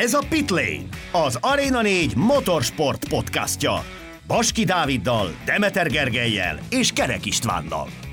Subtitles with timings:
[0.00, 3.84] Ez a Pitlane, az Arena 4 motorsport podcastja.
[4.26, 8.03] Baski Dáviddal, Demeter Gergelyel és Kerek Istvánnal.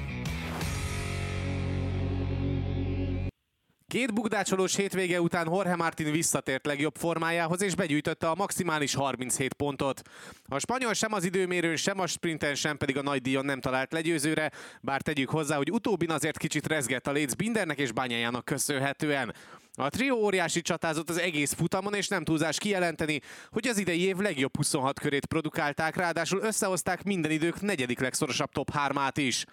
[3.91, 10.01] Két bukdácsolós hétvége után Jorge Martin visszatért legjobb formájához, és begyűjtötte a maximális 37 pontot.
[10.47, 13.91] A spanyol sem az időmérőn, sem a sprinten, sem pedig a nagy díjon nem talált
[13.91, 14.51] legyőzőre,
[14.81, 19.33] bár tegyük hozzá, hogy utóbbin azért kicsit rezgett a léc Bindernek és Bányájának köszönhetően.
[19.75, 24.17] A trió óriási csatázott az egész futamon, és nem túlzás kijelenteni, hogy az idei év
[24.17, 29.45] legjobb 26 körét produkálták, ráadásul összehozták minden idők negyedik legszorosabb top 3-át is.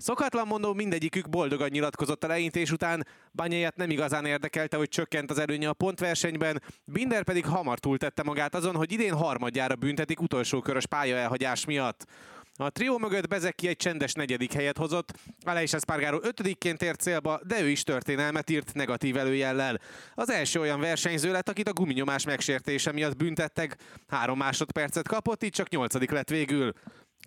[0.00, 5.38] Szokatlan mondom, mindegyikük boldogan nyilatkozott a leintés után, Banyáját nem igazán érdekelte, hogy csökkent az
[5.38, 10.86] előnye a pontversenyben, Binder pedig hamar túltette magát azon, hogy idén harmadjára büntetik utolsó körös
[10.86, 12.06] pályaelhagyás miatt.
[12.54, 15.12] A trió mögött Bezeki egy csendes negyedik helyet hozott,
[15.44, 19.80] Aleix Espargaro ötödikként ért célba, de ő is történelmet írt negatív előjellel.
[20.14, 23.76] Az első olyan versenyző lett, akit a guminyomás megsértése miatt büntettek,
[24.08, 26.72] három másodpercet kapott, így csak nyolcadik lett végül.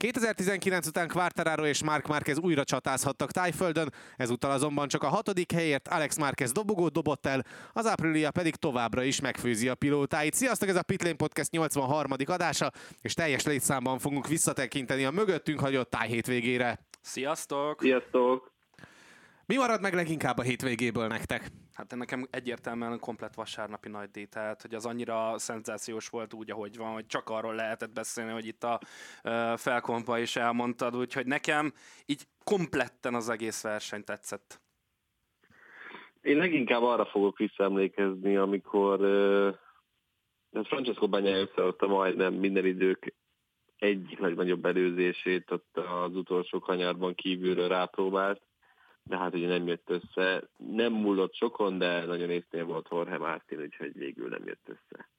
[0.03, 5.87] 2019 után Quartararo és Mark Marquez újra csatázhattak Tájföldön, ezúttal azonban csak a hatodik helyért
[5.87, 10.33] Alex Marquez dobogót dobott el, az Aprilia pedig továbbra is megfőzi a pilótáit.
[10.33, 12.11] Sziasztok, ez a Pitlane Podcast 83.
[12.25, 16.79] adása, és teljes létszámban fogunk visszatekinteni a mögöttünk hagyott tájhétvégére.
[17.01, 17.81] Sziasztok!
[17.81, 18.52] Sziasztok!
[19.45, 21.47] Mi marad meg leginkább a hétvégéből nektek?
[21.73, 26.77] Hát nekem egyértelműen komplet vasárnapi nagy díj, tehát hogy az annyira szenzációs volt úgy, ahogy
[26.77, 28.79] van, hogy csak arról lehetett beszélni, hogy itt a
[29.23, 31.73] uh, felkompa is elmondtad, úgyhogy nekem
[32.05, 34.61] így kompletten az egész verseny tetszett.
[36.21, 43.13] Én leginkább arra fogok visszaemlékezni, amikor uh, Francesco Bagnaia összehozta majdnem minden idők
[43.77, 48.41] egyik legnagyobb előzését ott az utolsó kanyarban kívülről rápróbált
[49.03, 50.49] de hát ugye nem jött össze.
[50.57, 55.09] Nem múlott sokon, de nagyon észnél volt Jorge Martin, úgyhogy végül nem jött össze.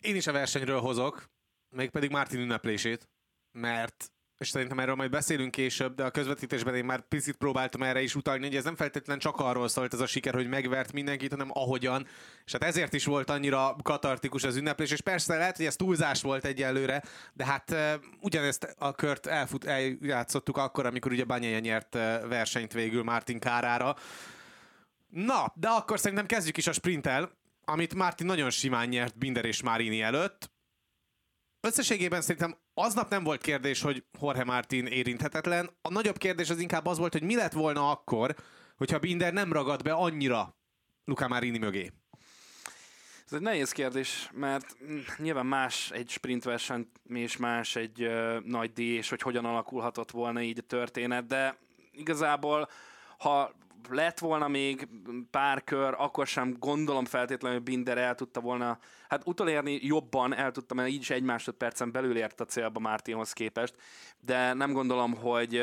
[0.00, 1.24] Én is a versenyről hozok,
[1.68, 3.08] mégpedig Martin ünneplését,
[3.52, 8.02] mert és szerintem erről majd beszélünk később, de a közvetítésben én már picit próbáltam erre
[8.02, 11.30] is utalni, hogy ez nem feltétlenül csak arról szólt ez a siker, hogy megvert mindenkit,
[11.30, 12.06] hanem ahogyan.
[12.44, 16.22] És hát ezért is volt annyira katartikus az ünneplés, és persze lehet, hogy ez túlzás
[16.22, 17.02] volt egyelőre,
[17.32, 17.74] de hát
[18.20, 21.94] ugyanezt a kört elfut, eljátszottuk akkor, amikor ugye Banyaja nyert
[22.28, 23.96] versenyt végül Martin kárára.
[25.08, 27.30] Na, de akkor szerintem kezdjük is a sprinttel,
[27.64, 30.52] amit Martin nagyon simán nyert Binder és Marini előtt.
[31.64, 35.70] Összességében szerintem aznap nem volt kérdés, hogy Jorge Martin érinthetetlen.
[35.82, 38.34] A nagyobb kérdés az inkább az volt, hogy mi lett volna akkor,
[38.76, 40.56] hogyha Binder nem ragad be annyira
[41.04, 41.92] Luca Marini mögé.
[43.26, 44.76] Ez egy nehéz kérdés, mert
[45.18, 50.40] nyilván más egy sprintverseny, és más egy uh, nagy díj, és hogy hogyan alakulhatott volna
[50.40, 51.58] így a történet, de
[51.92, 52.68] igazából
[53.24, 53.50] ha
[53.88, 54.88] lett volna még
[55.30, 60.50] pár kör, akkor sem gondolom feltétlenül, hogy Binder el tudta volna, hát utolérni jobban el
[60.50, 63.76] tudta, mert így is egy másodpercen belül ért a célba Mártinhoz képest,
[64.20, 65.62] de nem gondolom, hogy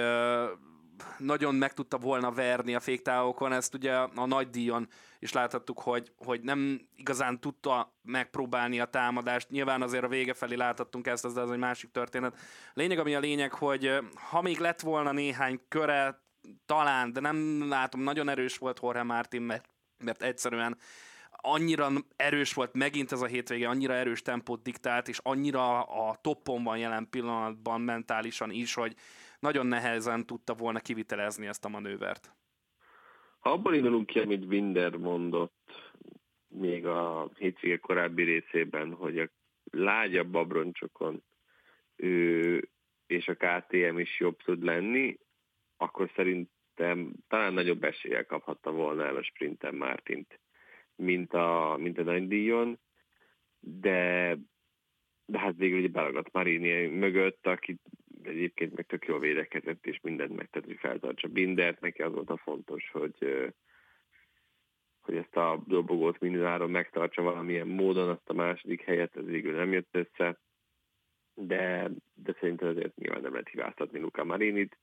[1.18, 4.88] nagyon meg tudta volna verni a féktávokon, ezt ugye a nagy díjon
[5.20, 9.50] is láthattuk, hogy, hogy nem igazán tudta megpróbálni a támadást.
[9.50, 12.38] Nyilván azért a vége felé láthattunk ezt, de az egy másik történet.
[12.74, 13.92] Lényeg, ami a lényeg, hogy
[14.30, 16.22] ha még lett volna néhány köre,
[16.66, 19.70] talán, de nem látom, nagyon erős volt Jorge Martin, mert,
[20.04, 20.78] mert egyszerűen
[21.32, 26.64] annyira erős volt megint ez a hétvége, annyira erős tempót diktált, és annyira a toppon
[26.64, 28.96] van jelen pillanatban mentálisan is, hogy
[29.40, 32.34] nagyon nehezen tudta volna kivitelezni ezt a manővert.
[33.40, 35.54] Ha abban indulunk ki, amit Winder mondott
[36.48, 39.30] még a hétvége korábbi részében, hogy a
[39.72, 41.24] lágyabb abroncsokon
[41.96, 42.70] ő
[43.08, 45.20] és a KTM is jobb tud lenni,
[45.82, 50.40] akkor szerintem talán nagyobb eséllyel kaphatta volna el a sprinten Mártint,
[50.96, 52.80] mint a, mint a nagy díjon,
[53.60, 54.38] de,
[55.26, 57.78] de hát végül ugye belagadt Marini mögött, aki
[58.24, 62.38] egyébként meg tök jól védekezett, és mindent megtett, hogy feltartsa Bindert, neki az volt a
[62.38, 63.52] fontos, hogy
[65.02, 69.72] hogy ezt a dobogót mindenáron megtartsa valamilyen módon, azt a második helyet, ez végül nem
[69.72, 70.40] jött össze,
[71.34, 74.78] de, de szerintem azért nyilván nem lehet hibáztatni Luca Marinit,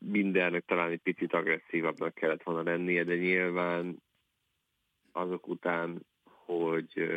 [0.00, 4.02] mindennek talán egy picit agresszívabbnak kellett volna lennie, de nyilván
[5.12, 7.08] azok után, hogy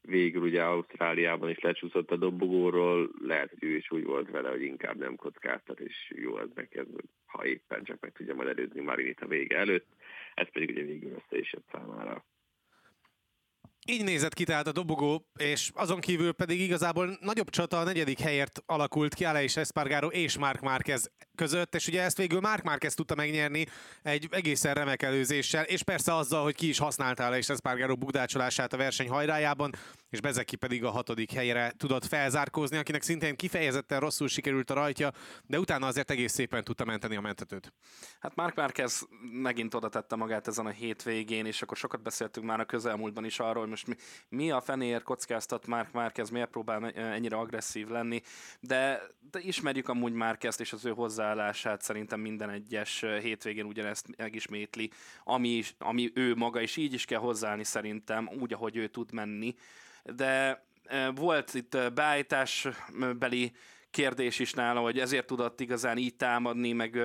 [0.00, 4.62] végül ugye Ausztráliában is lecsúszott a dobogóról, lehet, hogy ő is úgy volt vele, hogy
[4.62, 6.80] inkább nem kockáztat, és jó az neki,
[7.26, 9.86] ha éppen csak meg tudja majd előzni Marinit a vége előtt,
[10.34, 12.24] ez pedig ugye végül össze is jött számára.
[13.86, 18.20] Így nézett ki tehát a dobogó, és azon kívül pedig igazából nagyobb csata a negyedik
[18.20, 22.94] helyért alakult ki Aleix Espargaro és Mark Márquez között, és ugye ezt végül Mark Márquez
[22.94, 23.66] tudta megnyerni
[24.02, 28.76] egy egészen remek előzéssel, és persze azzal, hogy ki is használta Aleix Espargaro bukdácsolását a
[28.76, 29.74] verseny hajrájában,
[30.10, 35.12] és Bezeki pedig a hatodik helyre tudott felzárkózni, akinek szintén kifejezetten rosszul sikerült a rajtja,
[35.46, 37.72] de utána azért egész szépen tudta menteni a mentetőt.
[38.20, 42.60] Hát Mark Márquez megint oda tette magát ezen a hétvégén, és akkor sokat beszéltünk már
[42.60, 43.94] a közelmúltban is arról, hogy most mi,
[44.28, 48.22] mi a fenéért kockáztat Mark Márquez, miért próbál ennyire agresszív lenni,
[48.60, 54.90] de, de ismerjük amúgy Márquezt és az ő hozzáállását, szerintem minden egyes hétvégén ugyanezt megismétli,
[55.24, 59.54] ami, ami ő maga, és így is kell hozzáállni szerintem, úgy, ahogy ő tud menni
[60.04, 60.64] de
[61.14, 63.52] volt itt beállításbeli
[63.90, 66.98] kérdés is nála, hogy ezért tudott igazán így támadni, meg,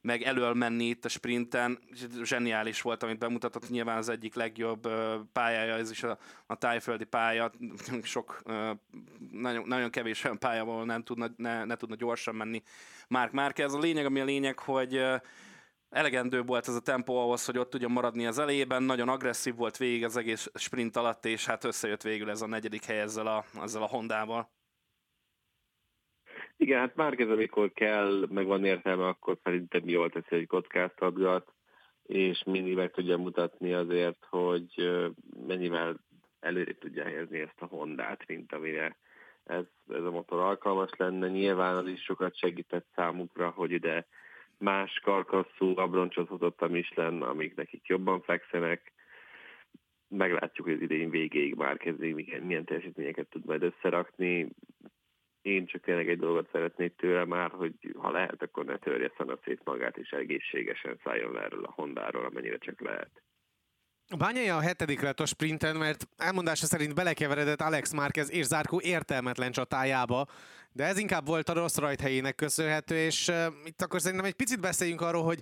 [0.00, 1.78] meg elől menni itt a sprinten.
[2.22, 3.70] Zseniális volt, amit bemutatott.
[3.70, 4.88] Nyilván az egyik legjobb
[5.32, 7.50] pályája, ez is a, a tájföldi pálya.
[8.02, 8.42] Sok,
[9.30, 12.62] nagyon, nagyon kevés olyan pálya, ahol nem tudna, ne, ne tudna gyorsan menni
[13.08, 15.04] Mark Ez A lényeg, ami a lényeg, hogy
[15.94, 19.76] elegendő volt ez a tempó ahhoz, hogy ott tudjon maradni az elejében, nagyon agresszív volt
[19.76, 23.44] végig az egész sprint alatt, és hát összejött végül ez a negyedik hely ezzel a,
[23.62, 24.50] ezzel a Hondával.
[26.56, 31.52] Igen, hát már ez, amikor kell, meg van értelme, akkor szerintem jól teszi, hogy kockáztatgat,
[32.02, 34.90] és mindig meg tudja mutatni azért, hogy
[35.46, 35.96] mennyivel
[36.40, 38.96] előre tudja helyezni ezt a Hondát, mint amire
[39.44, 41.28] ez, ez a motor alkalmas lenne.
[41.28, 44.06] Nyilván az is sokat segített számukra, hogy ide
[44.58, 48.92] más karkasszú abroncsot hozott a Michelin, amik nekik jobban fekszenek.
[50.08, 54.48] Meglátjuk, hogy az idén végéig már kezdődik, milyen, milyen teljesítményeket tud majd összerakni.
[55.42, 59.12] Én csak tényleg egy dolgot szeretnék tőle már, hogy ha lehet, akkor ne törje
[59.44, 63.22] szét magát, és egészségesen szálljon le erről a Hondáról, amennyire csak lehet.
[64.18, 69.52] Bányai a hetedik lett a sprinten, mert elmondása szerint belekeveredett Alex Márquez és Zárkó értelmetlen
[69.52, 70.26] csatájába,
[70.72, 74.60] de ez inkább volt a rossz rajthelyének köszönhető, és uh, itt akkor szerintem egy picit
[74.60, 75.40] beszéljünk arról, hogy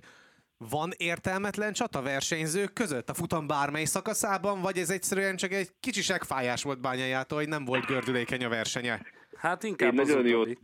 [0.57, 6.01] van értelmetlen csata versenyzők között a futam bármely szakaszában, vagy ez egyszerűen csak egy kicsi
[6.01, 9.01] segfájás volt bányájától, hogy nem volt gördülékeny a versenye?
[9.35, 10.57] Hát inkább én nagyon, jót,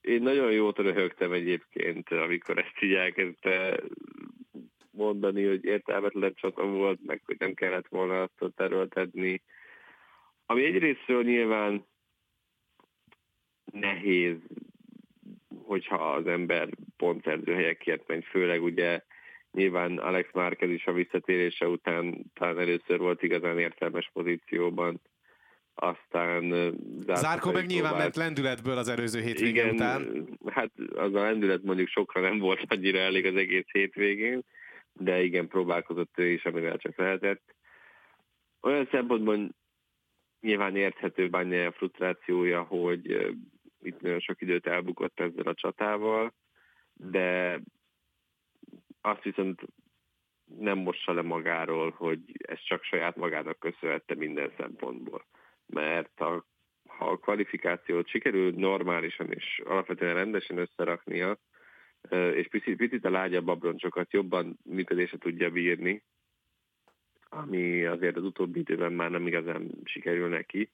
[0.00, 3.80] én nagyon jót röhögtem egyébként, amikor ezt így elkezdte
[4.96, 9.42] mondani, hogy értelmetlen csata volt, meg hogy nem kellett volna azt erőltetni.
[10.46, 11.86] Ami egyrésztről nyilván
[13.72, 14.36] nehéz,
[15.64, 19.00] hogyha az ember pontszerző helyekért megy, főleg ugye
[19.52, 25.00] nyilván Alex Márquez is a visszatérése után talán először volt igazán értelmes pozícióban,
[25.74, 26.74] aztán
[27.06, 30.28] Zárko meg nyilván ment lendületből az előző hétvége igen, után.
[30.46, 34.44] Hát az a lendület mondjuk sokra nem volt annyira elég az egész hétvégén,
[34.94, 37.54] de igen, próbálkozott ő is, amivel csak lehetett.
[38.60, 39.48] Olyan szempontból
[40.40, 41.28] nyilván érthető
[41.66, 43.34] a frusztrációja, hogy
[43.82, 46.32] itt nagyon sok időt elbukott ezzel a csatával,
[46.92, 47.60] de
[49.00, 49.60] azt viszont
[50.44, 55.24] nem mossa le magáról, hogy ez csak saját magának köszönhette minden szempontból.
[55.66, 56.44] Mert a,
[56.86, 61.38] ha a kvalifikációt sikerül normálisan és alapvetően rendesen összeraknia,
[62.10, 66.02] és picit, picit a lágyabb abroncsokat jobban működésre tudja bírni,
[67.28, 70.70] ami azért az utóbbi időben már nem igazán sikerül neki,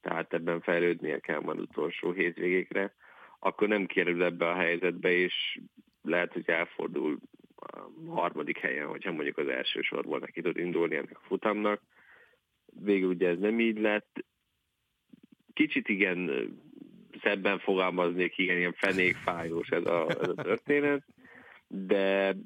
[0.00, 2.94] tehát ebben fejlődnie kell majd utolsó hétvégékre,
[3.38, 5.58] akkor nem kerül ebbe a helyzetbe, és
[6.02, 7.18] lehet, hogy elfordul
[7.56, 11.82] a harmadik helyen, hogyha mondjuk az első sorból neki tud indulni ennek a futamnak.
[12.80, 14.24] Végül ugye ez nem így lett.
[15.52, 16.50] Kicsit igen
[17.26, 21.04] szebben fogalmaznék, igen, ilyen fenékfájós ez a, ez a történet,
[21.68, 22.36] de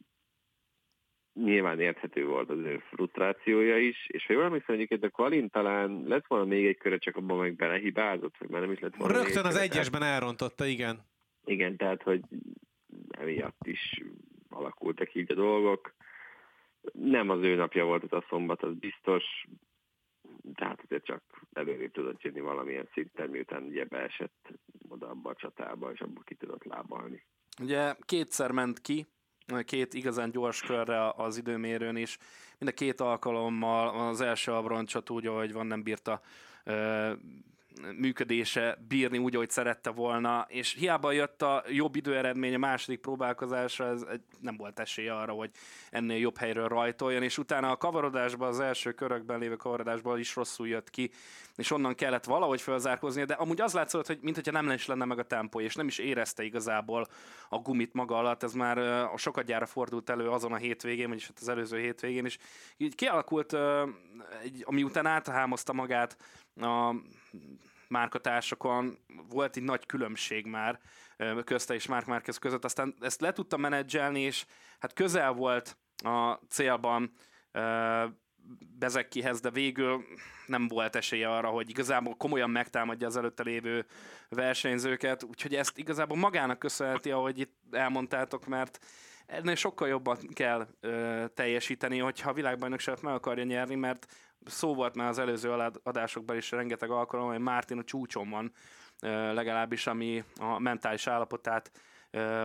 [1.34, 6.02] nyilván érthető volt az ő frusztrációja is, és ha jól emlékszem, egyébként a Kvalin talán
[6.06, 9.14] lett volna még egy köre, csak abban meg belehibázott, vagy már nem is lett volna
[9.14, 10.98] Rögtön az egyesben elrontotta, igen.
[11.44, 12.20] Igen, tehát, hogy
[13.10, 14.02] emiatt is
[14.48, 15.94] alakultak így a dolgok.
[16.92, 19.24] Nem az ő napja volt ez a szombat, az biztos,
[20.54, 24.48] tehát azért csak előre tudott jönni valamilyen szinten, miután ugye beesett
[24.88, 27.24] oda abba a csatába, és abba ki tudott lábalni.
[27.60, 29.06] Ugye kétszer ment ki,
[29.64, 32.18] két igazán gyors körre az időmérőn is.
[32.58, 36.20] Mind a két alkalommal az első abroncsot úgy, ahogy van, nem bírta
[37.98, 43.86] működése bírni úgy, ahogy szerette volna, és hiába jött a jobb időeredmény a második próbálkozásra,
[43.86, 44.04] ez
[44.40, 45.50] nem volt esélye arra, hogy
[45.90, 50.68] ennél jobb helyről rajtoljon, és utána a kavarodásban, az első körökben lévő kavarodásban is rosszul
[50.68, 51.10] jött ki,
[51.56, 55.18] és onnan kellett valahogy felzárkózni, de amúgy az látszott, hogy mintha nem is lenne meg
[55.18, 57.06] a tempó, és nem is érezte igazából
[57.48, 58.78] a gumit maga alatt, ez már
[59.12, 62.38] a sokat gyára fordult elő azon a hétvégén, vagyis hát az előző hétvégén, és
[62.76, 63.56] így kialakult,
[64.62, 66.16] ami után áthámozta magát
[66.56, 66.94] a
[67.88, 70.80] márkatársakon volt egy nagy különbség már
[71.44, 74.44] közte és Mark Marquez között, aztán ezt le tudta menedzselni, és
[74.78, 77.12] hát közel volt a célban
[78.78, 80.04] Bezekkihez, de végül
[80.46, 83.86] nem volt esélye arra, hogy igazából komolyan megtámadja az előtte lévő
[84.28, 88.78] versenyzőket, úgyhogy ezt igazából magának köszönheti, ahogy itt elmondtátok, mert
[89.30, 94.06] ennél sokkal jobban kell ö, teljesíteni, hogyha a világbajnokságot meg akarja nyerni, mert
[94.44, 95.50] szó volt már az előző
[95.82, 98.52] adásokban is rengeteg alkalom, hogy Mártin a csúcson van,
[99.32, 101.70] legalábbis ami a mentális állapotát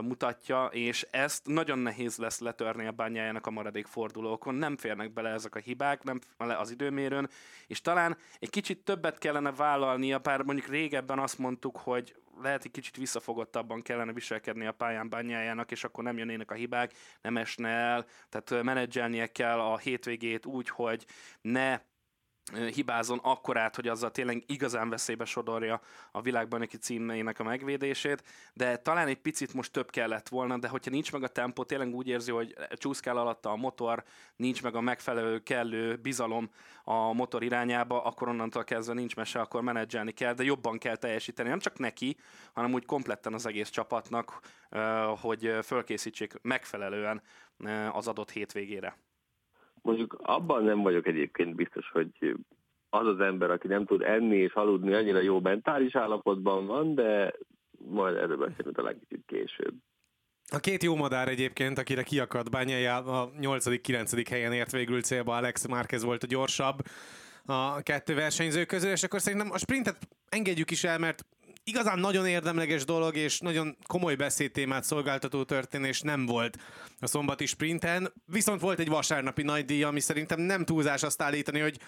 [0.01, 4.55] mutatja, és ezt nagyon nehéz lesz letörni a bányájának a maradék fordulókon.
[4.55, 7.29] Nem férnek bele ezek a hibák, nem az időmérőn,
[7.67, 12.71] és talán egy kicsit többet kellene vállalnia, bár mondjuk régebben azt mondtuk, hogy lehet egy
[12.71, 17.69] kicsit visszafogottabban kellene viselkedni a pályán bányájának, és akkor nem jönnének a hibák, nem esne
[17.69, 21.05] el, tehát menedzselnie kell a hétvégét úgy, hogy
[21.41, 21.79] ne
[22.53, 28.23] hibázon akkorát, hogy azzal tényleg igazán veszélybe sodorja a világbajnoki címeinek a megvédését,
[28.53, 31.93] de talán egy picit most több kellett volna, de hogyha nincs meg a tempó, tényleg
[31.93, 34.03] úgy érzi, hogy csúszkál alatta a motor,
[34.35, 36.49] nincs meg a megfelelő, kellő bizalom
[36.83, 41.49] a motor irányába, akkor onnantól kezdve nincs mese, akkor menedzselni kell, de jobban kell teljesíteni,
[41.49, 42.17] nem csak neki,
[42.53, 44.39] hanem úgy kompletten az egész csapatnak,
[45.21, 47.21] hogy fölkészítsék megfelelően
[47.91, 48.97] az adott hétvégére.
[49.85, 52.35] Mondjuk abban nem vagyok egyébként biztos, hogy
[52.89, 57.33] az az ember, aki nem tud enni és aludni, annyira jó mentális állapotban van, de
[57.77, 59.73] majd erről beszélünk talán kicsit később.
[60.51, 64.25] A két jó madár egyébként, akire kiakadt bányája, a 8.-9.
[64.29, 66.77] helyen ért végül célba, Alex Márquez volt a gyorsabb
[67.45, 69.97] a kettő versenyző közül, és akkor szerintem a sprintet
[70.29, 71.25] engedjük is el, mert
[71.67, 76.57] igazán nagyon érdemleges dolog, és nagyon komoly beszédtémát szolgáltató történés nem volt
[76.99, 81.59] a szombati sprinten, viszont volt egy vasárnapi nagy díj, ami szerintem nem túlzás azt állítani,
[81.59, 81.79] hogy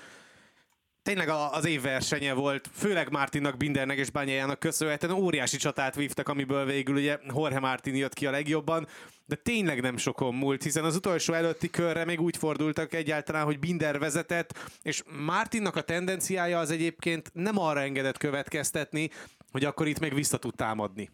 [1.08, 6.66] tényleg az év versenye volt, főleg Martinnak, Bindernek és Bányájának köszönhetően óriási csatát vívtak, amiből
[6.66, 8.88] végül ugye Jorge Martin jött ki a legjobban,
[9.26, 13.60] de tényleg nem sokon múlt, hiszen az utolsó előtti körre még úgy fordultak egyáltalán, hogy
[13.60, 19.10] Binder vezetett, és Martinnak a tendenciája az egyébként nem arra engedett következtetni,
[19.52, 21.10] hogy akkor itt még vissza tud támadni.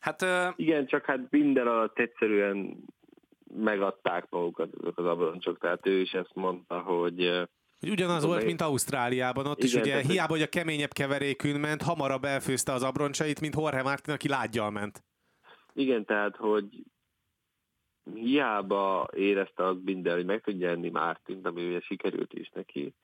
[0.00, 2.84] Hát igen, csak hát Binder alatt egyszerűen
[3.54, 7.48] megadták magukat azok az abroncsok, tehát ő is ezt mondta, hogy
[7.80, 11.60] hogy ugyanaz volt, mint Ausztráliában, ott igen, is ugye tehát, hiába, hogy a keményebb keverékűn
[11.60, 15.04] ment, hamarabb elfőzte az abroncsait, mint Jorge Martin, aki lágyjal ment.
[15.72, 16.64] Igen, tehát, hogy
[18.14, 22.94] hiába érezte az Binder, hogy meg tudja enni Mártint, ami ugye sikerült is neki,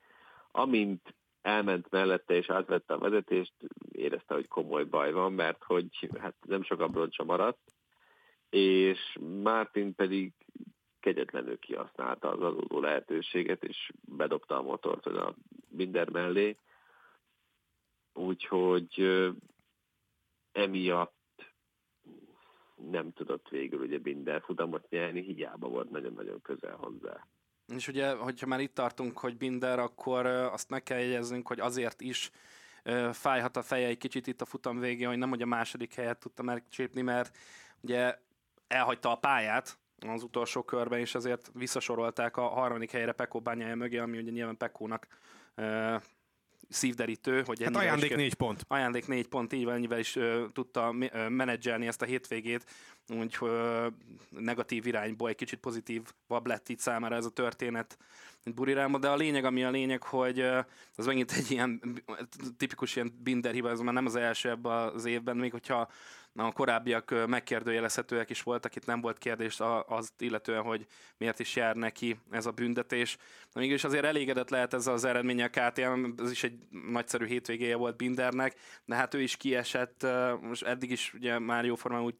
[0.51, 3.53] amint elment mellette és átvette a vezetést,
[3.91, 7.73] érezte, hogy komoly baj van, mert hogy hát nem sok abroncsa maradt,
[8.49, 10.33] és Mártin pedig
[10.99, 15.35] kegyetlenül kihasználta az adódó lehetőséget, és bedobta a motort a
[15.69, 16.57] Binder mellé.
[18.13, 19.07] Úgyhogy
[20.51, 21.53] emiatt
[22.75, 27.27] nem tudott végül ugye Binder futamot nyerni, hiába volt nagyon-nagyon közel hozzá.
[27.67, 32.01] És ugye, hogyha már itt tartunk, hogy Binder, akkor azt meg kell jegyeznünk, hogy azért
[32.01, 32.31] is
[33.11, 36.19] fájhat a feje egy kicsit itt a futam végén, hogy nem hogy a második helyet
[36.19, 37.37] tudta megcsípni, mert
[37.81, 38.17] ugye
[38.67, 43.97] elhagyta a pályát az utolsó körben, és ezért visszasorolták a harmadik helyre Pekó bányája mögé,
[43.97, 45.07] ami ugye nyilván Pekónak
[46.69, 48.65] szívderítő, hogy hát ajándék is, négy pont.
[48.67, 52.65] Ajándék négy pont, így van, ennyivel is uh, tudta uh, menedzselni ezt a hétvégét,
[53.09, 53.85] úgyhogy uh,
[54.29, 57.97] negatív irányból egy kicsit pozitívabb lett itt számára ez a történet,
[58.43, 61.81] mint Burirámba, de a lényeg, ami a lényeg, hogy uh, az megint egy ilyen
[62.57, 65.89] tipikus ilyen binder hiba, ez már nem az első ebben az évben, még hogyha
[66.35, 70.85] a korábbiak megkérdőjelezhetőek is voltak, itt nem volt kérdés az illetően, hogy
[71.17, 73.17] miért is jár neki ez a büntetés.
[73.53, 77.75] De mégis azért elégedett lehet ez az eredmény a KTM, ez is egy nagyszerű hétvégéje
[77.75, 80.05] volt Bindernek, de hát ő is kiesett,
[80.41, 82.15] most eddig is ugye már jóformán úgy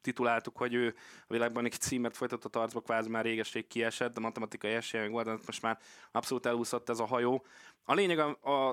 [0.00, 0.94] tituláltuk, hogy ő
[1.26, 5.36] a világban egy címet folytatott arcba, kvázi már régeség kiesett, de matematikai esélye volt, de
[5.46, 5.78] most már
[6.12, 7.46] abszolút elúszott ez a hajó.
[7.84, 8.18] A lényeg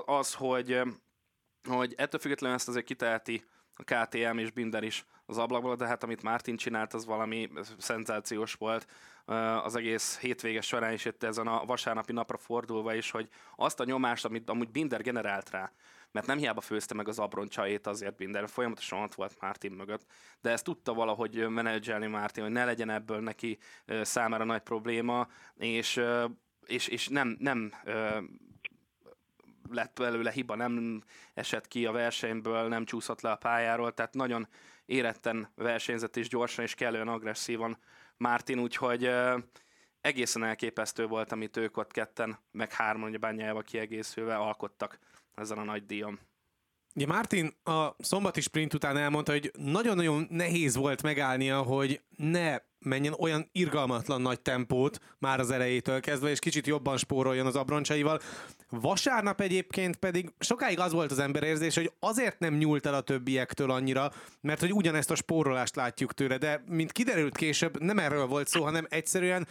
[0.04, 0.80] az, hogy,
[1.68, 3.44] hogy ettől függetlenül ezt azért kiteheti
[3.76, 8.54] a KTM és Binder is az ablakból, de hát amit Martin csinált, az valami szenzációs
[8.54, 8.86] volt
[9.64, 13.84] az egész hétvége során, és itt ezen a vasárnapi napra fordulva is, hogy azt a
[13.84, 15.72] nyomást, amit amúgy Binder generált rá,
[16.10, 20.06] mert nem hiába főzte meg az abroncsait azért Binder, folyamatosan ott volt Martin mögött,
[20.40, 23.58] de ezt tudta valahogy menedzselni Martin, hogy ne legyen ebből neki
[24.02, 26.00] számára nagy probléma, és,
[26.66, 27.72] és, és nem, nem
[29.74, 31.02] lett belőle hiba, nem
[31.34, 34.48] esett ki a versenyből, nem csúszott le a pályáról, tehát nagyon
[34.86, 37.78] éretten versenyzett és gyorsan és kellően agresszívan
[38.16, 39.10] Martin, úgyhogy
[40.00, 44.98] egészen elképesztő volt, amit ők ott ketten, meg hárman, ugye bányájával kiegészülve alkottak
[45.34, 46.20] ezen a nagy díjon.
[46.94, 53.14] Ja, Martin a szombati sprint után elmondta, hogy nagyon-nagyon nehéz volt megállnia, hogy ne menjen
[53.18, 58.20] olyan irgalmatlan nagy tempót már az elejétől kezdve, és kicsit jobban spóroljon az abroncsaival.
[58.68, 63.70] Vasárnap egyébként pedig sokáig az volt az emberérzés, hogy azért nem nyúlt el a többiektől
[63.70, 68.48] annyira, mert hogy ugyanezt a spórolást látjuk tőle, de mint kiderült később, nem erről volt
[68.48, 69.46] szó, hanem egyszerűen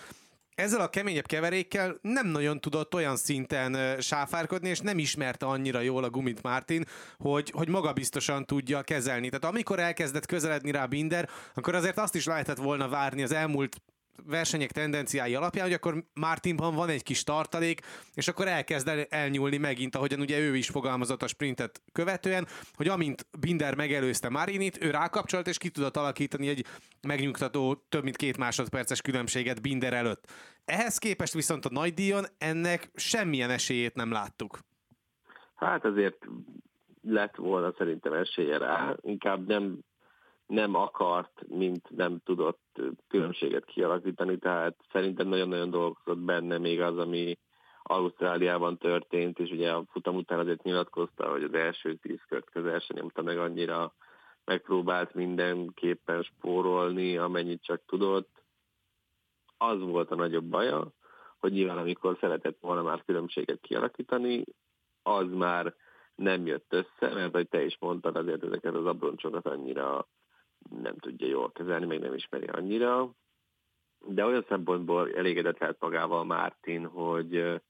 [0.56, 6.04] ezzel a keményebb keverékkel nem nagyon tudott olyan szinten sáfárkodni, és nem ismerte annyira jól
[6.04, 6.86] a gumit Martin,
[7.18, 9.30] hogy, hogy magabiztosan tudja kezelni.
[9.30, 13.82] Tehát amikor elkezdett közeledni rá Binder, akkor azért azt is lehetett volna várni az elmúlt
[14.26, 17.82] versenyek tendenciái alapján, hogy akkor Martinban van egy kis tartalék,
[18.14, 22.88] és akkor elkezd el, elnyúlni megint, ahogyan ugye ő is fogalmazott a sprintet követően, hogy
[22.88, 26.66] amint Binder megelőzte Marinit, ő rákapcsolt, és ki tudott alakítani egy
[27.08, 30.32] megnyugtató több mint két másodperces különbséget Binder előtt.
[30.66, 34.60] Ehhez képest viszont a nagy díjon ennek semmilyen esélyét nem láttuk.
[35.56, 36.18] Hát azért
[37.02, 39.80] lett volna szerintem esélye rá, inkább nem
[40.52, 47.38] nem akart, mint nem tudott különbséget kialakítani, tehát szerintem nagyon-nagyon dolgozott benne még az, ami
[47.84, 52.80] Ausztráliában történt, és ugye a futam után azért nyilatkozta, hogy az első tíz kört közel
[52.80, 53.94] sem nyomta meg annyira,
[54.46, 58.44] megpróbált mindenképpen spórolni, amennyit csak tudott.
[59.58, 60.88] Az volt a nagyobb baja,
[61.40, 64.44] hogy nyilván amikor szeretett volna már különbséget kialakítani,
[65.04, 65.76] az már
[66.16, 70.08] nem jött össze, mert hogy te is mondtad, azért ezeket az abroncsokat annyira
[70.70, 73.12] nem tudja jól kezelni, még nem ismeri annyira.
[74.06, 77.62] De olyan szempontból elégedett lehet magával Mártin, hogy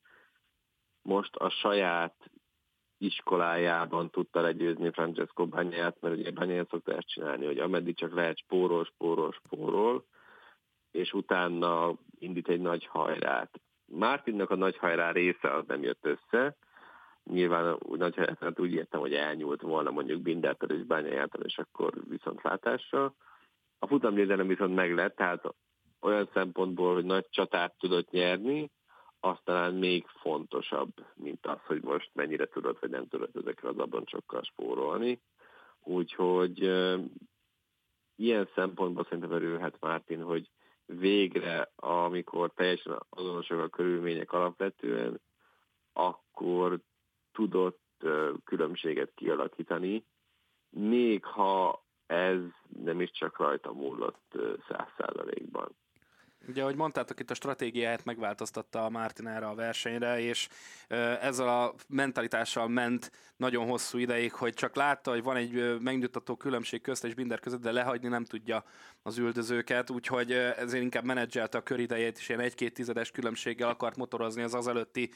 [1.02, 2.32] most a saját
[2.98, 8.38] iskolájában tudta legyőzni Francesco Banyát, mert ugye Banyát szokta ezt csinálni, hogy ameddig csak lehet
[8.38, 10.06] spórol, spórol, spórol,
[10.92, 13.62] és utána indít egy nagy hajrát.
[13.86, 16.56] Mártinnak a nagy hajrá része az nem jött össze,
[17.24, 23.14] nyilván nagy hát úgy értem, hogy elnyúlt volna mondjuk Bindertől és Bányájától, és akkor viszontlátásra.
[23.80, 25.44] A futamgyőzelem viszont meg lett, tehát
[26.02, 28.72] olyan szempontból, hogy nagy csatát tudott nyerni,
[29.20, 33.78] az talán még fontosabb, mint az, hogy most mennyire tudod, vagy nem tudod ezekre az
[33.78, 35.22] abroncsokkal spórolni.
[35.84, 37.00] Úgyhogy e,
[38.16, 40.50] ilyen szempontból szerintem örülhet Mártin, hogy
[40.86, 45.22] végre, amikor teljesen azonosak a körülmények alapvetően,
[45.94, 46.80] akkor
[47.32, 47.80] tudott
[48.44, 50.06] különbséget kialakítani,
[50.70, 52.40] még ha ez
[52.84, 55.76] nem is csak rajta múlott száz százalékban.
[56.48, 60.48] Ugye, ahogy mondtátok, itt a stratégiáját megváltoztatta a Martin erre a versenyre, és
[61.22, 66.82] ezzel a mentalitással ment nagyon hosszú ideig, hogy csak látta, hogy van egy megnyugtató különbség
[66.82, 68.64] közt és Binder között, de lehagyni nem tudja
[69.04, 74.42] az üldözőket, úgyhogy ezért inkább menedzselte a köridejét, és ilyen egy-két tizedes különbséggel akart motorozni
[74.42, 75.12] az az előtti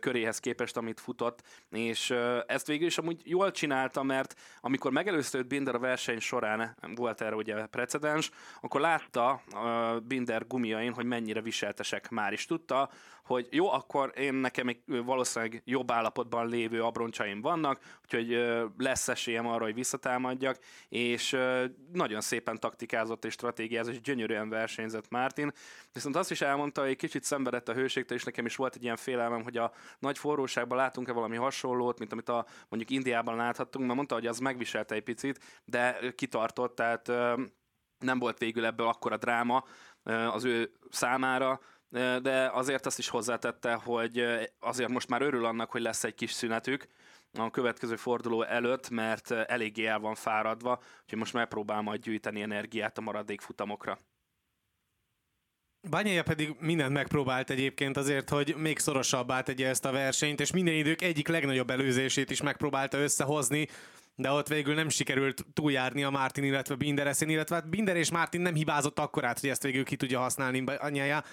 [0.00, 2.10] köréhez képest, amit futott, és
[2.46, 7.34] ezt végül is amúgy jól csinálta, mert amikor megelőzte Binder a verseny során, volt erre
[7.34, 8.30] ugye precedens,
[8.60, 9.42] akkor látta
[10.06, 12.90] Binder gumiain, hogy mennyire viseltesek már is tudta,
[13.24, 18.44] hogy jó, akkor én nekem egy valószínűleg jobb állapotban lévő abroncsaim vannak, úgyhogy
[18.78, 20.58] lesz esélyem arra, hogy visszatámadjak,
[20.88, 21.36] és
[21.92, 25.52] nagyon szépen taktikázott és stratégiázott, és gyönyörűen versenyzett Martin.
[25.92, 28.96] Viszont azt is elmondta, hogy kicsit szenvedett a hőségtől, és nekem is volt egy ilyen
[28.96, 33.96] félelmem, hogy a nagy forróságban látunk-e valami hasonlót, mint amit a mondjuk Indiában láthattunk, mert
[33.96, 37.12] mondta, hogy az megviselte egy picit, de kitartott, tehát
[38.02, 39.64] nem volt végül ebből akkora dráma
[40.04, 41.60] az ő számára,
[42.22, 44.24] de azért azt is hozzátette, hogy
[44.60, 46.86] azért most már örül annak, hogy lesz egy kis szünetük
[47.38, 52.98] a következő forduló előtt, mert eléggé el van fáradva, úgyhogy most megpróbál majd gyűjteni energiát
[52.98, 53.98] a maradék futamokra.
[55.90, 60.74] Bányája pedig mindent megpróbált egyébként azért, hogy még szorosabbá tegye ezt a versenyt, és minden
[60.74, 63.68] idők egyik legnagyobb előzését is megpróbálta összehozni,
[64.14, 68.10] de ott végül nem sikerült túljárni a Martin, illetve Binder eszén, illetve hát Binder és
[68.10, 71.24] Martin nem hibázott akkorát, hogy ezt végül ki tudja használni anyája.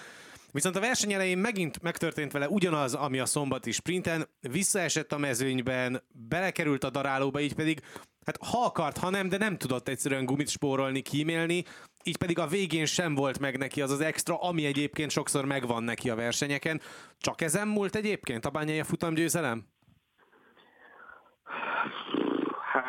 [0.52, 6.04] Viszont a verseny elején megint megtörtént vele ugyanaz, ami a szombati sprinten, visszaesett a mezőnyben,
[6.30, 7.82] belekerült a darálóba, így pedig
[8.26, 11.64] hát ha akart, ha nem, de nem tudott egyszerűen gumit spórolni, kímélni,
[12.04, 15.84] így pedig a végén sem volt meg neki az az extra, ami egyébként sokszor megvan
[15.84, 16.82] neki a versenyeken.
[17.18, 19.68] Csak ezen múlt egyébként a bányai futamgyőzelem?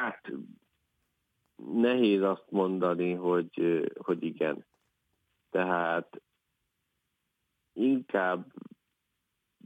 [0.01, 0.33] Hát
[1.73, 4.67] nehéz azt mondani, hogy, hogy igen.
[5.51, 6.23] Tehát
[7.73, 8.53] inkább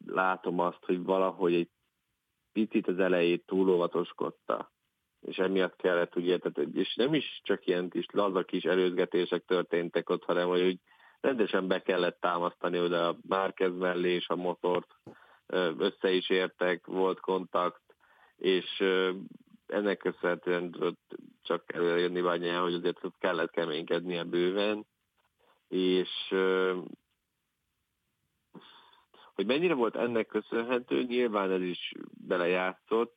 [0.06, 1.70] látom azt, hogy valahogy egy
[2.52, 4.72] picit az elejét túl óvatoskodta,
[5.20, 10.10] és emiatt kellett úgy érted, és nem is csak ilyen kis laza kis előzgetések történtek
[10.10, 10.80] ott, hanem hogy úgy
[11.20, 14.94] rendesen be kellett támasztani oda a Márkez mellé és a motort,
[15.78, 17.82] össze is értek, volt kontakt,
[18.36, 18.82] és
[19.66, 24.86] ennek köszönhetően tudott csak előjönni Bányája, hogy azért kellett keménykednie bőven,
[25.68, 26.34] és
[29.34, 31.92] hogy mennyire volt ennek köszönhető, nyilván ez is
[32.26, 33.16] belejátszott,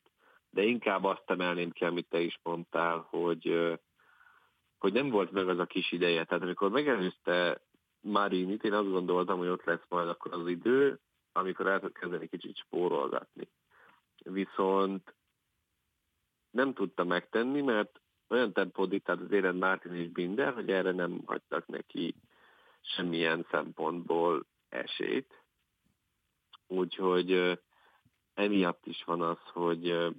[0.50, 3.74] de inkább azt emelném ki, amit te is mondtál, hogy,
[4.78, 6.24] hogy nem volt meg az a kis ideje.
[6.24, 7.62] Tehát amikor megelőzte
[8.02, 11.00] Marinit, én azt gondoltam, hogy ott lesz majd akkor az idő,
[11.32, 13.50] amikor el tud kezdeni kicsit spórolgatni.
[14.24, 15.16] Viszont
[16.58, 21.22] nem tudta megtenni, mert olyan tempót diktált az éren Mártin és Binder, hogy erre nem
[21.26, 22.16] hagytak neki
[22.82, 25.44] semmilyen szempontból esélyt.
[26.68, 27.60] Úgyhogy
[28.34, 30.14] emiatt is van az, hogy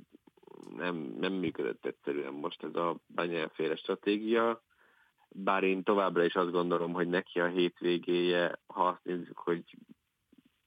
[0.76, 4.62] nem, nem működött egyszerűen most ez a bányáféle stratégia,
[5.28, 9.62] bár én továbbra is azt gondolom, hogy neki a hétvégéje, ha azt nézzük, hogy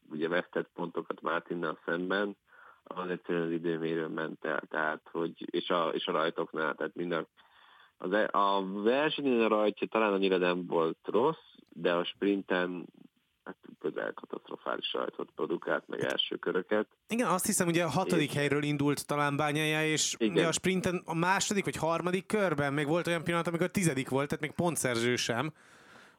[0.10, 2.38] ugye vesztett pontokat Mártinnal szemben,
[2.84, 7.28] az egyszerűen az időmérő ment el, tehát, hogy, és, a, és a rajtoknál, tehát minden
[7.98, 12.86] az, e, a versenyen a rajtja talán annyira nem volt rossz, de a sprinten
[13.44, 16.88] hát közel katasztrofális rajtot produkált, meg első köröket.
[17.08, 18.36] Igen, azt hiszem, ugye a hatodik és...
[18.36, 20.34] helyről indult talán bányája, és Igen.
[20.34, 24.28] ugye a sprinten a második vagy harmadik körben még volt olyan pillanat, amikor tizedik volt,
[24.28, 25.52] tehát még pontszerző sem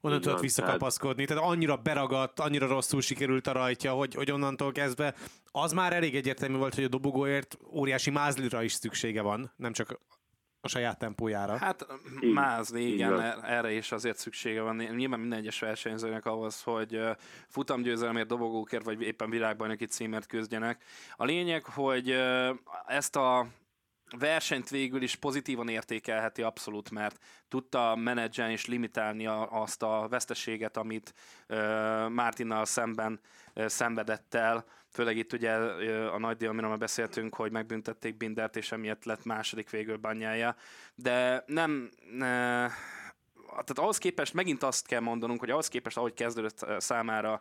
[0.03, 1.25] onnan tudott visszakapaszkodni.
[1.25, 5.15] Tehát annyira beragadt, annyira rosszul sikerült a rajtja, hogy, hogy onnantól kezdve
[5.51, 10.01] az már elég egyértelmű volt, hogy a dobogóért óriási mázlira is szüksége van, nem csak
[10.65, 11.57] a saját tempójára.
[11.57, 11.87] Hát
[12.35, 14.77] mázni, igen, igen, erre is azért szüksége van.
[14.77, 17.01] Nyilván minden egyes versenyzőnek ahhoz, hogy
[17.49, 20.85] futamgyőzelemért, dobogókért, vagy éppen világbajnoki címért küzdjenek.
[21.17, 22.15] A lényeg, hogy
[22.87, 23.47] ezt a
[24.19, 31.15] versenyt végül is pozitívan értékelheti abszolút, mert tudta menedzselni és limitálni azt a veszteséget, amit
[32.09, 33.21] Mártinnal szemben
[33.55, 35.53] szenvedett el, főleg itt ugye
[36.07, 40.57] a nagy díj, amiről már beszéltünk, hogy megbüntették Bindert, és emiatt lett második végül banyája,
[40.95, 42.69] de nem, ne,
[43.49, 47.41] tehát ahhoz képest megint azt kell mondanunk, hogy ahhoz képest, ahogy kezdődött számára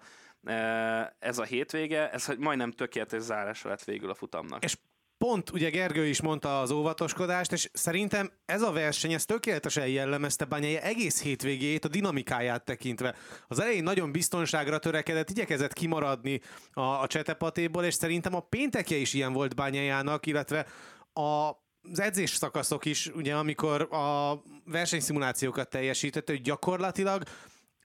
[1.20, 4.64] ez a hétvége, ez majdnem tökéletes zárása lett végül a futamnak.
[4.64, 4.78] És
[5.22, 10.46] pont ugye Gergő is mondta az óvatoskodást, és szerintem ez a verseny, ez tökéletesen jellemezte
[10.46, 13.16] Bányai egész hétvégét, a dinamikáját tekintve.
[13.48, 16.42] Az elején nagyon biztonságra törekedett, igyekezett kimaradni
[16.74, 20.66] a, a csetepatéból, és szerintem a péntekje is ilyen volt Bányájának, illetve
[21.14, 21.60] a
[21.92, 27.24] az edzés szakaszok is, ugye amikor a versenyszimulációkat teljesített, hogy gyakorlatilag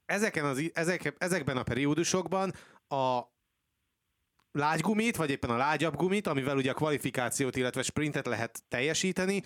[0.05, 2.53] ezeken az, ezek, ezekben a periódusokban
[2.87, 3.21] a
[4.57, 9.41] lágygumit, vagy éppen a lágyabb gumit, amivel ugye a kvalifikációt, illetve sprintet lehet teljesíteni,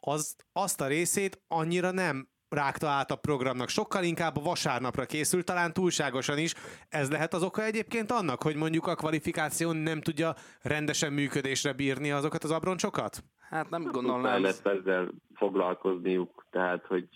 [0.00, 5.44] az, azt a részét annyira nem rágta át a programnak, sokkal inkább a vasárnapra készült,
[5.44, 6.54] talán túlságosan is.
[6.88, 12.10] Ez lehet az oka egyébként annak, hogy mondjuk a kvalifikáció nem tudja rendesen működésre bírni
[12.10, 13.24] azokat az abroncsokat?
[13.48, 14.20] Hát nem gondolom.
[14.20, 17.08] Nem lesz ezzel foglalkozniuk, tehát hogy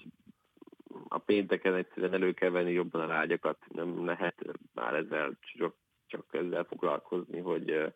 [1.09, 4.35] a pénteken egyszerűen elő kell venni jobban a lágyakat, nem lehet
[4.75, 5.75] már ezzel csak
[6.11, 7.93] csak ezzel foglalkozni, hogy,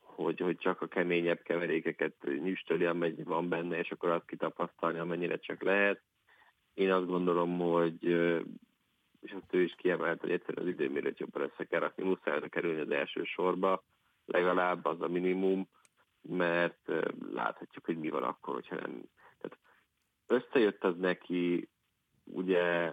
[0.00, 5.36] hogy, hogy csak a keményebb keverékeket nyüstöli, amennyi van benne, és akkor azt kitapasztalni, amennyire
[5.36, 6.00] csak lehet.
[6.74, 8.04] Én azt gondolom, hogy
[9.20, 12.80] és azt ő is kiemelt, hogy egyszerűen az időmérőt jobban össze kell rakni, muszáj kerülni
[12.80, 13.84] az első sorba,
[14.24, 15.68] legalább az a minimum,
[16.22, 16.92] mert
[17.32, 19.02] láthatjuk, hogy mi van akkor, hogyha nem.
[19.40, 19.58] Tehát
[20.26, 21.68] összejött az neki,
[22.24, 22.92] ugye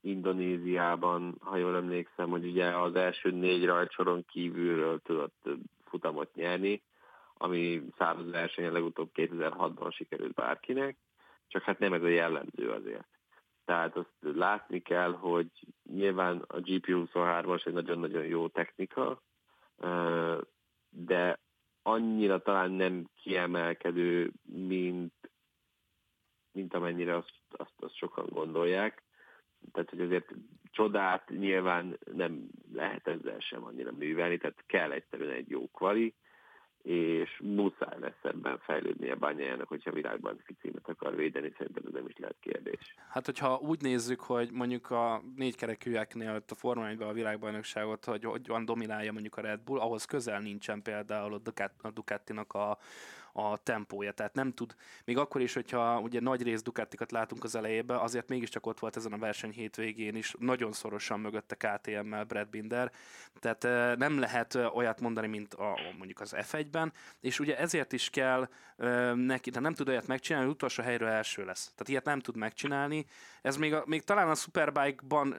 [0.00, 5.48] Indonéziában, ha jól emlékszem, hogy ugye az első négy rajtsoron kívülről tudott
[5.84, 6.82] futamot nyerni,
[7.34, 10.96] ami száraz versenyen legutóbb 2006-ban sikerült bárkinek,
[11.46, 13.08] csak hát nem ez a jellemző azért.
[13.64, 15.50] Tehát azt látni kell, hogy
[15.92, 19.22] nyilván a GP23-as egy nagyon-nagyon jó technika,
[20.88, 21.38] de
[21.82, 25.30] annyira talán nem kiemelkedő, mint,
[26.52, 29.02] mint amennyire azt, azt, azt sokan gondolják
[29.72, 30.28] tehát hogy azért
[30.70, 36.14] csodát nyilván nem lehet ezzel sem annyira művelni, tehát kell egyszerűen egy jó kvali,
[36.82, 42.06] és muszáj lesz ebben fejlődni a bányájának, hogyha világban címet akar védeni, szerintem ez nem
[42.06, 42.94] is lehet kérdés.
[43.08, 48.64] Hát, hogyha úgy nézzük, hogy mondjuk a négykerekűeknél a Forma 1 a világbajnokságot, hogy hogyan
[48.64, 51.40] dominálja mondjuk a Red Bull, ahhoz közel nincsen például
[51.82, 52.78] a Ducatinak a,
[53.32, 57.54] a tempója, tehát nem tud, még akkor is, hogyha ugye nagy rész Ducatikat látunk az
[57.54, 62.48] elejében, azért mégiscsak ott volt ezen a verseny hétvégén is, nagyon szorosan mögötte KTM-mel Brad
[62.48, 62.92] Binder,
[63.40, 68.48] tehát nem lehet olyat mondani, mint a, mondjuk az F1-ben, és ugye ezért is kell
[69.14, 71.64] neki, de nem tud olyat megcsinálni, hogy utolsó helyről első lesz.
[71.64, 73.06] Tehát ilyet nem tud megcsinálni.
[73.42, 75.34] Ez még, a, még talán a Superbike-ban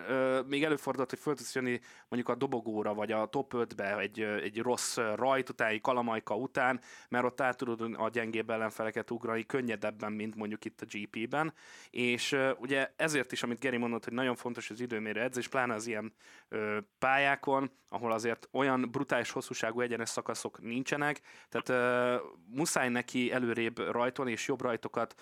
[0.47, 4.59] még előfordult, hogy föl tudsz jönni mondjuk a dobogóra, vagy a top 5-be egy, egy
[4.59, 10.11] rossz rajt után, egy kalamajka után, mert ott át tudod a gyengébb ellenfeleket ugrani könnyedebben,
[10.11, 11.53] mint mondjuk itt a GP-ben.
[11.89, 15.87] És ugye ezért is, amit Geri mondott, hogy nagyon fontos az időmérő edzés, pláne az
[15.87, 16.13] ilyen
[16.99, 24.47] pályákon, ahol azért olyan brutális hosszúságú egyenes szakaszok nincsenek, tehát muszáj neki előrébb rajtolni és
[24.47, 25.15] jobb rajtokat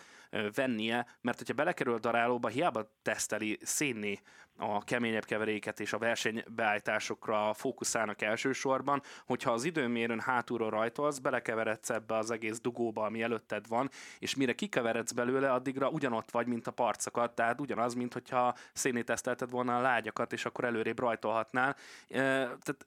[0.54, 4.22] vennie, mert hogyha belekerül a darálóba, hiába teszteli szénni
[4.60, 12.18] a keményebb keveréket és a versenybeállításokra fókuszálnak elsősorban, hogyha az időmérőn hátulról rajtolsz, belekeveredsz ebbe
[12.18, 13.90] az egész dugóba, ami előtted van,
[14.20, 19.06] és mire kikeveredsz belőle, addigra ugyanott vagy, mint a parcakat, tehát ugyanaz, mint hogyha szénét
[19.06, 21.76] tesztelted volna a lágyakat, és akkor előrébb rajtolhatnál.
[22.08, 22.86] Tehát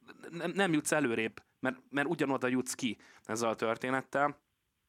[0.55, 4.37] nem jutsz előrébb, mert, mert ugyanoda jutsz ki ezzel a történettel.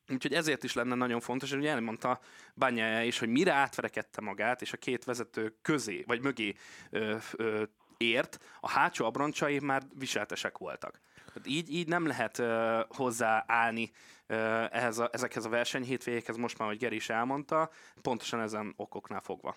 [0.09, 2.19] Úgyhogy ezért is lenne nagyon fontos, hogy elmondta
[2.53, 6.55] Bányája is, hogy mire átverekedte magát, és a két vezető közé, vagy mögé
[6.89, 7.63] ö, ö,
[7.97, 10.99] ért, a hátsó abroncsai már viseltesek voltak.
[11.25, 13.91] Tehát így, így nem lehet ö, hozzáállni
[14.27, 14.35] ö,
[14.71, 17.69] ehhez a, ezekhez a versenyhétvégekhez, most már, hogy Geri is elmondta,
[18.01, 19.55] pontosan ezen okoknál fogva.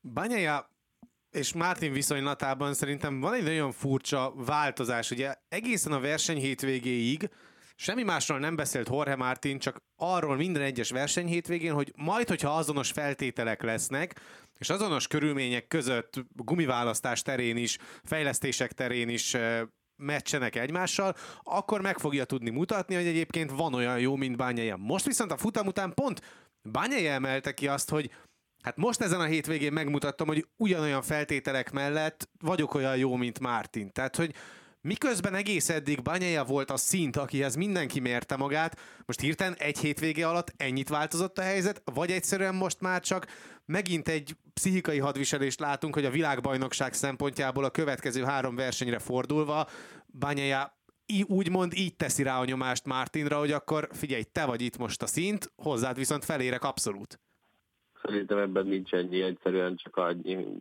[0.00, 0.70] Bányája
[1.30, 5.10] és Martin viszonylatában szerintem van egy nagyon furcsa változás.
[5.10, 7.30] Ugye egészen a verseny hétvégéig
[7.80, 12.56] Semmi másról nem beszélt Jorge Martin, csak arról minden egyes verseny hétvégén, hogy majd, hogyha
[12.56, 14.20] azonos feltételek lesznek,
[14.58, 19.36] és azonos körülmények között gumiválasztás terén is, fejlesztések terén is
[19.96, 24.76] meccsenek egymással, akkor meg fogja tudni mutatni, hogy egyébként van olyan jó, mint Bányája.
[24.76, 26.22] Most viszont a futam után pont
[26.62, 28.10] Bányája emelte ki azt, hogy
[28.62, 33.92] Hát most ezen a hétvégén megmutattam, hogy ugyanolyan feltételek mellett vagyok olyan jó, mint Martin.
[33.92, 34.34] Tehát, hogy
[34.80, 40.28] Miközben egész eddig Banyaja volt a szint, akihez mindenki mérte magát, most hirtelen egy hétvége
[40.28, 43.26] alatt ennyit változott a helyzet, vagy egyszerűen most már csak
[43.66, 49.68] megint egy pszichikai hadviselést látunk, hogy a világbajnokság szempontjából a következő három versenyre fordulva
[50.18, 50.76] Banyaja
[51.26, 55.06] úgymond így teszi rá a nyomást Martinra, hogy akkor figyelj, te vagy itt most a
[55.06, 57.20] szint, hozzád viszont felérek abszolút.
[58.02, 60.08] Szerintem ebben nincs ennyi, egyszerűen csak a,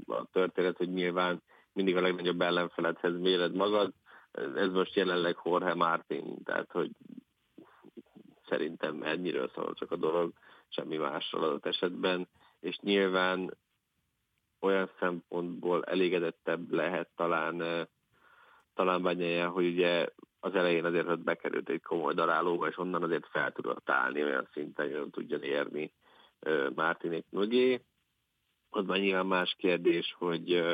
[0.05, 3.93] a történet, hogy nyilván mindig a legnagyobb ellenfeledhez méred magad,
[4.55, 6.89] ez most jelenleg Jorge Martin, tehát hogy
[8.47, 10.33] szerintem ennyiről szól csak a dolog,
[10.67, 12.27] semmi másról adott esetben,
[12.59, 13.57] és nyilván
[14.59, 17.87] olyan szempontból elégedettebb lehet talán
[18.73, 20.07] talán Bányája, hogy ugye
[20.39, 24.47] az elején azért hogy bekerült egy komoly darálóba, és onnan azért fel tudott állni olyan
[24.53, 25.91] szinten, hogy tudjon érni
[26.75, 27.81] Mártinék mögé.
[28.69, 30.65] Az már nyilván más kérdés, hogy,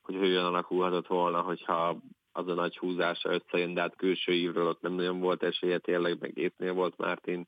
[0.00, 1.98] hogy hogyan alakulhatott volna, hogyha
[2.38, 6.20] az a nagy húzása összejön, de hát külső ívről ott nem nagyon volt esélye, tényleg
[6.20, 7.46] meg észnél volt Mártin.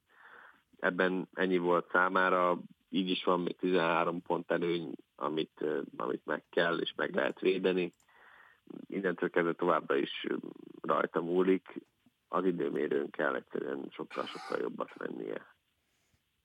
[0.78, 5.64] Ebben ennyi volt számára, így is van még 13 pont előny, amit,
[5.96, 7.92] amit meg kell és meg lehet védeni.
[8.86, 10.26] Innentől kezdve továbbra is
[10.80, 11.80] rajta múlik,
[12.28, 15.46] az időmérőn kell egyszerűen sokkal-sokkal jobbat mennie.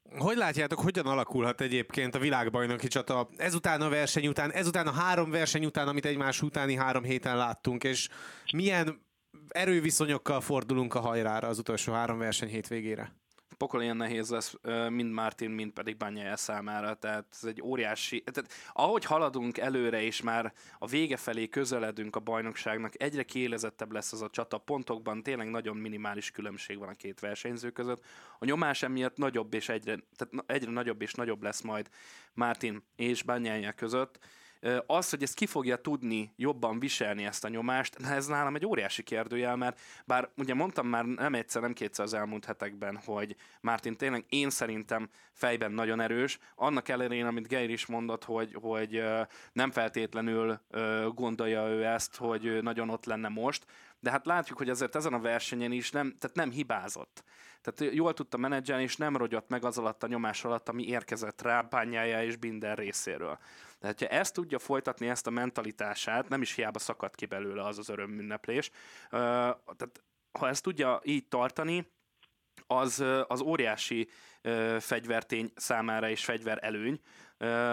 [0.10, 5.30] Hogy látjátok, hogyan alakulhat egyébként a világbajnoki csata ezután a verseny után, ezután a három
[5.32, 8.10] verseny után, amit egymás utáni három héten láttunk, és
[8.54, 9.02] milyen
[9.48, 13.13] erőviszonyokkal fordulunk a hajrára az utolsó három verseny hétvégére?
[13.58, 14.56] Pokol ilyen nehéz lesz
[14.89, 20.22] mind Martin, mind pedig Banyaya számára, tehát ez egy óriási, tehát ahogy haladunk előre, és
[20.22, 25.50] már a vége felé közeledünk a bajnokságnak, egyre kiélezettebb lesz az a csata pontokban, tényleg
[25.50, 28.04] nagyon minimális különbség van a két versenyző között.
[28.39, 31.89] A nyomás emiatt nagyobb és egyre, tehát egyre nagyobb és nagyobb lesz majd
[32.34, 34.20] Martin és Banyaya között,
[34.86, 39.04] az, hogy ezt ki fogja tudni jobban viselni ezt a nyomást, ez nálam egy óriási
[39.04, 43.98] kérdőjel, mert bár ugye mondtam már nem egyszer, nem kétszer az elmúlt hetekben, hogy Martin
[43.98, 49.04] tényleg én szerintem fejben nagyon erős, annak ellenére, amit Geir is mondott, hogy, hogy
[49.54, 50.62] nem feltétlenül
[51.13, 53.65] gondolja ő ezt, hogy nagyon ott lenne most,
[54.06, 57.24] de hát látjuk, hogy azért ezen a versenyen is nem, tehát nem hibázott.
[57.62, 61.41] Tehát jól tudta menedzselni, és nem rogyott meg az alatt a nyomás alatt, ami érkezett
[61.41, 63.39] rá Bányája és Binder részéről.
[63.80, 67.78] Tehát, ha ezt tudja folytatni, ezt a mentalitását, nem is hiába szakadt ki belőle az
[67.78, 68.72] az örömünneplés,
[69.10, 71.94] tehát ha ezt tudja így tartani,
[72.68, 74.10] az, az óriási
[74.80, 77.00] fegyvertény számára és fegyver előny,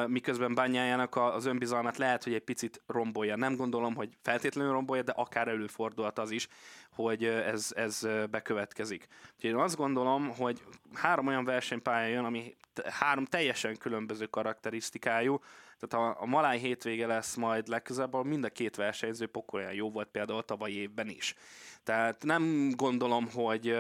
[0.07, 3.37] miközben bányájának az önbizalmát lehet, hogy egy picit rombolja.
[3.37, 6.49] Nem gondolom, hogy feltétlenül rombolja, de akár előfordulhat az is,
[6.91, 9.07] hogy ez, ez bekövetkezik.
[9.35, 10.63] Úgyhogy én azt gondolom, hogy
[10.95, 15.39] három olyan versenypálya jön, ami három teljesen különböző karakterisztikájú,
[15.79, 20.09] tehát a, a Maláj hétvége lesz majd legközelebb, mind a két versenyző pokolyan jó volt
[20.09, 21.35] például tavalyi évben is.
[21.83, 23.77] Tehát nem gondolom, hogy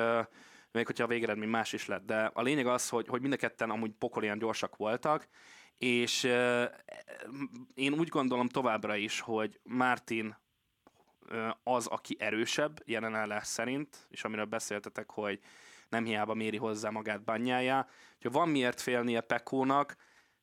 [0.72, 3.36] még hogyha a végeredmény más is lett, de a lényeg az, hogy, hogy mind a
[3.36, 5.28] ketten amúgy pokolian gyorsak voltak,
[5.82, 6.22] és
[7.74, 10.36] én úgy gondolom továbbra is, hogy Martin
[11.62, 15.40] az, aki erősebb jelenállás szerint, és amiről beszéltetek, hogy
[15.88, 17.88] nem hiába méri hozzá magát banyája.
[18.22, 19.96] Ha van miért félnie Pekónak,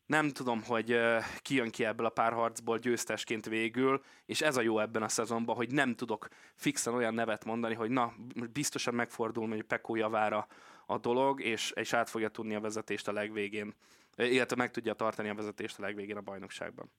[0.06, 1.00] nem tudom, hogy
[1.42, 5.56] ki jön ki ebből a párharcból győztesként végül, és ez a jó ebben a szezonban,
[5.56, 8.14] hogy nem tudok fixen olyan nevet mondani, hogy na,
[8.54, 10.48] biztosan megfordul, hogy Pekó javára
[10.86, 13.74] a dolog, és, és át fogja tudni a vezetést a legvégén,
[14.20, 16.92] illetve meg tudja tartani a vezetést a legvégén a bajnokságban.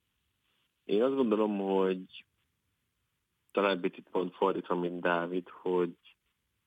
[0.85, 2.25] Én azt gondolom, hogy
[3.51, 5.97] talán picit pont fordítva, mint Dávid, hogy,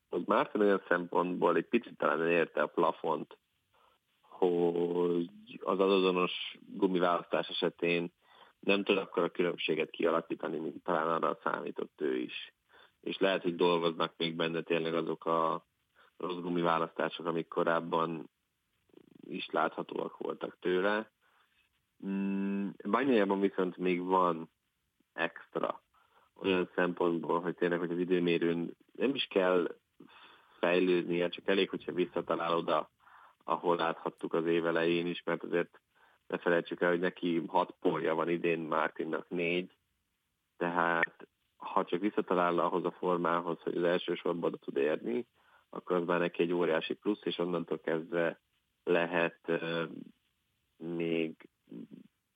[0.10, 3.38] hogy Márton olyan szempontból egy picit talán érte a plafont,
[4.22, 5.30] hogy
[5.64, 8.12] az azonos gumiválasztás esetén
[8.60, 12.54] nem tud akkor a különbséget kialakítani, mint talán arra számított ő is.
[13.02, 15.66] És lehet, hogy dolgoznak még benne tényleg azok a
[16.18, 18.30] rossz gumiválasztások, amik korábban
[19.24, 21.12] is láthatóak voltak tőle.
[22.06, 24.50] Mm, Bányájában viszont még van
[25.14, 25.82] extra
[26.36, 29.76] olyan szempontból, hogy tényleg, hogy az időmérőn nem is kell
[30.60, 32.90] fejlődnie, csak elég, hogyha visszatalál oda,
[33.44, 35.82] ahol láthattuk az év elején is, mert azért
[36.28, 39.78] ne felejtsük el, hogy neki hat polja van idén, Martinnak négy,
[40.58, 45.28] tehát ha csak visszatalál ahhoz a formához, hogy az első sorban oda tud érni,
[45.70, 48.40] akkor az már neki egy óriási plusz, és onnantól kezdve
[48.84, 49.52] lehet
[50.78, 51.50] még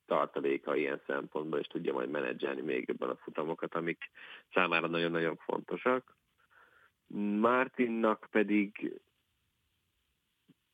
[0.06, 4.10] tartaléka ilyen szempontból, és tudja majd menedzselni még ebben a futamokat, amik
[4.52, 6.16] számára nagyon-nagyon fontosak.
[7.40, 9.00] Martinnak pedig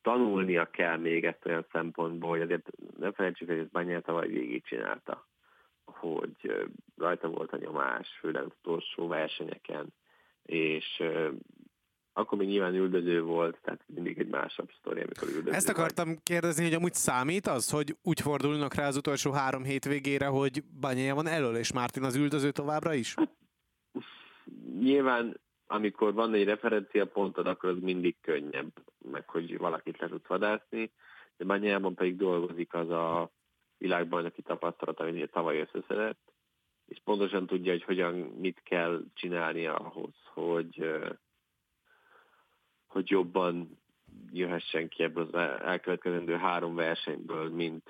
[0.01, 4.63] tanulnia kell még ezt olyan szempontból, hogy azért nem felejtsük, hogy ezt Banyel tavaly végig
[4.63, 5.27] csinálta,
[5.85, 9.93] hogy rajta volt a nyomás, főleg az utolsó versenyeken,
[10.43, 11.03] és
[12.17, 16.23] akkor még nyilván üldöző volt, tehát mindig egy másabb sztori, amikor üldöző Ezt akartam vagy.
[16.23, 21.15] kérdezni, hogy amúgy számít az, hogy úgy fordulnak rá az utolsó három hétvégére, hogy Banyaja
[21.15, 23.15] van elől, és Mártin az üldöző továbbra is?
[24.79, 28.71] Nyilván, amikor van egy referenciapontod, akkor az mindig könnyebb,
[29.11, 30.91] meg hogy valakit le tudsz vadászni,
[31.37, 33.31] de Banyajában pedig dolgozik az a
[33.77, 36.33] világbajnoki tapasztalat, ami tavaly összeszedett,
[36.87, 40.85] és pontosan tudja, hogy hogyan, mit kell csinálnia ahhoz, hogy
[42.95, 43.79] hogy jobban
[44.31, 47.89] jöhessen ki ebből az elkövetkezendő három versenyből, mint,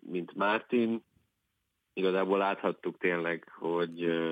[0.00, 1.04] mint Martin.
[1.92, 4.28] Igazából láthattuk tényleg, hogy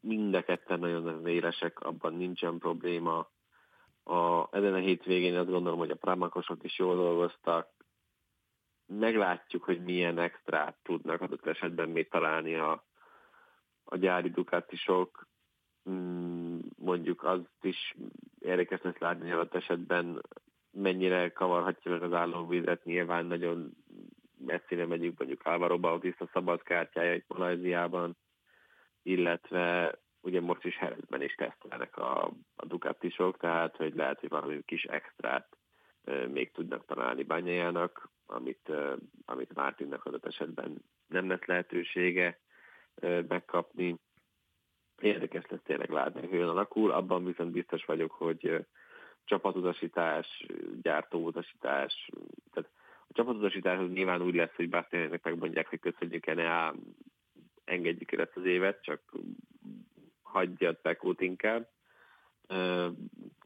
[0.00, 3.30] mind a ketten nagyon éresek, abban nincsen probléma.
[4.02, 7.68] A, ezen a hétvégén azt gondolom, hogy a prámakosok is jól dolgoztak.
[8.86, 12.84] Meglátjuk, hogy milyen extrát tudnak adott esetben még találni a,
[13.84, 15.26] a gyári dukátisok.
[15.90, 16.47] Mm,
[16.78, 17.94] mondjuk az is
[18.38, 20.22] érdekes lesz látni adott esetben,
[20.70, 23.76] mennyire kavarhatja meg az állóvizet, nyilván nagyon
[24.46, 28.16] messzire megyünk mondjuk Álvaro Bautista szabad kártyája itt Malajziában,
[29.02, 34.62] illetve ugye most is Herezben is tesztelnek a, a Ducatisok, tehát hogy lehet, hogy valami
[34.64, 35.56] kis extrát
[36.04, 42.38] e, még tudnak találni bányájának, amit, e, amit Mártinnak adott esetben nem lesz lehetősége
[42.94, 43.96] e, megkapni.
[45.00, 46.90] Érdekes lesz tényleg látni, hogy hogyan alakul.
[46.90, 48.66] Abban viszont biztos vagyok, hogy
[49.24, 50.46] csapatutasítás,
[50.82, 52.10] gyártóutasítás,
[52.52, 52.70] tehát
[53.08, 56.74] a csapatutasításhoz nyilván úgy lesz, hogy Bastianének megmondják, hogy köszönjük el,
[57.64, 59.00] engedjük el ezt az évet, csak
[60.22, 61.68] hagyja a Pekót inkább.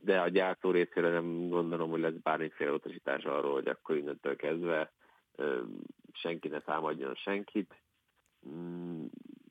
[0.01, 4.93] De a gyártó részére nem gondolom, hogy lesz bármiféle utasítás arról, hogy akkor innentől kezdve
[6.13, 7.75] senki ne támadjon senkit.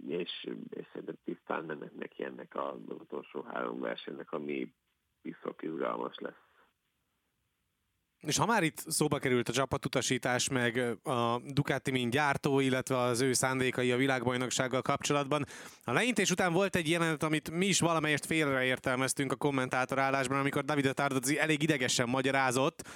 [0.08, 4.74] És, és szerintem tisztán mennek neki ennek az utolsó három versenynek, ami
[5.22, 6.50] piszok izgalmas lesz.
[8.22, 13.22] És ha már itt szóba került a csapatutasítás, meg a Ducati mint gyártó, illetve az
[13.22, 15.46] ő szándékai a világbajnoksággal kapcsolatban,
[15.84, 20.94] a leintés után volt egy jelenet, amit mi is valamelyest félreértelmeztünk a kommentátorállásban, amikor David
[20.94, 22.88] Tardozzi elég idegesen magyarázott,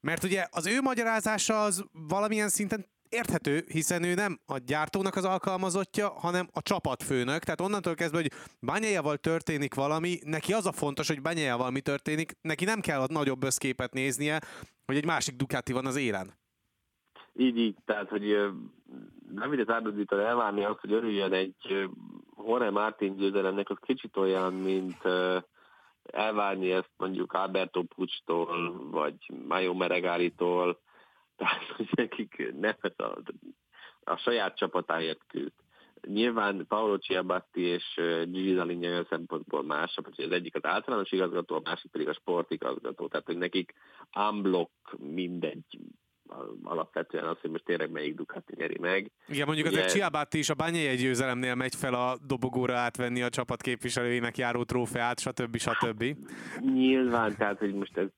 [0.00, 5.24] mert ugye az ő magyarázása az valamilyen szinten érthető, hiszen ő nem a gyártónak az
[5.24, 7.44] alkalmazottja, hanem a csapatfőnök.
[7.44, 12.32] Tehát onnantól kezdve, hogy Bányájával történik valami, neki az a fontos, hogy Bányájával mi történik,
[12.40, 14.40] neki nem kell a nagyobb összképet néznie,
[14.86, 16.34] hogy egy másik Ducati van az élen.
[17.32, 18.24] Így, így, tehát, hogy
[19.32, 21.88] Davide Tárdozitól elvárni azt, hogy örüljön egy
[22.46, 25.02] Jorge Martin győzelemnek, az kicsit olyan, mint
[26.12, 29.14] elvárni ezt mondjuk Alberto Pucstól, vagy
[29.48, 30.80] Mayo Meregáritól,
[31.36, 33.20] tehát hogy nekik nem a,
[34.04, 35.52] a saját csapatáért küzd.
[36.06, 41.54] Nyilván Paolo Ciabatti és Gigi Zalinja olyan szempontból másabb, hogy az egyik az általános igazgató,
[41.54, 43.74] a másik pedig a sportigazgató, tehát hogy nekik
[44.30, 45.78] unblock mindegy
[46.62, 49.10] alapvetően az, hogy most tényleg melyik Ducati nyeri meg.
[49.28, 49.76] Igen, mondjuk Ugye...
[49.76, 54.64] azért Ciabatti is a Bányai győzelemnél megy fel a dobogóra átvenni a csapat képviselőinek járó
[54.64, 55.56] trófeát, stb.
[55.56, 56.02] stb.
[56.02, 58.08] Hát, nyilván, tehát hogy most ez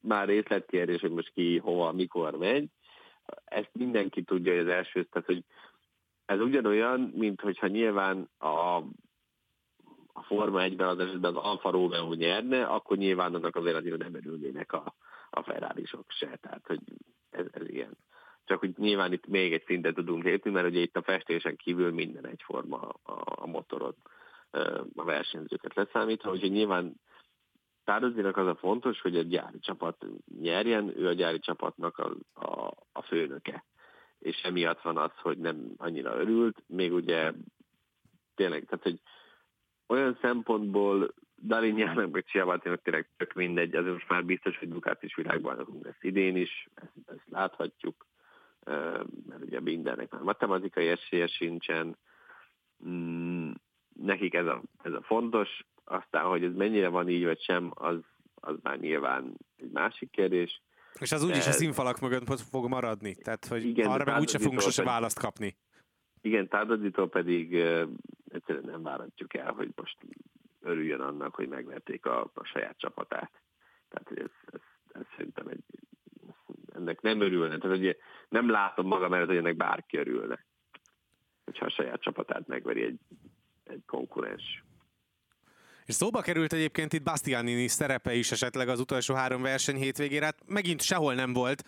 [0.00, 2.68] már részletkérdés, hogy most ki hova, mikor megy.
[3.44, 5.44] Ezt mindenki tudja, hogy az első, tehát hogy
[6.24, 8.82] ez ugyanolyan, mint hogyha nyilván a
[10.16, 14.14] a Forma 1-ben az esetben az Alfa Romeo nyerne, akkor nyilván annak azért azért nem
[14.14, 14.94] örülnének a,
[15.34, 16.38] a ferrari se.
[16.40, 16.80] Tehát, hogy
[17.30, 17.96] ez, ez ilyen.
[18.44, 21.92] Csak hogy nyilván itt még egy szintet tudunk lépni, mert ugye itt a festésen kívül
[21.92, 23.94] minden egyforma a, a motorod,
[24.94, 27.00] a versenyzőket leszámítva, úgyhogy nyilván
[27.84, 30.06] Tározdinak az a fontos, hogy a gyári csapat
[30.40, 33.64] nyerjen, ő a gyári csapatnak a, a, a főnöke.
[34.18, 37.32] És emiatt van az, hogy nem annyira örült, még ugye
[38.34, 39.00] tényleg, tehát hogy
[39.86, 45.14] olyan szempontból Dalinyának meg Csiabátinak tényleg tök mindegy, azért most már biztos, hogy Dukát is
[45.14, 48.06] világbajnokunk lesz idén is, ezt, ezt láthatjuk,
[49.26, 51.96] mert ugye mindennek már matematikai esélye sincsen,
[52.88, 53.50] mm,
[53.92, 57.98] nekik ez a, ez a fontos, aztán, hogy ez mennyire van így vagy sem, az,
[58.34, 60.62] az már nyilván egy másik kérdés.
[60.98, 64.60] És az úgyis a színfalak mögött fog maradni, tehát hogy igen, arra meg úgyse fogunk
[64.60, 65.56] sose választ kapni.
[66.20, 67.54] Igen, Tádaditól pedig
[68.28, 69.96] egyszerűen nem várhatjuk el, hogy most
[70.64, 73.30] örüljön annak, hogy megverték a, a saját csapatát.
[73.88, 74.60] Tehát ez, ez,
[74.92, 75.64] ez szerintem egy,
[76.74, 77.58] ennek nem örülne.
[77.58, 77.96] Tehát hogy
[78.28, 80.44] nem látom magam mert hogy ennek bárki örülne.
[81.44, 82.98] Hogyha a saját csapatát megveri egy,
[83.64, 84.64] egy konkurens.
[85.84, 90.38] És szóba került egyébként itt Bastianini szerepe is esetleg az utolsó három verseny hétvégére, hát
[90.46, 91.64] megint sehol nem volt.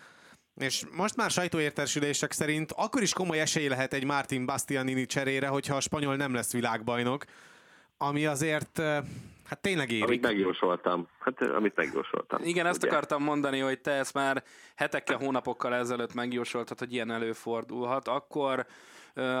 [0.55, 5.75] És most már sajtóértesülések szerint akkor is komoly esély lehet egy Martin Bastianini cserére, hogyha
[5.75, 7.25] a spanyol nem lesz világbajnok
[7.97, 8.81] ami azért
[9.47, 10.03] Hát tényleg érik.
[10.03, 11.07] Amit megjósoltam.
[11.19, 12.43] Hát, amit megjósoltam.
[12.43, 12.91] Igen, ezt ugye?
[12.91, 14.43] akartam mondani, hogy te ezt már
[14.75, 18.07] hetekkel, hónapokkal ezelőtt megjósoltad, hogy ilyen előfordulhat.
[18.07, 18.65] Akkor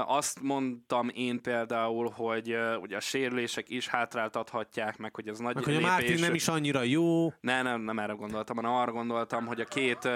[0.05, 5.63] azt mondtam én például, hogy ugye a sérülések is hátráltathatják meg, hogy ez nagy meg,
[5.63, 7.33] hogy a Mártin nem is annyira jó.
[7.39, 10.11] Ne, nem, nem erre gondoltam, hanem arra gondoltam, hogy a két uh,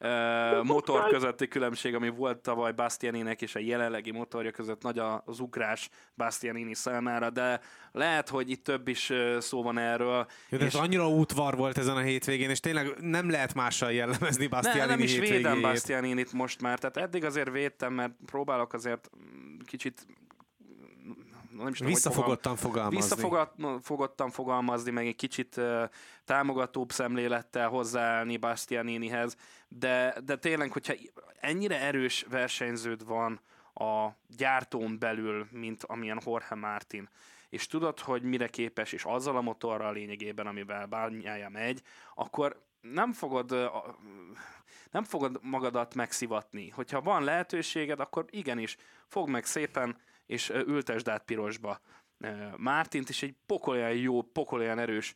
[0.00, 5.40] uh, motor közötti különbség, ami volt tavaly Bastianinek és a jelenlegi motorja között nagy az
[5.40, 7.60] ugrás Bastianini számára, de
[7.92, 10.26] lehet, hogy itt több is szó van erről.
[10.48, 10.74] Jó, de és...
[10.74, 15.00] annyira útvar volt ezen a hétvégén, és tényleg nem lehet mással jellemezni Bastianini ne, nem
[15.00, 19.10] is védem Bastianinit most már, tehát eddig azért védtem, mert próbálok azért
[19.64, 20.06] kicsit
[21.56, 22.96] nem is tudom, Visszafogottan fogalmazni.
[22.96, 25.82] Visszafogottan fogalmazni, meg egy kicsit uh,
[26.24, 29.36] támogatóbb szemlélettel hozzáállni Bastianinihez,
[29.68, 30.94] de, de tényleg, hogyha
[31.40, 33.40] ennyire erős versenyződ van
[33.74, 37.08] a gyártón belül, mint amilyen Jorge Martin,
[37.48, 41.82] és tudod, hogy mire képes, és azzal a motorral lényegében, amivel bányája megy,
[42.14, 43.70] akkor nem fogod,
[44.90, 46.68] nem fogod magadat megszivatni.
[46.68, 48.76] Hogyha van lehetőséged, akkor igenis,
[49.06, 51.80] fog meg szépen, és ültesd át pirosba.
[52.56, 55.14] Mártint is egy pokolyan jó, pokolyan erős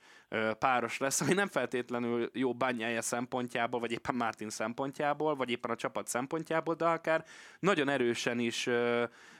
[0.58, 5.76] páros lesz, ami nem feltétlenül jó bányája szempontjából, vagy éppen Mártin szempontjából, vagy éppen a
[5.76, 7.24] csapat szempontjából, de akár
[7.58, 8.68] nagyon erősen is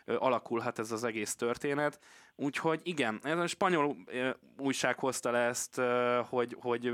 [0.07, 1.99] alakulhat ez az egész történet.
[2.37, 3.97] Úgyhogy igen, ez a spanyol
[4.59, 5.81] újság hozta le ezt,
[6.29, 6.93] hogy, hogy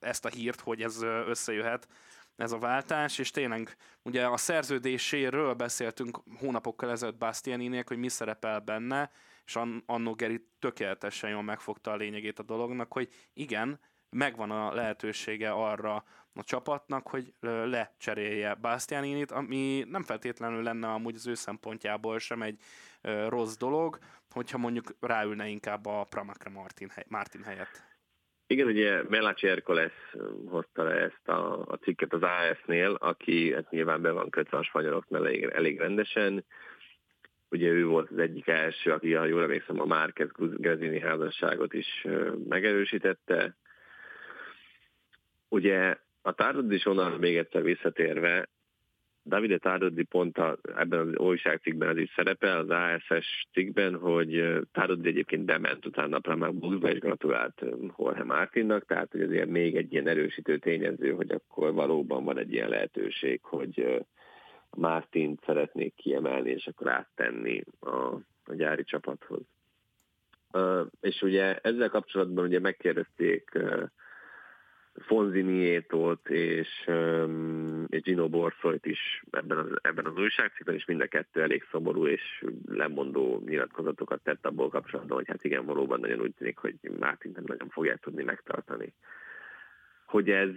[0.00, 1.88] ezt a hírt, hogy ez összejöhet
[2.36, 8.60] ez a váltás, és tényleg ugye a szerződéséről beszéltünk hónapokkal ezelőtt Bastianinék, hogy mi szerepel
[8.60, 9.10] benne,
[9.44, 15.50] és annó Geri tökéletesen jól megfogta a lényegét a dolognak, hogy igen, megvan a lehetősége
[15.50, 16.04] arra
[16.34, 22.60] a csapatnak, hogy lecserélje Bastianinit, ami nem feltétlenül lenne amúgy az ő szempontjából sem egy
[23.28, 23.98] rossz dolog,
[24.30, 27.89] hogyha mondjuk ráülne inkább a Pramakra Martin, Martin helyett.
[28.50, 29.92] Igen, ugye Melaci Erkoles
[30.46, 34.62] hozta le ezt a, a cikket az AS-nél, aki hát nyilván be van kötve a
[34.62, 36.44] spanyoloknál elég, elég rendesen.
[37.48, 42.06] Ugye ő volt az egyik első, aki, ha jól emlékszem, a Márquez Grezini házasságot is
[42.48, 43.56] megerősítette.
[45.48, 46.34] Ugye a
[46.68, 48.48] is onnan még egyszer visszatérve,
[49.30, 55.08] Davide Tárodi pont a, ebben az újságcikkben az is szerepel, az ASS cikkben, hogy Tárodi
[55.08, 57.64] egyébként bement utána a Buxba, és gratulált
[57.98, 62.52] Jorge Martinnak, tehát hogy azért még egy ilyen erősítő tényező, hogy akkor valóban van egy
[62.52, 64.04] ilyen lehetőség, hogy
[64.76, 67.96] Mártint szeretnék kiemelni, és akkor áttenni a,
[68.44, 69.40] a gyári csapathoz.
[70.52, 73.82] Uh, és ugye ezzel kapcsolatban ugye megkérdezték uh,
[75.00, 81.00] Fonzi Nietót és, um, és Gino Borszoit is ebben az, ebben az újságcikkben, és mind
[81.00, 86.20] a kettő elég szomorú és lemondó nyilatkozatokat tett abból kapcsolatban, hogy hát igen, valóban nagyon
[86.20, 88.92] úgy tűnik, hogy Mártint nem nagyon fogják tudni megtartani.
[90.04, 90.50] Hogy ez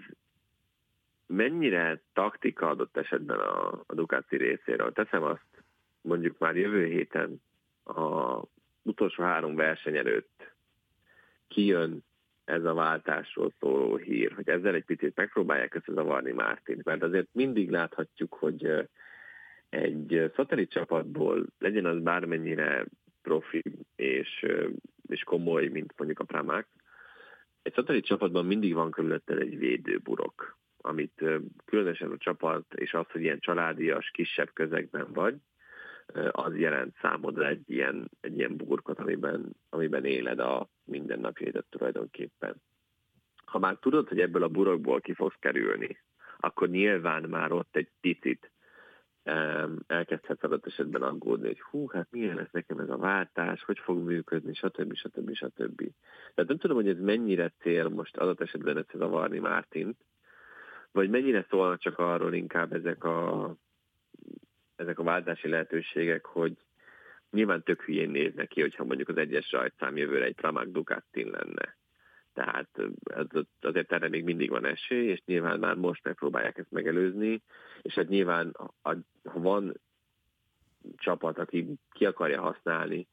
[1.27, 4.91] mennyire taktika adott esetben a, a Ducati részéről.
[4.91, 5.63] Teszem azt,
[6.01, 7.41] mondjuk már jövő héten
[7.83, 8.41] a
[8.81, 10.53] utolsó három verseny előtt
[11.47, 12.03] kijön
[12.45, 17.69] ez a váltásról szóló hír, hogy ezzel egy picit megpróbálják összezavarni Mártint, mert azért mindig
[17.69, 18.87] láthatjuk, hogy
[19.69, 22.85] egy szatellit csapatból legyen az bármennyire
[23.21, 23.63] profi
[23.95, 24.45] és,
[25.07, 26.67] és komoly, mint mondjuk a Pramák,
[27.61, 31.23] egy szatellit csapatban mindig van körülötted egy védőburok, amit
[31.65, 35.35] különösen a csapat és az, hogy ilyen családias, kisebb közegben vagy,
[36.31, 42.55] az jelent számodra egy ilyen, egy ilyen burkot, amiben, amiben éled a mindennapjaidat tulajdonképpen.
[43.45, 45.97] Ha már tudod, hogy ebből a burokból ki fogsz kerülni,
[46.39, 48.51] akkor nyilván már ott egy picit
[49.87, 54.03] elkezdhetsz adott esetben aggódni, hogy hú, hát milyen lesz nekem ez a váltás, hogy fog
[54.03, 54.95] működni, stb.
[54.95, 55.33] stb.
[55.33, 55.77] stb.
[56.33, 59.97] Tehát nem tudom, hogy ez mennyire cél most adott esetben a Varni Mártint,
[60.91, 63.55] vagy mennyire szólnak csak arról inkább ezek a
[64.75, 66.57] ezek a váltási lehetőségek, hogy
[67.31, 71.75] nyilván tök hülyén néz neki, hogyha mondjuk az egyes rajtszám jövőre egy Pramac Ducatin lenne.
[72.33, 72.69] Tehát
[73.61, 77.41] azért erre még mindig van esély, és nyilván már most megpróbálják ezt megelőzni,
[77.81, 78.55] és hát nyilván
[79.23, 79.73] ha van
[80.97, 83.07] csapat, aki ki akarja használni,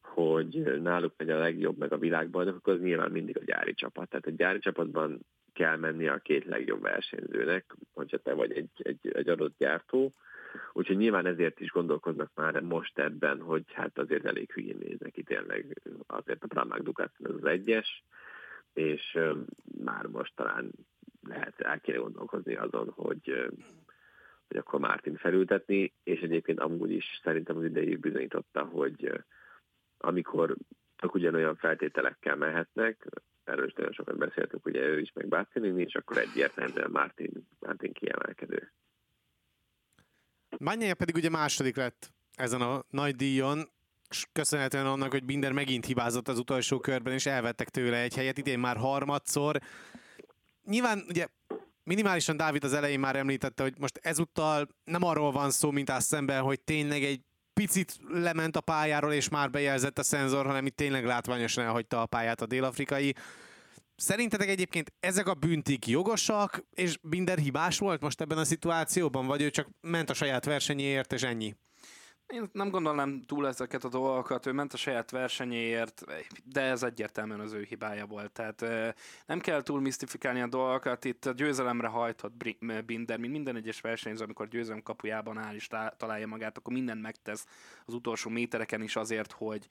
[0.00, 4.08] hogy náluk megy a legjobb meg a világban, akkor az nyilván mindig a gyári csapat.
[4.08, 5.20] Tehát a gyári csapatban
[5.52, 10.12] kell menni a két legjobb versenyzőnek, hogyha te vagy egy, egy, egy adott gyártó,
[10.72, 15.22] Úgyhogy nyilván ezért is gondolkoznak már most ebben, hogy hát azért elég hülyén néznek ki
[15.22, 18.04] tényleg azért a Pramac Ducati az egyes,
[18.72, 19.18] és
[19.84, 20.70] már most talán
[21.28, 23.48] lehet el kéne gondolkozni azon, hogy,
[24.48, 29.12] hogy akkor Mártin felültetni, és egyébként amúgy is szerintem az idejük bizonyította, hogy
[29.98, 30.56] amikor
[30.96, 33.06] csak ugyanolyan feltételekkel mehetnek,
[33.44, 37.92] erről is nagyon sokat beszéltünk, ugye ő is, meg Bastianini, és akkor egyértelműen Mártin, Mártin
[37.92, 38.72] kiemelkedő.
[40.58, 43.70] Magnyája pedig ugye második lett ezen a nagy díjon,
[44.08, 48.38] és köszönhetően annak, hogy Binder megint hibázott az utolsó körben, és elvettek tőle egy helyet,
[48.38, 49.60] idén már harmadszor.
[50.64, 51.26] Nyilván ugye
[51.84, 56.06] minimálisan Dávid az elején már említette, hogy most ezúttal nem arról van szó, mint azt
[56.06, 57.20] szemben, hogy tényleg egy
[57.52, 62.06] picit lement a pályáról, és már bejelzett a szenzor, hanem itt tényleg látványosan elhagyta a
[62.06, 63.14] pályát a dél-afrikai.
[64.00, 69.42] Szerintetek egyébként ezek a büntik jogosak, és Binder hibás volt most ebben a szituációban, vagy
[69.42, 71.56] ő csak ment a saját versenyéért, és ennyi?
[72.26, 76.04] Én nem gondolnám túl ezeket a dolgokat, ő ment a saját versenyéért,
[76.44, 78.32] de ez egyértelműen az ő hibája volt.
[78.32, 78.64] Tehát
[79.26, 82.32] nem kell túl misztifikálni a dolgokat, itt a győzelemre hajtott
[82.84, 87.46] Binder, mint minden egyes versenyző, amikor győzelem kapujában áll és találja magát, akkor mindent megtesz
[87.84, 89.68] az utolsó métereken is azért, hogy,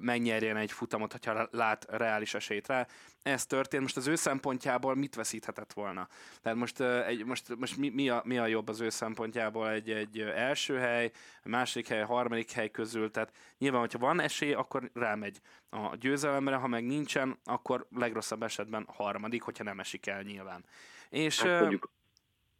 [0.00, 2.86] megnyerjen egy futamot, hogyha lát reális esélyt rá.
[3.22, 3.82] Ez történt.
[3.82, 6.08] Most az ő szempontjából mit veszíthetett volna?
[6.42, 9.70] Tehát most, egy, most, most mi, mi, a, mi a jobb az ő szempontjából?
[9.70, 11.10] Egy, egy első hely,
[11.44, 13.10] második hely, harmadik hely közül.
[13.10, 18.86] Tehát nyilván, hogyha van esély, akkor rámegy a győzelemre, ha meg nincsen, akkor legrosszabb esetben
[18.88, 20.64] harmadik, hogyha nem esik el nyilván.
[21.10, 21.90] És hát, mondjuk,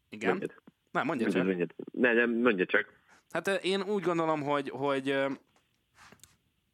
[0.09, 0.29] igen?
[0.29, 0.62] Mondjad.
[0.91, 1.45] Nem, mondja csak.
[1.45, 1.75] Mondjad.
[1.93, 2.93] Ne, nem, mondja csak.
[3.31, 5.27] Hát én úgy gondolom, hogy, hogy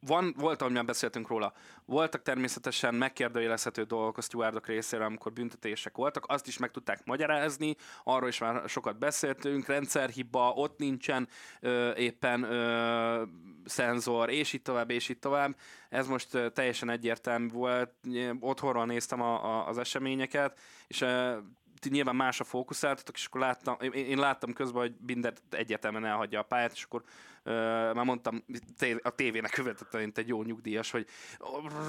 [0.05, 1.53] van, volt, ahol beszéltünk róla,
[1.85, 7.75] voltak természetesen megkérdőjelezhető dolgok a stewardok részéről, amikor büntetések voltak, azt is meg tudták magyarázni,
[8.03, 11.27] arról is már sokat beszéltünk, rendszerhiba, ott nincsen
[11.59, 13.23] ö, éppen ö,
[13.65, 15.55] szenzor, és így tovább, és így tovább.
[15.89, 17.91] Ez most ö, teljesen egyértelmű volt,
[18.39, 21.37] otthonról néztem a, a, az eseményeket, és ö,
[21.89, 26.43] nyilván másra fókuszáltatok, és akkor láttam, én, én láttam közben, hogy Binder egyértelműen elhagyja a
[26.43, 27.03] pályát, és akkor
[27.45, 27.53] uh,
[27.93, 28.43] már mondtam
[29.01, 31.07] a tévének követett, mint egy jó nyugdíjas, hogy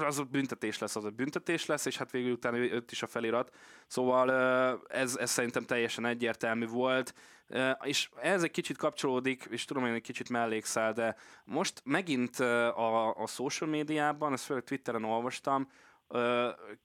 [0.05, 3.07] az a büntetés lesz, az a büntetés lesz, és hát végül utána őt is a
[3.07, 3.55] felirat.
[3.87, 7.13] Szóval uh, ez, ez szerintem teljesen egyértelmű volt,
[7.49, 11.15] uh, és ez egy kicsit kapcsolódik, és tudom, hogy egy kicsit mellékszál, de
[11.45, 15.67] most megint a, a social médiában, ezt főleg Twitteren olvastam,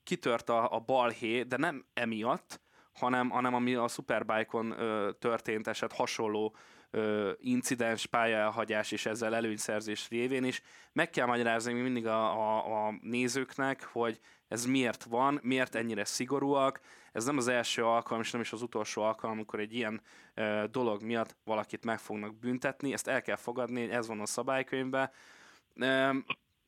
[0.03, 2.61] kitört a, a balhé, de nem emiatt,
[3.01, 6.57] hanem, hanem ami a Superbike-on ö, történt eset hasonló
[6.91, 10.63] ö, incidens pályaelhagyás és ezzel előnyszerzés révén is.
[10.93, 16.81] Meg kell magyarázni mindig a, a, a nézőknek, hogy ez miért van, miért ennyire szigorúak.
[17.13, 20.01] Ez nem az első alkalom, és nem is az utolsó alkalom, amikor egy ilyen
[20.35, 22.93] ö, dolog miatt valakit meg fognak büntetni.
[22.93, 25.11] Ezt el kell fogadni, ez van a szabálykönyvben.
[25.75, 26.11] Ö,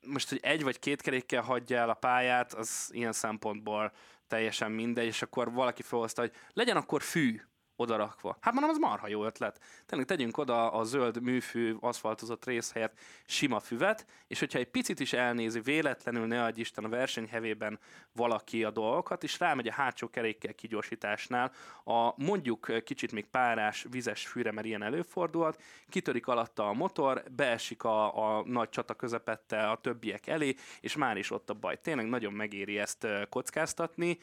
[0.06, 3.92] most, hogy egy vagy két kerékkel hagyja el a pályát, az ilyen szempontból
[4.32, 7.40] teljesen mindegy, és akkor valaki felhozta, hogy legyen akkor fű
[7.76, 8.36] odarakva.
[8.40, 9.60] Hát mondom, az marha jó ötlet.
[9.86, 15.00] Tényleg tegyünk oda a zöld műfű aszfaltozott rész helyett sima füvet, és hogyha egy picit
[15.00, 17.78] is elnézi véletlenül, ne adj Isten a versenyhevében
[18.12, 21.52] valaki a dolgokat, és rámegy a hátsó kerékkel kigyorsításnál,
[21.84, 27.84] a mondjuk kicsit még párás, vizes fűre, mert ilyen előfordulhat, kitörik alatta a motor, beesik
[27.84, 31.80] a, a nagy csata közepette a többiek elé, és már is ott a baj.
[31.80, 34.18] Tényleg nagyon megéri ezt kockáztatni.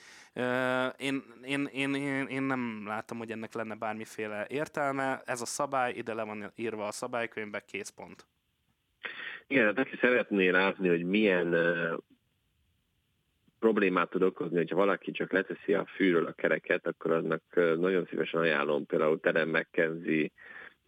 [0.98, 5.22] Én, én, én, én, én nem látom, hogy ennek lenne bármiféle értelme.
[5.26, 8.26] Ez a szabály, ide le van írva a szabálykönyvbe, kész pont.
[9.48, 11.98] Igen, hát aki szeretné látni, hogy milyen uh,
[13.60, 18.08] problémát tud okozni, hogyha valaki csak leteszi a fűről a kereket, akkor annak uh, nagyon
[18.10, 20.30] szívesen ajánlom például Terem McKenzie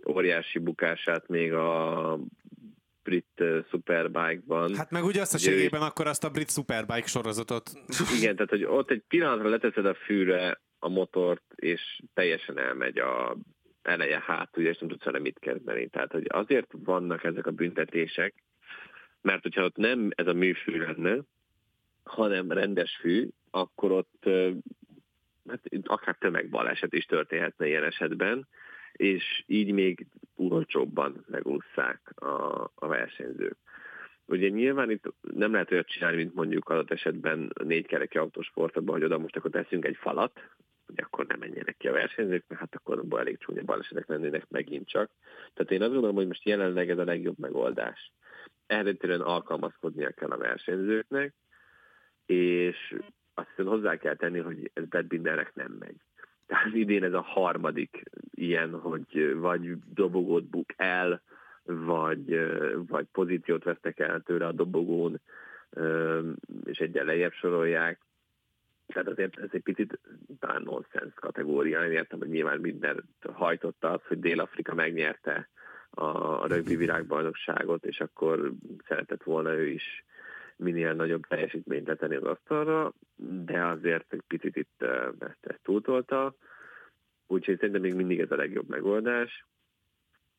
[0.07, 2.19] óriási bukását még a
[3.03, 4.75] brit uh, Superbike-ban.
[4.75, 5.85] Hát meg ugye összességében ő...
[5.85, 7.71] akkor azt a brit Superbike sorozatot.
[8.19, 13.37] Igen, tehát hogy ott egy pillanatra leteszed a fűre a motort, és teljesen elmegy a
[13.81, 15.87] eleje hátul, és nem tudsz vele mit kezdeni.
[15.87, 18.33] Tehát, hogy azért vannak ezek a büntetések,
[19.21, 21.17] mert hogyha ott nem ez a műfű lenne,
[22.03, 24.29] hanem rendes fű, akkor ott
[25.47, 28.47] hát, akár tömegbaleset is történhetne ilyen esetben,
[28.91, 30.05] és így még
[30.35, 33.57] olcsóbban megúszszák a, a versenyzők.
[34.25, 39.03] Ugye nyilván itt nem lehet olyat csinálni, mint mondjuk adott esetben a négykereki autósportban, hogy
[39.03, 40.39] oda most akkor teszünk egy falat,
[40.95, 44.49] hogy akkor nem menjenek ki a versenyzők, mert hát akkor abban elég csúnya balesetek lennének
[44.49, 45.11] megint csak.
[45.53, 48.11] Tehát én azt gondolom, hogy most jelenleg ez a legjobb megoldás.
[48.65, 51.33] Eredetően alkalmazkodnia kell a versenyzőknek,
[52.25, 52.95] és
[53.33, 55.95] azt hiszem hozzá kell tenni, hogy ez Bedbindernek nem megy.
[56.45, 61.21] Tehát idén ez a harmadik ilyen, hogy vagy dobogót buk el,
[61.63, 62.39] vagy,
[62.87, 65.21] vagy pozíciót vesztek el tőle a dobogón,
[66.63, 67.99] és egy lejjebb sorolják.
[68.93, 69.99] Tehát azért ez egy picit
[70.39, 71.85] talán nonsens kategória.
[71.85, 75.49] Én értem, hogy nyilván minden hajtotta az, hogy Dél-Afrika megnyerte
[75.89, 76.05] a,
[76.41, 78.51] a rögbi világbajnokságot, és akkor
[78.87, 80.05] szeretett volna ő is
[80.55, 82.93] minél nagyobb teljesítményt letenni az asztalra,
[83.45, 84.81] de azért egy picit itt
[85.19, 86.35] ezt, ezt túltolta.
[87.27, 89.45] Úgyhogy szerintem még mindig ez a legjobb megoldás,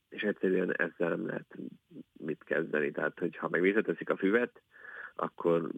[0.09, 1.57] és egyszerűen ezzel nem lehet
[2.12, 2.90] mit kezdeni.
[2.90, 4.62] Tehát, hogy ha meg visszateszik a füvet,
[5.14, 5.70] akkor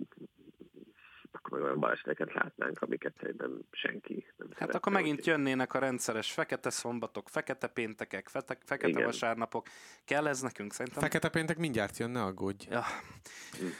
[1.44, 5.26] akkor olyan baleseteket látnánk, amiket szerintem senki nem Hát akkor megint úgy.
[5.26, 9.04] jönnének a rendszeres fekete szombatok, fekete péntekek, fete, fekete Igen.
[9.04, 9.66] vasárnapok.
[10.04, 11.02] Kell ez nekünk szerintem?
[11.02, 12.66] Fekete péntek mindjárt jön, ne aggódj.
[12.70, 12.84] Ja.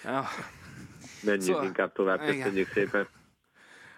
[0.04, 0.24] Ja.
[1.22, 3.08] Menjünk szóval, inkább tovább, köszönjük szépen.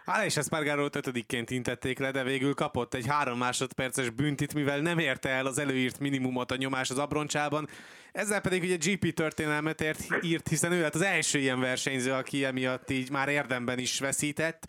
[0.06, 4.80] Hát és ezt Margárót ötödikként intették le, de végül kapott egy három másodperces büntit, mivel
[4.80, 7.68] nem érte el az előírt minimumot a nyomás az abroncsában.
[8.12, 12.44] Ezzel pedig ugye GP történelmet ért, írt, hiszen ő lett az első ilyen versenyző, aki
[12.44, 14.66] emiatt így már érdemben is veszített.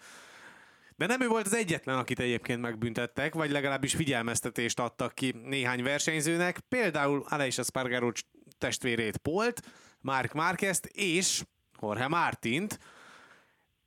[0.96, 5.84] De nem ő volt az egyetlen, akit egyébként megbüntettek, vagy legalábbis figyelmeztetést adtak ki néhány
[5.84, 8.12] versenyzőnek, például Aleix Espargaro
[8.58, 9.62] testvérét Polt,
[10.02, 11.44] Mark Marquez és
[11.82, 12.80] Jorge Martint,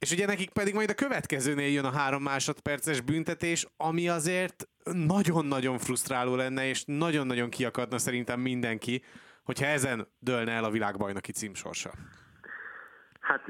[0.00, 4.68] és ugye nekik pedig majd a következőnél jön a három másodperces büntetés, ami azért
[5.06, 9.02] nagyon-nagyon frusztráló lenne, és nagyon-nagyon kiakadna szerintem mindenki,
[9.42, 11.90] hogyha ezen dőlne el a világbajnoki címsorsa.
[13.20, 13.42] Hát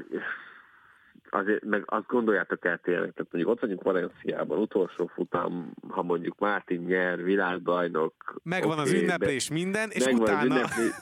[1.29, 6.39] azért, meg azt gondoljátok el tényleg, tehát mondjuk ott vagyunk Valenciában, utolsó futam, ha mondjuk
[6.39, 8.35] Mártin nyer, világbajnok.
[8.43, 10.55] Megvan okay, az ünneplés, minden, és utána...
[10.55, 10.93] Ünneplés,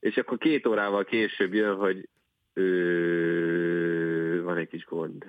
[0.00, 2.08] és akkor két órával később jön, hogy
[2.52, 3.85] ö,
[4.46, 5.24] van egy kis gond.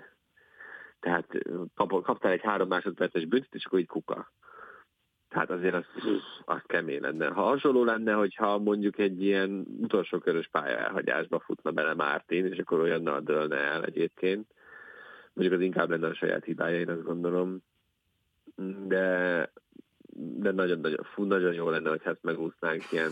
[1.00, 1.28] Tehát
[1.76, 4.32] kap, kaptál egy három másodperces büntet, és akkor így kuka.
[5.30, 5.86] Tehát azért az,
[6.46, 7.28] az kemény lenne.
[7.28, 12.80] Ha hasonló lenne, hogyha mondjuk egy ilyen utolsó körös pályaelhagyásba futna bele Mártin, és akkor
[12.80, 14.52] olyannal dőlne el egyébként.
[15.34, 17.58] Mondjuk az inkább lenne a saját hibája, én azt gondolom.
[18.88, 19.52] De,
[20.14, 23.12] de nagyon, nagyon, nagyon jó lenne, hogy ezt megúsznánk ilyen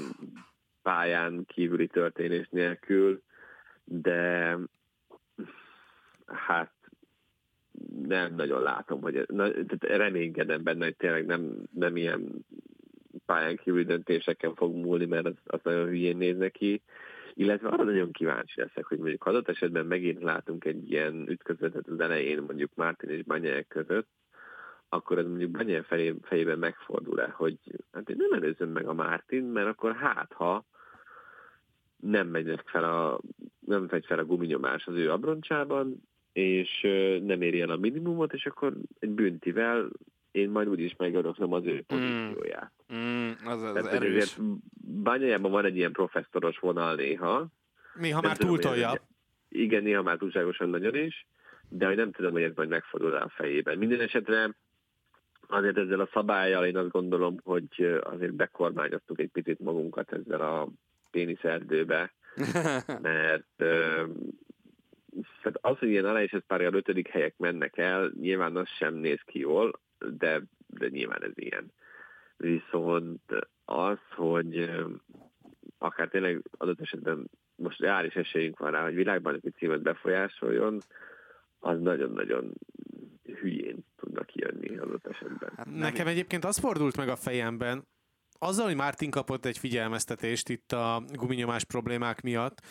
[0.81, 3.23] pályán kívüli történés nélkül
[3.85, 4.57] de
[6.25, 6.71] hát
[8.07, 12.45] nem nagyon látom, hogy na, tehát reménykedem benne, hogy tényleg nem, nem ilyen
[13.25, 16.81] pályán kívül döntéseken fog múlni, mert az, az nagyon hülyén néz neki.
[17.33, 21.99] Illetve arra nagyon kíváncsi leszek, hogy mondjuk adott esetben megint látunk egy ilyen ütközetet az
[21.99, 24.07] elején, mondjuk Mártin és Banyák között,
[24.89, 25.85] akkor ez mondjuk Banyel
[26.21, 27.57] fejében megfordul-e, hogy
[27.91, 30.65] hát én nem előzöm meg a Mártin, mert akkor hát, ha
[31.99, 33.19] nem megy fel a,
[33.59, 36.01] nem megy fel a guminyomás az ő abroncsában,
[36.35, 36.81] és
[37.23, 39.89] nem éri el a minimumot, és akkor egy büntivel
[40.31, 41.99] én majd úgyis megöröklöm az ő hmm.
[41.99, 42.71] pozícióját.
[42.93, 44.37] Mm, az, az Tehát, erős.
[44.81, 47.47] Bányájában van egy ilyen professzoros vonal néha.
[47.99, 48.93] Néha már túltolja.
[49.49, 51.27] Igen, néha már túlságosan nagyon is,
[51.69, 53.77] de hogy nem tudom, hogy ez majd megfordul a fejében.
[53.77, 54.55] Minden esetre
[55.47, 60.67] azért ezzel a szabályjal én azt gondolom, hogy azért bekormányoztuk egy picit magunkat ezzel a
[61.11, 62.13] péniszerdőbe,
[63.01, 63.63] mert
[65.41, 69.39] tehát az, hogy ilyen Alejses párjal ötödik helyek mennek el, nyilván az sem néz ki
[69.39, 69.71] jól,
[70.17, 71.71] de, de nyilván ez ilyen.
[72.37, 73.21] Viszont
[73.65, 74.69] az, hogy
[75.77, 80.79] akár tényleg adott esetben most reális esélyünk van rá, hogy világbajnoki címet befolyásoljon,
[81.59, 82.53] az nagyon-nagyon
[83.23, 85.53] hülyén tudnak kijönni adott esetben.
[85.57, 87.83] Hát Nekem egyébként az fordult meg a fejemben,
[88.39, 92.61] azzal, hogy Martin kapott egy figyelmeztetést itt a guminyomás problémák miatt,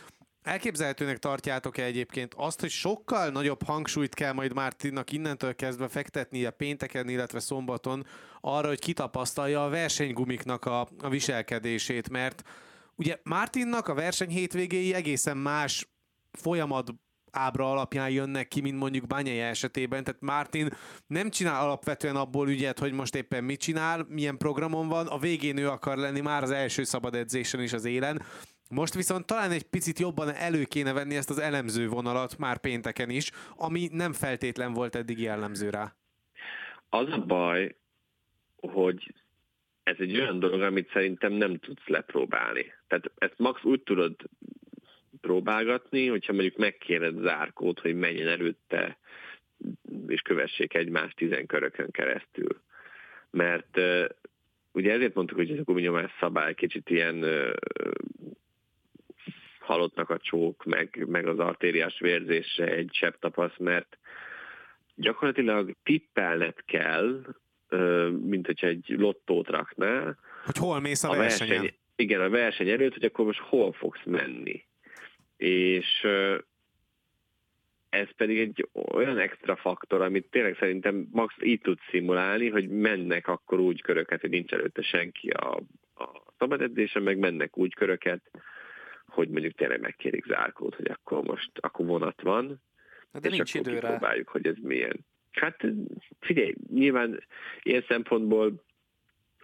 [0.44, 7.08] Elképzelhetőnek tartjátok-e egyébként azt, hogy sokkal nagyobb hangsúlyt kell majd Mártinnak innentől kezdve fektetnie pénteken,
[7.08, 8.06] illetve szombaton
[8.40, 12.42] arra, hogy kitapasztalja a versenygumiknak a, a viselkedését, mert
[12.94, 15.88] ugye Mártinnak a verseny hétvégéi egészen más
[16.32, 16.94] folyamat
[17.30, 20.68] ábra alapján jönnek ki, mint mondjuk Bányai esetében, tehát Martin
[21.06, 25.56] nem csinál alapvetően abból ügyet, hogy most éppen mit csinál, milyen programon van, a végén
[25.56, 28.22] ő akar lenni már az első szabad edzésen is az élen,
[28.70, 33.10] most viszont talán egy picit jobban elő kéne venni ezt az elemző vonalat már pénteken
[33.10, 35.94] is, ami nem feltétlen volt eddig jellemző rá.
[36.88, 37.76] Az a baj,
[38.56, 39.14] hogy
[39.82, 42.72] ez egy olyan dolog, amit szerintem nem tudsz lepróbálni.
[42.86, 44.16] Tehát ezt max úgy tudod
[45.20, 48.98] próbálgatni, hogyha mondjuk megkéred zárkót, hogy menjen előtte,
[50.06, 52.60] és kövessék egymást tizen körökön keresztül.
[53.30, 53.80] Mert
[54.72, 57.24] ugye ezért mondtuk, hogy ez a guminyomás szabály kicsit ilyen
[59.64, 63.98] halottnak a csók, meg, meg az artériás vérzésre egy sebb tapasz, mert
[64.94, 67.34] gyakorlatilag tippelned kell,
[68.22, 70.18] mint hogyha egy lottót raknál.
[70.44, 71.56] Hogy hol mész a, a versenyen.
[71.56, 74.64] Verseny, igen, a verseny előtt, hogy akkor most hol fogsz menni.
[75.36, 76.06] És
[77.88, 83.28] ez pedig egy olyan extra faktor, amit tényleg szerintem max így tud szimulálni, hogy mennek
[83.28, 85.56] akkor úgy köröket, hogy nincs előtte senki a,
[85.94, 88.30] a szabad edzésen, meg mennek úgy köröket,
[89.14, 92.60] hogy mondjuk tényleg megkérik zárkót, hogy akkor most akkor vonat van,
[93.12, 93.88] de és nincs akkor időre.
[93.88, 94.96] próbáljuk, hogy ez milyen.
[95.30, 95.64] Hát
[96.20, 97.22] figyelj, nyilván
[97.62, 98.64] ilyen szempontból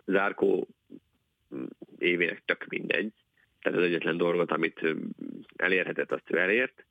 [0.05, 0.69] zárkó
[1.99, 3.13] évének tök mindegy.
[3.63, 4.87] Tehát az egyetlen dolgot, amit
[5.57, 6.85] elérhetett, azt ő elért.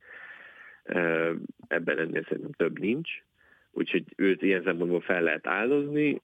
[1.68, 3.10] Ebben ennél szerintem több nincs.
[3.72, 6.22] Úgyhogy őt ilyen szempontból fel lehet áldozni,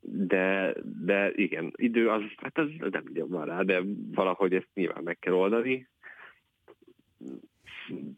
[0.00, 3.80] de, de igen, idő az, hát az nem így van rá, de
[4.10, 5.88] valahogy ezt nyilván meg kell oldani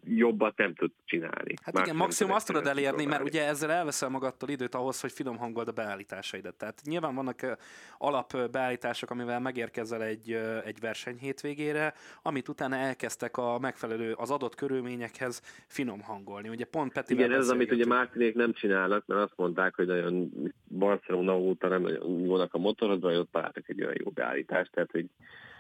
[0.05, 1.55] jobbat nem tud csinálni.
[1.63, 5.13] Hát Már igen, maximum azt tudod elérni, mert ugye ezzel elveszel magadtól időt ahhoz, hogy
[5.13, 6.55] finom hangold a beállításaidat.
[6.55, 7.59] Tehát nyilván vannak
[7.99, 10.33] alap beállítások, amivel megérkezel egy,
[10.65, 16.49] egy verseny hétvégére, amit utána elkezdtek a megfelelő, az adott körülményekhez finom hangolni.
[16.49, 19.87] Ugye pont Peti Igen, ez az, amit ugye Mártinék nem csinálnak, mert azt mondták, hogy
[19.87, 20.31] nagyon
[20.69, 24.91] Barcelona óta nem nagyon nyúlnak a motorodra, hogy ott találtak egy olyan jó beállítást, tehát
[24.91, 25.07] hogy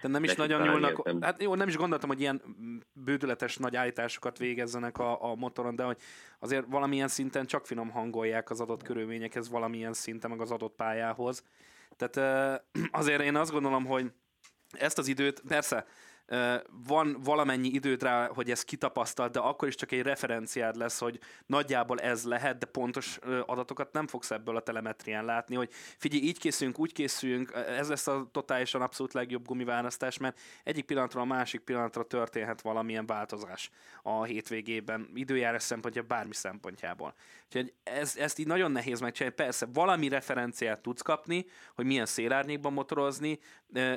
[0.03, 1.09] de nem is nagyon nyúlnak.
[1.20, 2.42] Hát jó, nem is gondoltam, hogy ilyen
[2.92, 5.96] bődületes nagy állításokat végezzenek a, a motoron, de hogy
[6.38, 11.44] azért valamilyen szinten csak finom hangolják az adott körülményekhez, valamilyen szinten meg az adott pályához.
[11.96, 14.12] Tehát azért én azt gondolom, hogy
[14.70, 15.86] ezt az időt, persze,
[16.87, 21.20] van valamennyi időt rá, hogy ezt kitapasztalt, de akkor is csak egy referenciád lesz, hogy
[21.47, 26.39] nagyjából ez lehet, de pontos adatokat nem fogsz ebből a telemetrián látni, hogy figyelj, így
[26.39, 31.61] készülünk, úgy készülünk, ez lesz a totálisan abszolút legjobb gumiválasztás, mert egyik pillanatra a másik
[31.61, 33.70] pillanatra történhet valamilyen változás
[34.03, 37.14] a hétvégében, időjárás szempontja, bármi szempontjából.
[37.47, 39.37] Úgyhogy ez, ezt így nagyon nehéz megcsinálni.
[39.37, 43.39] Persze valami referenciát tudsz kapni, hogy milyen szélárnyékban motorozni,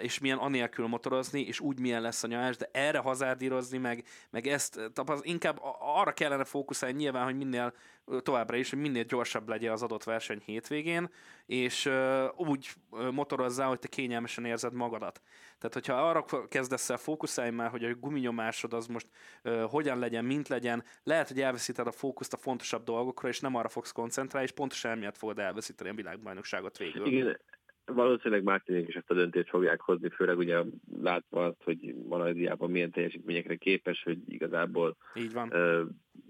[0.02, 4.48] és milyen anélkül motorozni, és úgy milyen lesz a nyomás, de erre hazárdírozni, meg, meg
[4.48, 7.74] ezt tapaz, inkább arra kellene fókuszálni nyilván, hogy minél
[8.22, 11.10] továbbra is, hogy minél gyorsabb legyen az adott verseny hétvégén,
[11.46, 12.70] és uh, úgy
[13.12, 15.22] motorozzál, hogy te kényelmesen érzed magadat.
[15.58, 19.08] Tehát, hogyha arra kezdesz el fókuszálni már, hogy a guminyomásod az most
[19.44, 23.56] uh, hogyan legyen, mint legyen, lehet, hogy elveszíted a fókuszt a fontosabb dolgokra, és nem
[23.56, 27.06] arra fogsz koncentrálni, és pontosan emiatt fogod elveszíteni a világbajnokságot végül.
[27.06, 27.40] Igen,
[27.86, 30.64] valószínűleg Mártinék is ezt a döntést fogják hozni, főleg ugye
[31.02, 35.50] látva azt, hogy Malajziában milyen teljesítményekre képes, hogy igazából Így van.
[35.52, 35.88] Uh,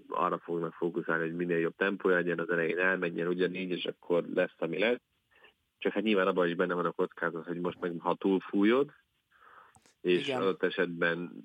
[0.08, 4.54] arra fognak fókuszálni, hogy minél jobb tempó legyen, az elején elmenjen ugyanígy, és akkor lesz,
[4.58, 5.00] ami lesz.
[5.78, 8.92] Csak hát nyilván abban is benne van a kockázat, hogy most meg ha túlfújod,
[10.00, 10.40] és Igen.
[10.40, 11.44] adott esetben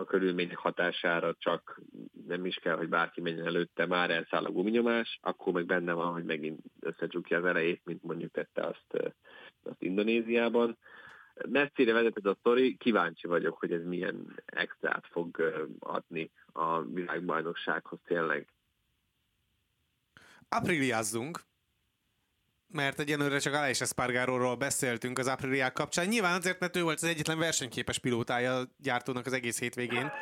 [0.00, 1.80] a körülmények hatására csak
[2.26, 6.12] nem is kell, hogy bárki menjen előtte, már elszáll a guminyomás, akkor meg benne van,
[6.12, 9.14] hogy megint összecsukja az elejét, mint mondjuk tette azt,
[9.62, 10.78] azt Indonéziában.
[11.48, 18.46] Messzire vezetett a sztori, kíváncsi vagyok, hogy ez milyen extrát fog adni a világbajnoksághoz tényleg.
[20.48, 21.40] Apriliázzunk,
[22.72, 26.06] mert egyenlőre csak Aleix Espargaróról beszéltünk az Apriliák kapcsán.
[26.06, 30.12] Nyilván azért, mert ő volt az egyetlen versenyképes pilótája a gyártónak az egész hétvégén.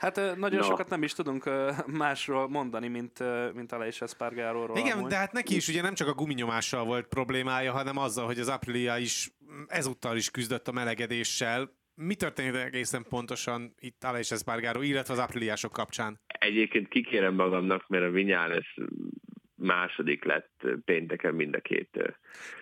[0.00, 0.64] Hát nagyon no.
[0.64, 1.50] sokat nem is tudunk
[1.86, 3.18] másról mondani, mint,
[3.54, 4.76] mint Aleix Espargaróról.
[4.76, 5.10] Igen, amúgy.
[5.10, 8.48] de hát neki is ugye nem csak a guminyomással volt problémája, hanem azzal, hogy az
[8.48, 9.30] Aprilia is
[9.66, 11.78] ezúttal is küzdött a melegedéssel.
[11.94, 16.20] Mi történt egészen pontosan itt Aleix Espargaró, illetve az apriliások kapcsán?
[16.26, 18.78] Egyébként kikérem magamnak, mert a Vinyales
[19.60, 22.14] második lett pénteken mind a két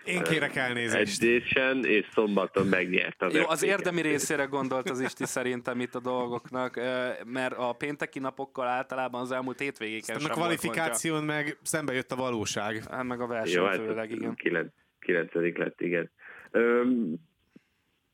[0.04, 1.22] Én kérek elnézést.
[1.22, 6.00] edzésen, és szombaton megnyert az Jó, az érdemi részére gondolt az Isti szerintem itt a
[6.00, 6.80] dolgoknak,
[7.24, 12.16] mert a pénteki napokkal általában az elmúlt hétvégéken sem A kvalifikáción meg szembe jött a
[12.16, 12.82] valóság.
[12.90, 14.34] Hát meg a verseny Jó, hát főleg, igen.
[14.34, 16.10] Kilenc, kilencedik lett, igen.
[16.50, 17.14] Öm,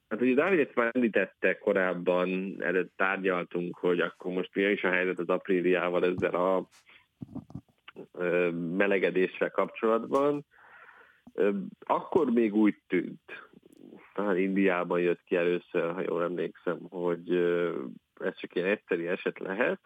[0.08, 4.90] Hát ugye Dávid ezt már említette korábban, előtt tárgyaltunk, hogy akkor most mi is a
[4.90, 6.68] helyzet az apríliával ezzel a
[8.76, 10.44] melegedéssel kapcsolatban.
[11.80, 13.50] Akkor még úgy tűnt,
[14.14, 17.32] talán Indiában jött ki először, ha jól emlékszem, hogy
[18.20, 19.80] ez csak ilyen egyszerű eset lehet.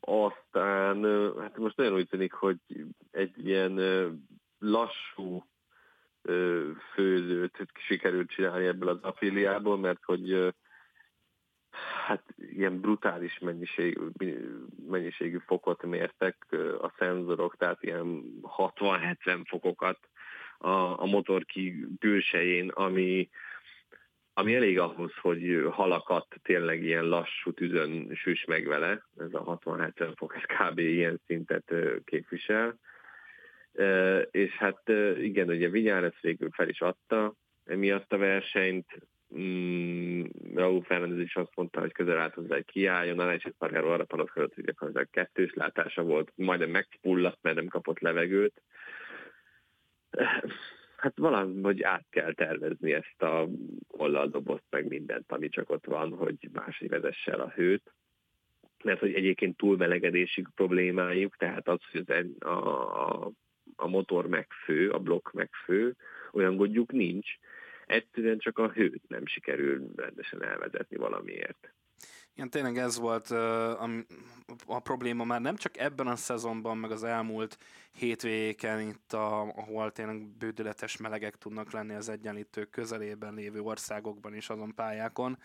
[0.00, 1.04] Aztán,
[1.40, 2.56] hát most nagyon úgy tűnik, hogy
[3.10, 3.80] egy ilyen
[4.58, 5.44] lassú
[6.94, 10.54] főzőt sikerült csinálni ebből az affiliából, mert hogy
[12.02, 13.98] hát ilyen brutális mennyiség,
[14.88, 16.46] mennyiségű fokot mértek
[16.80, 19.98] a szenzorok, tehát ilyen 60-70 fokokat
[20.58, 21.44] a, a motor
[21.98, 23.28] külsején, ami,
[24.34, 29.06] ami elég ahhoz, hogy halakat tényleg ilyen lassú tüzön süss meg vele.
[29.16, 30.78] Ez a 60-70 fok, ez kb.
[30.78, 31.74] ilyen szintet
[32.04, 32.78] képvisel.
[34.30, 34.88] És hát
[35.18, 37.34] igen, ugye Vinyárez végül fel is adta
[37.64, 38.86] emiatt a versenyt,
[39.38, 40.24] mm,
[40.54, 44.04] Raúl Fernández is azt mondta, hogy közel állt hozzá, hogy kiálljon, a Leicester Pargáról arra
[44.04, 48.62] panaszkodott, hogy a kettős látása volt, majdnem megfulladt, mert nem kapott levegőt.
[50.96, 53.48] Hát valahogy át kell tervezni ezt a
[53.88, 57.92] oldaldobozt, meg mindent, ami csak ott van, hogy máshogy vezesse el a hőt.
[58.84, 63.30] Mert hogy egyébként túlmelegedési problémájuk, tehát az, hogy a, a,
[63.76, 65.96] a motor megfő, a blokk megfő,
[66.32, 67.38] olyan gondjuk nincs,
[67.92, 71.72] egyszerűen csak a hőt nem sikerül rendesen elvezetni valamiért.
[72.34, 73.82] Igen, tényleg ez volt a,
[74.66, 77.58] a probléma már nem csak ebben a szezonban, meg az elmúlt
[77.92, 84.48] hétvégéken itt, a, ahol tényleg bődületes melegek tudnak lenni az egyenlítők közelében lévő országokban és
[84.48, 85.38] azon pályákon,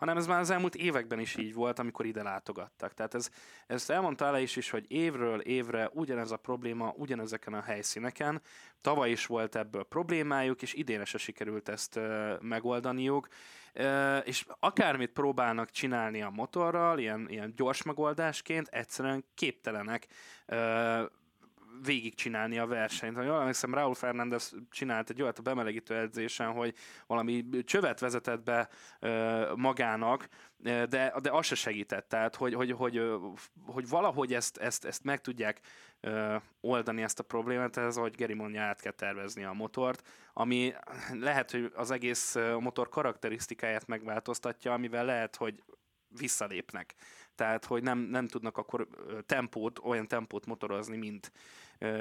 [0.00, 2.94] hanem ez már az elmúlt években is így volt, amikor ide látogattak.
[2.94, 3.30] Tehát ez,
[3.66, 8.42] ezt elmondta ele is, hogy évről évre ugyanez a probléma ugyanezeken a helyszíneken.
[8.80, 12.00] Tavaly is volt ebből problémájuk, és idén se sikerült ezt
[12.40, 13.28] megoldaniuk.
[14.24, 20.06] És akármit próbálnak csinálni a motorral, ilyen, ilyen gyors megoldásként, egyszerűen képtelenek
[21.84, 23.16] végigcsinálni a versenyt.
[23.16, 26.74] Ha jól emlékszem, Raúl Fernández csinált egy olyat a bemelegítő edzésen, hogy
[27.06, 28.68] valami csövet vezetett be
[29.54, 30.86] magának, de,
[31.22, 32.08] de az se segített.
[32.08, 33.02] Tehát, hogy, hogy, hogy,
[33.66, 35.60] hogy valahogy ezt, ezt, ezt meg tudják
[36.60, 40.74] oldani ezt a problémát, ez, ahogy Geri mondja, át kell tervezni a motort, ami
[41.12, 45.62] lehet, hogy az egész motor karakterisztikáját megváltoztatja, amivel lehet, hogy
[46.18, 46.94] visszalépnek.
[47.34, 48.88] Tehát, hogy nem, nem tudnak akkor
[49.26, 51.32] tempót, olyan tempót motorozni, mint,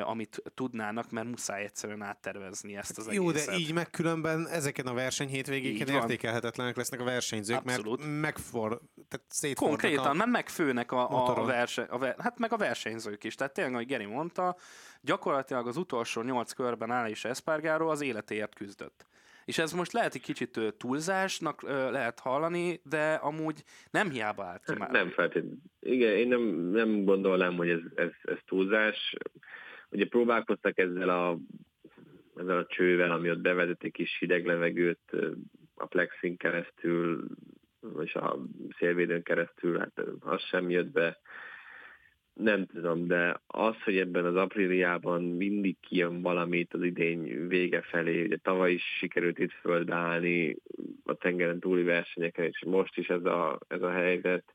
[0.04, 3.50] amit tudnának, mert muszáj egyszerűen áttervezni ezt az Jó, egészet.
[3.50, 8.00] de így meg különben ezeken a verseny hétvégéken értékelhetetlenek lesznek a versenyzők, Abszolút.
[8.00, 12.54] mert megfor, tehát Konkrétan, a mert megfőnek a, a, a, verseny, a ver, hát meg
[12.54, 13.36] a versenyzők is.
[13.36, 14.56] Tehát tényleg, ahogy Geri mondta,
[15.02, 19.06] gyakorlatilag az utolsó nyolc körben áll és Espargaro az életéért küzdött.
[19.46, 21.62] És ez most lehet egy kicsit túlzásnak
[21.92, 24.92] lehet hallani, de amúgy nem hiába állt ki már.
[24.92, 25.58] Nem feltétlenül.
[25.80, 29.16] Igen, én nem, nem gondolnám, hogy ez, ez, ez túlzás.
[29.92, 31.38] Ugye próbálkoztak ezzel a,
[32.36, 35.16] ezzel a csővel, ami ott bevezetik kis hideg levegőt
[35.76, 37.28] a plexin keresztül,
[38.04, 38.40] és a
[38.78, 41.20] szélvédőn keresztül, hát az sem jött be.
[42.34, 48.24] Nem tudom, de az, hogy ebben az apríliában mindig kijön valamit az idény vége felé,
[48.24, 50.56] ugye tavaly is sikerült itt földállni
[51.04, 54.54] a tengeren túli versenyeken, és most is ez a, ez a helyzet,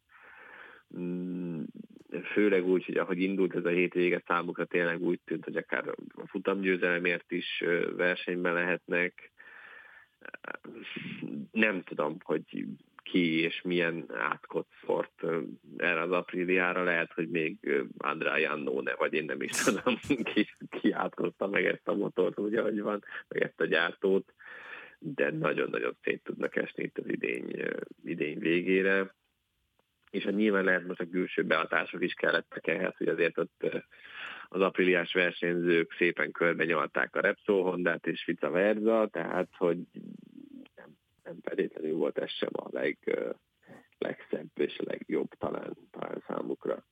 [2.33, 6.27] főleg úgy, hogy ahogy indult ez a hétvége, számukra tényleg úgy tűnt, hogy akár a
[6.27, 7.65] futamgyőzelemért is
[7.97, 9.33] versenyben lehetnek.
[11.51, 12.67] Nem tudom, hogy
[13.03, 15.23] ki és milyen átkot szort
[15.77, 16.83] erre az apríliára.
[16.83, 21.89] Lehet, hogy még Andrá Jannone, vagy én nem is tudom, ki, ki átkozta meg ezt
[21.89, 24.33] a motort, ugye, hogy van, meg ezt a gyártót,
[24.99, 27.45] de nagyon-nagyon szét tudnak esni itt az idény,
[28.05, 29.15] idény végére.
[30.15, 33.67] És hát nyilván lehet most a külső beadások is kellettek ehhez, hogy azért ott
[34.49, 39.79] az apríliás versenyzők szépen körbe nyalták a Repsol Hondát és vice versa, tehát hogy
[41.25, 42.99] nem feltétlenül volt ez sem a leg,
[43.99, 46.85] legszebb és legjobb talán, talán számukra.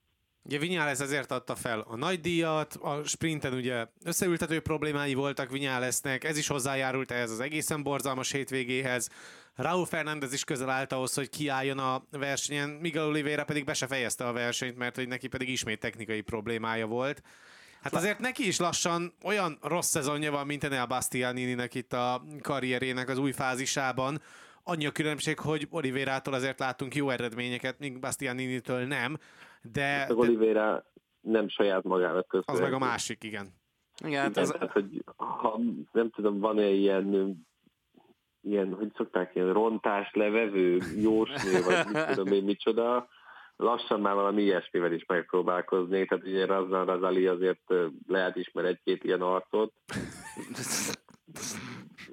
[0.45, 6.23] Ugye Vinyales ezért adta fel a nagy díjat, a sprinten ugye összeültető problémái voltak Vinyalesnek,
[6.23, 9.09] ez is hozzájárult ehhez az egészen borzalmas hétvégéhez.
[9.55, 13.87] Raúl Fernández is közel állt ahhoz, hogy kiálljon a versenyen, Miguel Oliveira pedig be se
[13.87, 17.21] fejezte a versenyt, mert hogy neki pedig ismét technikai problémája volt.
[17.81, 23.09] Hát azért neki is lassan olyan rossz szezonja van, mint Enel Bastianini-nek itt a karrierének
[23.09, 24.21] az új fázisában.
[24.63, 29.17] Annyi a különbség, hogy Oliveirától azért látunk jó eredményeket, míg Bastianini-től nem.
[29.61, 30.83] De, hát de
[31.21, 32.65] nem saját magának köszönhető.
[32.65, 33.47] Az meg a másik, igen.
[34.05, 34.49] Igen, igen ez...
[34.49, 35.59] tehát, hogy ha,
[35.91, 37.37] nem tudom, van-e ilyen
[38.41, 43.07] ilyen, hogy szokták, ilyen rontás levevő, jósnő, vagy mit tudom én micsoda,
[43.55, 47.73] lassan már valami ilyesmivel is megpróbálkozni, tehát ugye Razan Razali azért
[48.07, 49.73] lehet ismer egy-két ilyen arcot.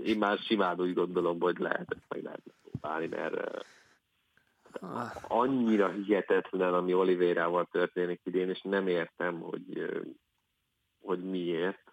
[0.03, 3.65] Én már simán úgy gondolom, hogy lehet ezt meg lehet próbálni, mert
[5.29, 9.91] annyira hihetetlen, ami Oliveirával történik idén, és nem értem, hogy,
[11.01, 11.93] hogy miért,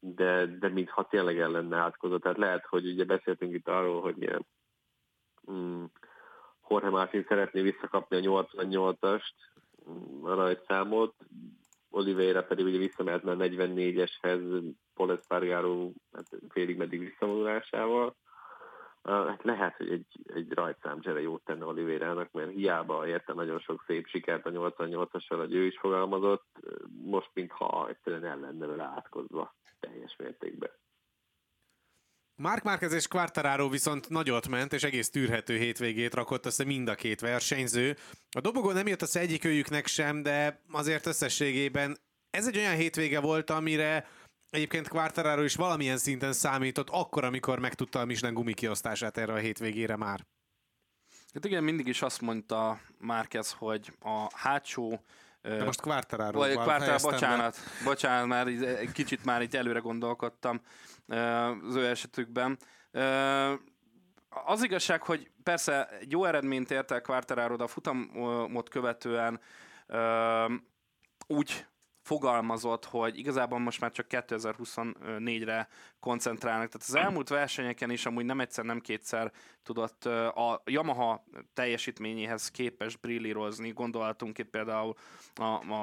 [0.00, 2.22] de, de mintha tényleg ellen lenne átkozott.
[2.22, 4.36] Tehát lehet, hogy ugye beszéltünk itt arról, hogy
[5.50, 5.84] mm,
[6.68, 9.32] Jorge Martin szeretné visszakapni a 88-ast,
[10.22, 11.14] a rajtszámot,
[11.90, 14.62] Oliveira pedig ugye visszamehetne a 44-eshez
[14.94, 18.16] Paul Espargaro hát félig meddig visszavonulásával.
[19.02, 24.06] Hát lehet, hogy egy, egy rajtszámcsere jót tenne Olivérának, mert hiába érte nagyon sok szép
[24.06, 26.46] sikert a 88-assal, hogy ő is fogalmazott,
[27.02, 30.70] most mintha egyszerűen el lenne vele átkozva teljes mértékben.
[32.40, 36.94] Mark Marquez és Quartararo viszont nagyot ment, és egész tűrhető hétvégét rakott össze mind a
[36.94, 37.96] két versenyző.
[38.30, 41.98] A dobogó nem jött össze egyikőjüknek sem, de azért összességében
[42.30, 44.06] ez egy olyan hétvége volt, amire
[44.50, 49.96] egyébként Quartararo is valamilyen szinten számított, akkor, amikor megtudta a Michelin gumikiosztását erre a hétvégére
[49.96, 50.26] már.
[51.34, 55.04] Hát igen, mindig is azt mondta Márquez, hogy a hátsó
[55.56, 57.84] de most Quartararo Vagy Quartararo, bocsánat, be.
[57.84, 60.60] bocsánat, már egy kicsit már itt előre gondolkodtam
[61.68, 62.58] az ő esetükben.
[64.28, 67.00] Az igazság, hogy persze egy jó eredményt ért el
[67.56, 69.40] de a futamot követően
[71.26, 71.66] úgy
[72.02, 75.68] fogalmazott, hogy igazából most már csak 2024-re
[76.00, 76.68] koncentrálnak.
[76.68, 79.32] Tehát az elmúlt versenyeken is amúgy nem egyszer, nem kétszer
[79.62, 81.24] tudott a Yamaha
[81.54, 83.70] teljesítményéhez képes brillírozni.
[83.70, 84.94] Gondolhatunk itt például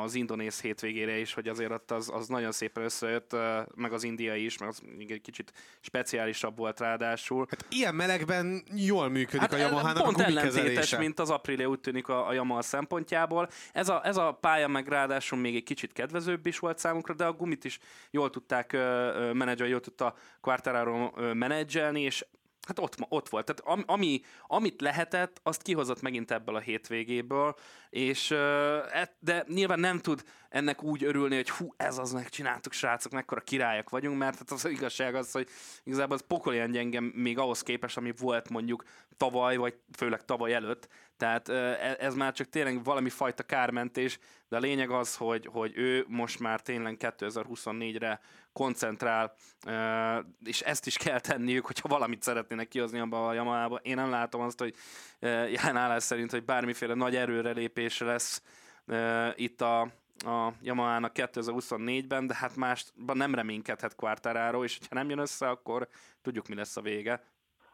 [0.03, 3.35] az indonész hétvégére is, hogy azért ott az, az nagyon szépen összejött,
[3.75, 7.45] meg az indiai is, meg az egy kicsit speciálisabb volt ráadásul.
[7.49, 11.79] Hát ilyen melegben jól működik hát a Yamaha-nak pont a ellentétes, mint az Aprilia úgy
[11.79, 13.49] tűnik a, a Yamaha szempontjából.
[13.73, 17.25] Ez a, ez a pálya meg ráadásul még egy kicsit kedvezőbb is volt számunkra, de
[17.25, 17.79] a gumit is
[18.11, 18.71] jól tudták
[19.33, 20.04] menedzselni, jól tudta
[20.41, 22.25] Quartararo menedzselni, és
[22.65, 23.45] Hát ott, ott volt.
[23.45, 27.55] Tehát ami, amit lehetett, azt kihozott megint ebből a hétvégéből,
[27.89, 28.27] és
[29.19, 33.89] de nyilván nem tud ennek úgy örülni, hogy hú, ez az, megcsináltuk, srácok, mekkora királyok
[33.89, 35.47] vagyunk, mert hát az igazság az, hogy
[35.83, 38.83] igazából az pokolyan gyenge még ahhoz képest, ami volt mondjuk
[39.17, 40.87] tavaly, vagy főleg tavaly előtt.
[41.17, 45.71] Tehát e, ez már csak tényleg valami fajta kármentés, de a lényeg az, hogy, hogy
[45.75, 48.19] ő most már tényleg 2024-re
[48.55, 49.33] koncentrál,
[50.43, 53.75] és ezt is kell tenniük, hogyha valamit szeretnének kihozni abba a Yamahába.
[53.75, 54.75] Én nem látom azt, hogy
[55.19, 58.43] jelen állás szerint, hogy bármiféle nagy erőrelépés lesz
[59.35, 59.81] itt a,
[60.25, 65.87] a Yamaha-nak 2024-ben, de hát másban nem reménykedhet Quartararo, és ha nem jön össze, akkor
[66.21, 67.23] tudjuk, mi lesz a vége.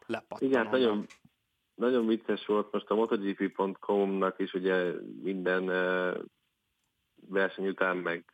[0.06, 0.48] Lepattan.
[0.48, 1.06] Igen, nagyon,
[1.74, 5.64] nagyon vicces volt most a MotoGP.com-nak is ugye minden
[7.28, 8.24] verseny után, meg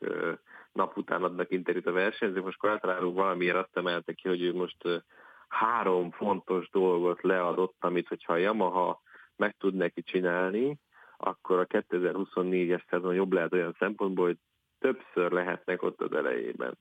[0.78, 5.02] nap után adnak interjút a versenyzők, most Quartararo valamiért azt emelte ki, hogy ő most
[5.48, 9.02] három fontos dolgot leadott, amit hogyha a Yamaha
[9.36, 10.78] meg tud neki csinálni,
[11.16, 14.38] akkor a 2024-es szezon jobb lehet olyan szempontból, hogy
[14.78, 16.78] többször lehetnek ott az elejében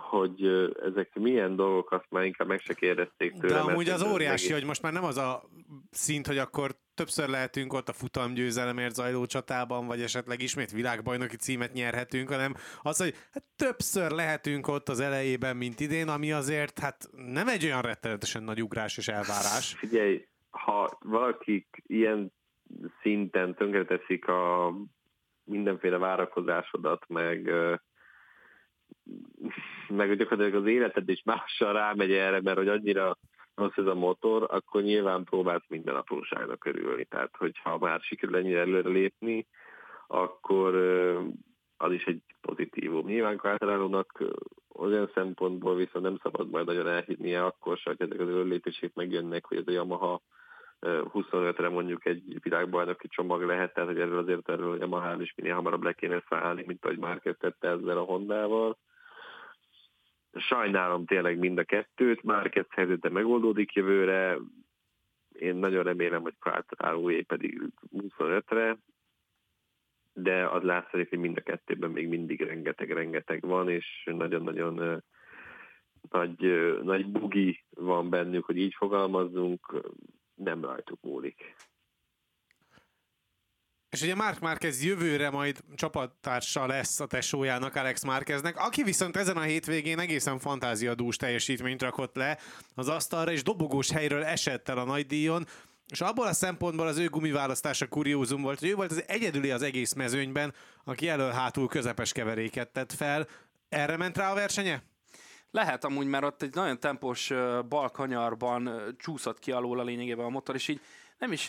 [0.00, 0.44] hogy
[0.82, 3.66] ezek milyen dolgok, azt már inkább meg se kérdezték tőlem.
[3.66, 4.58] De amúgy az óriási, egész...
[4.58, 5.42] hogy most már nem az a
[5.90, 11.72] szint, hogy akkor többször lehetünk ott a futamgyőzelemért zajló csatában, vagy esetleg ismét világbajnoki címet
[11.72, 17.08] nyerhetünk, hanem az, hogy hát többször lehetünk ott az elejében, mint idén, ami azért hát
[17.12, 19.74] nem egy olyan rettenetesen nagy ugrás és elvárás.
[19.78, 22.32] Figyelj, ha valakik ilyen
[23.02, 24.72] szinten tönkreteszik a
[25.44, 27.50] mindenféle várakozásodat, meg
[29.88, 33.16] meg gyakorlatilag az életed is mással rámegy erre, mert hogy annyira
[33.54, 37.04] rossz ez a motor, akkor nyilván próbálsz minden apróságnak körülni.
[37.04, 39.46] Tehát, hogyha már sikerül ennyire előre lépni,
[40.06, 40.74] akkor
[41.76, 43.06] az is egy pozitívum.
[43.06, 44.22] Nyilván Quartararo-nak
[44.74, 49.46] olyan szempontból viszont nem szabad majd nagyon elhinnie akkor se, hogy ezek az előlépések megjönnek,
[49.46, 50.22] hogy ez a Yamaha
[50.80, 55.54] 25-re mondjuk egy világbajnoki csomag lehet, tehát hogy erről azért erről a Yamaha is minél
[55.54, 58.76] hamarabb le kéne szállni, mint ahogy már tette ezzel a Hondával.
[60.32, 64.38] Sajnálom tényleg mind a kettőt, Márquez helyzete megoldódik jövőre,
[65.32, 67.62] én nagyon remélem, hogy Quartararo pedig
[67.92, 68.78] 25-re,
[70.12, 75.02] de az látszik, hogy mind a kettőben még mindig rengeteg-rengeteg van, és nagyon-nagyon
[76.10, 76.38] nagy,
[76.82, 79.80] nagy bugi van bennük, hogy így fogalmazzunk,
[80.34, 81.54] nem rajtuk múlik.
[83.90, 89.36] És ugye Mark Márquez jövőre majd csapattársa lesz a tesójának, Alex Márqueznek, aki viszont ezen
[89.36, 92.38] a hétvégén egészen fantáziadús teljesítményt rakott le
[92.74, 95.46] az asztalra, és dobogós helyről esett el a nagy díjon,
[95.88, 99.62] és abból a szempontból az ő gumiválasztása kuriózum volt, hogy ő volt az egyedüli az
[99.62, 103.26] egész mezőnyben, aki elől-hátul közepes keveréket tett fel.
[103.68, 104.82] Erre ment rá a versenye?
[105.50, 107.32] Lehet amúgy, mert ott egy nagyon tempós
[107.68, 110.80] balkanyarban csúszott ki alól a lényegében a motor, és így
[111.20, 111.48] nem is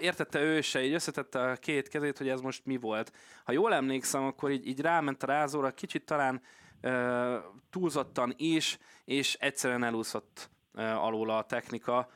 [0.00, 3.12] értette ő se, így összetette a két kezét, hogy ez most mi volt.
[3.44, 6.42] Ha jól emlékszem, akkor így, így ráment a rázóra, kicsit talán
[6.82, 7.34] uh,
[7.70, 12.10] túlzottan is, és egyszerűen elúszott uh, alól a technika.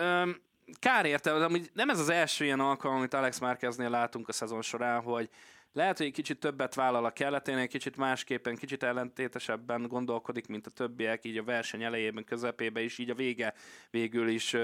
[0.00, 0.36] Um,
[0.78, 4.62] kár érte, de nem ez az első ilyen alkalom, amit Alex Márkeznél látunk a szezon
[4.62, 5.28] során, hogy
[5.72, 10.70] lehet, hogy egy kicsit többet vállal a kelleténél, kicsit másképpen, kicsit ellentétesebben gondolkodik, mint a
[10.70, 13.54] többiek, így a verseny elejében, közepében is, így a vége
[13.90, 14.54] végül is.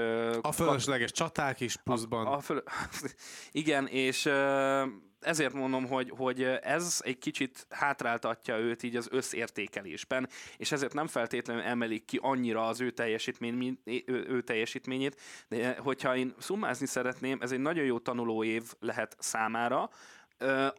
[0.41, 1.17] A fölösleges kap...
[1.17, 2.25] csaták is pluszban.
[2.25, 2.63] A, a föl...
[3.51, 4.29] Igen, és
[5.25, 11.07] ezért mondom, hogy, hogy ez egy kicsit hátráltatja őt így az összértékelésben, és ezért nem
[11.07, 17.37] feltétlenül emelik ki annyira az ő, teljesítmény, ő, ő teljesítményét, de hogyha én szumázni szeretném,
[17.41, 19.89] ez egy nagyon jó tanuló év lehet számára,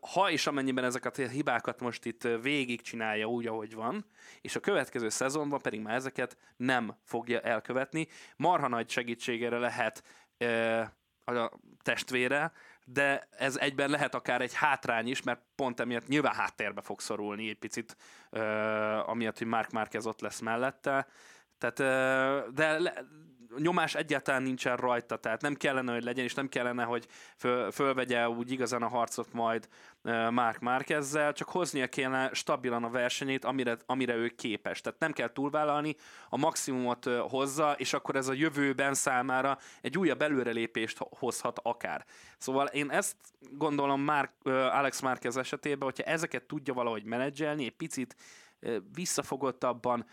[0.00, 4.06] ha és amennyiben ezeket a hibákat most itt végig csinálja úgy, ahogy van,
[4.40, 10.02] és a következő szezonban pedig már ezeket nem fogja elkövetni, marha nagy segítségére lehet
[11.24, 11.50] a
[11.82, 12.52] testvére,
[12.84, 17.48] de ez egyben lehet akár egy hátrány is, mert pont emiatt nyilván háttérbe fog szorulni
[17.48, 17.96] egy picit,
[19.06, 21.06] amiatt, hogy Mark Marquez ott lesz mellette.
[21.58, 21.76] Tehát,
[22.52, 22.94] de
[23.58, 28.28] nyomás egyáltalán nincsen rajta, tehát nem kellene, hogy legyen, és nem kellene, hogy föl, fölvegye
[28.28, 29.68] úgy igazán a harcot majd
[30.30, 34.80] Mark Márkezzel, csak hoznia kéne stabilan a versenyét, amire, amire ő képes.
[34.80, 35.96] Tehát nem kell túlvállalni,
[36.28, 42.04] a maximumot hozza, és akkor ez a jövőben számára egy újabb előrelépést hozhat akár.
[42.38, 43.16] Szóval én ezt
[43.50, 48.16] gondolom már Alex Márquez esetében, hogyha ezeket tudja valahogy menedzselni, egy picit
[48.94, 50.06] visszafogottabban,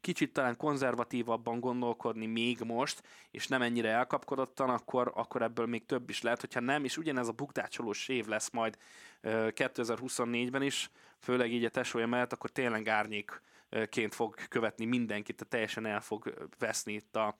[0.00, 6.10] kicsit talán konzervatívabban gondolkodni még most, és nem ennyire elkapkodottan, akkor, akkor ebből még több
[6.10, 8.78] is lehet, hogyha nem, és ugyanez a bukdácsolós év lesz majd
[9.22, 15.86] 2024-ben is, főleg így a tesója mellett, akkor tényleg árnyékként fog követni mindenkit, tehát teljesen
[15.86, 17.38] el fog veszni itt a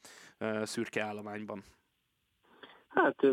[0.63, 1.65] szürke állományban.
[2.89, 3.27] Hát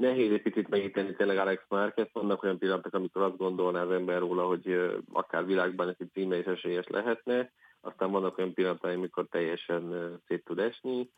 [0.00, 4.18] nehéz egy picit megíteni tényleg Alex Márquez, vannak olyan pillanatok, amikor azt gondolná az ember
[4.18, 10.14] róla, hogy akár világban egy címe is esélyes lehetne, aztán vannak olyan pillanatok, amikor teljesen
[10.26, 11.10] szét tud esni.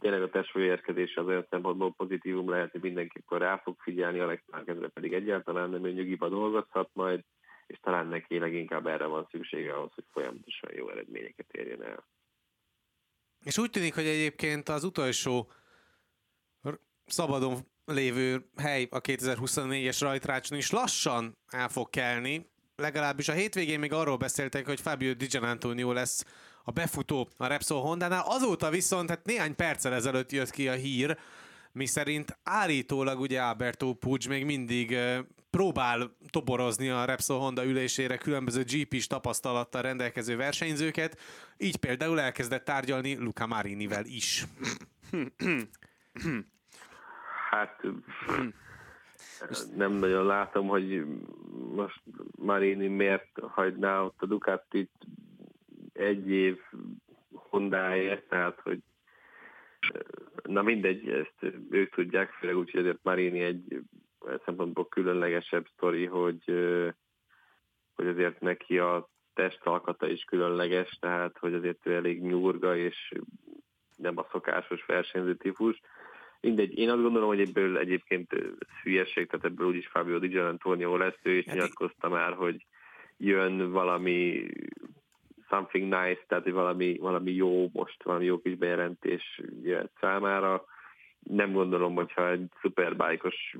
[0.00, 4.18] Tényleg a testvére érkezése az olyan szempontból pozitívum lehet, hogy mindenki akkor rá fog figyelni,
[4.18, 7.20] Alex Márquezre pedig egyáltalán nem, ő nyugiba dolgozhat majd,
[7.66, 12.06] és talán neki leginkább erre van szüksége ahhoz, hogy folyamatosan jó eredményeket érjen el.
[13.44, 15.50] És úgy tűnik, hogy egyébként az utolsó
[17.06, 22.50] szabadon lévő hely a 2024-es rajtrácson is lassan el fog kelni.
[22.76, 26.24] Legalábbis a hétvégén még arról beszéltek, hogy Fabio Di Gianantonio lesz
[26.64, 28.24] a befutó a Repsol Honda-nál.
[28.26, 31.18] Azóta viszont hát néhány perccel ezelőtt jött ki a hír,
[31.72, 34.98] mi szerint állítólag ugye Alberto Puig még mindig
[35.50, 41.20] próbál toborozni a Repsol Honda ülésére különböző GP-s tapasztalattal rendelkező versenyzőket,
[41.58, 44.44] így például elkezdett tárgyalni Luca Marinivel is.
[47.52, 47.82] hát
[49.76, 51.04] nem nagyon látom, hogy
[51.74, 52.02] most
[52.38, 54.90] Marini miért hagyná ott a Ducatit
[55.92, 56.58] egy év
[57.32, 58.78] Hondáért, tehát hogy
[60.42, 63.82] na mindegy, ezt ők tudják, főleg úgy, hogy azért Marini egy
[64.44, 66.44] szempontból különlegesebb sztori, hogy,
[67.94, 73.12] hogy azért neki a testalkata is különleges, tehát hogy azért ő elég nyurga, és
[73.96, 75.80] nem a szokásos versenyző típus.
[76.42, 78.32] Mindegy, én azt gondolom, hogy ebből egyébként
[78.82, 82.66] hülyeség, tehát ebből úgyis Fabio Di Antonio lesz, ő is hát nyilatkozta már, hogy
[83.16, 84.46] jön valami
[85.48, 90.64] something nice, tehát hogy valami, valami jó, most valami jó kis bejelentés jöhet számára.
[91.22, 93.56] Nem gondolom, hogyha egy szuperbájkos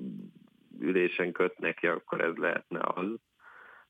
[0.81, 3.07] ülésen köt neki, akkor ez lehetne az.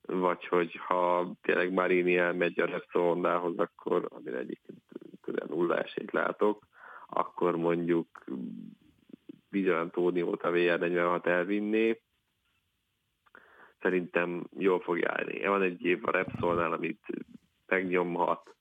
[0.03, 4.79] Vagy hogy ha tényleg Marini elmegy a Repsol Hondához, akkor amire egyébként
[5.21, 6.67] közel nulla esélyt látok,
[7.07, 8.25] akkor mondjuk
[9.53, 12.01] Vizsel Antóniót a VR46 elvinné,
[13.81, 15.47] szerintem jól fog járni.
[15.47, 17.07] Van egy év a Repsolnál, amit
[17.67, 18.57] megnyomhat,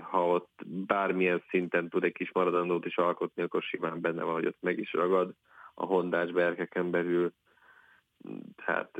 [0.00, 4.46] ha ott bármilyen szinten tud egy kis maradandót is alkotni, akkor simán benne van, hogy
[4.46, 5.34] ott meg is ragad
[5.74, 7.32] a hondás berkeken belül.
[8.64, 8.98] Tehát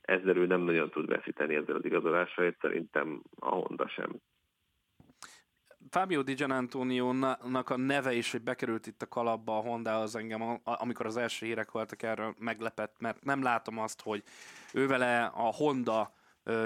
[0.00, 4.20] ezzel ő nem nagyon tud veszíteni ezzel az igazolással, szerintem a Honda sem.
[5.94, 10.60] Fabio Di Gianantonio-nak a neve is, hogy bekerült itt a kalapba a Honda, az engem,
[10.64, 14.22] amikor az első hírek voltak erről meglepett, mert nem látom azt, hogy
[14.72, 16.14] ővele a Honda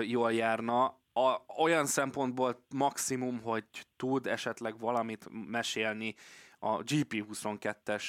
[0.00, 3.64] jól járna, a, olyan szempontból maximum, hogy
[3.96, 6.14] tud esetleg valamit mesélni
[6.58, 8.04] a GP22-es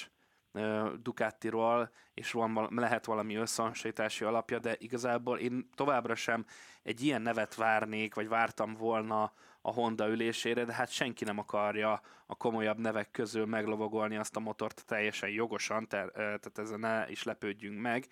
[1.01, 6.45] Ducatiról, és van, lehet valami összehasonlítási alapja, de igazából én továbbra sem
[6.83, 12.02] egy ilyen nevet várnék, vagy vártam volna a Honda ülésére, de hát senki nem akarja
[12.26, 17.81] a komolyabb nevek közül meglovagolni azt a motort teljesen jogosan, tehát ezen ne is lepődjünk
[17.81, 18.06] meg.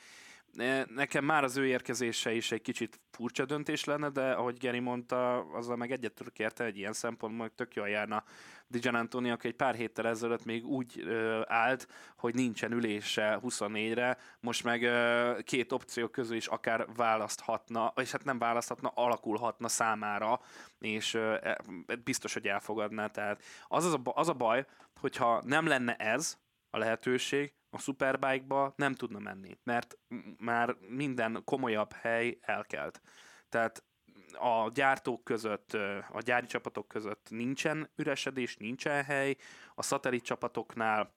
[0.95, 5.39] Nekem már az ő érkezése is egy kicsit furcsa döntés lenne, de ahogy Geri mondta,
[5.39, 8.23] azzal meg egyet tudok érteni, egy ilyen szempontból tök jól járna
[8.67, 14.17] Dijan Antoni, aki egy pár héttel ezelőtt még úgy ö, állt, hogy nincsen ülése 24-re,
[14.39, 20.41] most meg ö, két opció közül is akár választhatna, és hát nem választhatna, alakulhatna számára,
[20.79, 21.57] és ö, e,
[22.03, 23.07] biztos, hogy elfogadná.
[23.07, 24.65] Tehát az, az, a, az a baj,
[24.99, 26.38] hogyha nem lenne ez
[26.69, 29.97] a lehetőség, a Superbike-ba nem tudna menni, mert
[30.37, 33.01] már minden komolyabb hely elkelt.
[33.49, 33.83] Tehát
[34.31, 35.73] a gyártók között,
[36.11, 39.35] a gyári csapatok között nincsen üresedés, nincsen hely,
[39.75, 41.13] a szatellit csapatoknál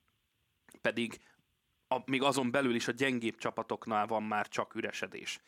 [0.81, 1.21] pedig
[1.89, 5.41] a, még azon belül is a gyengébb csapatoknál van már csak üresedés.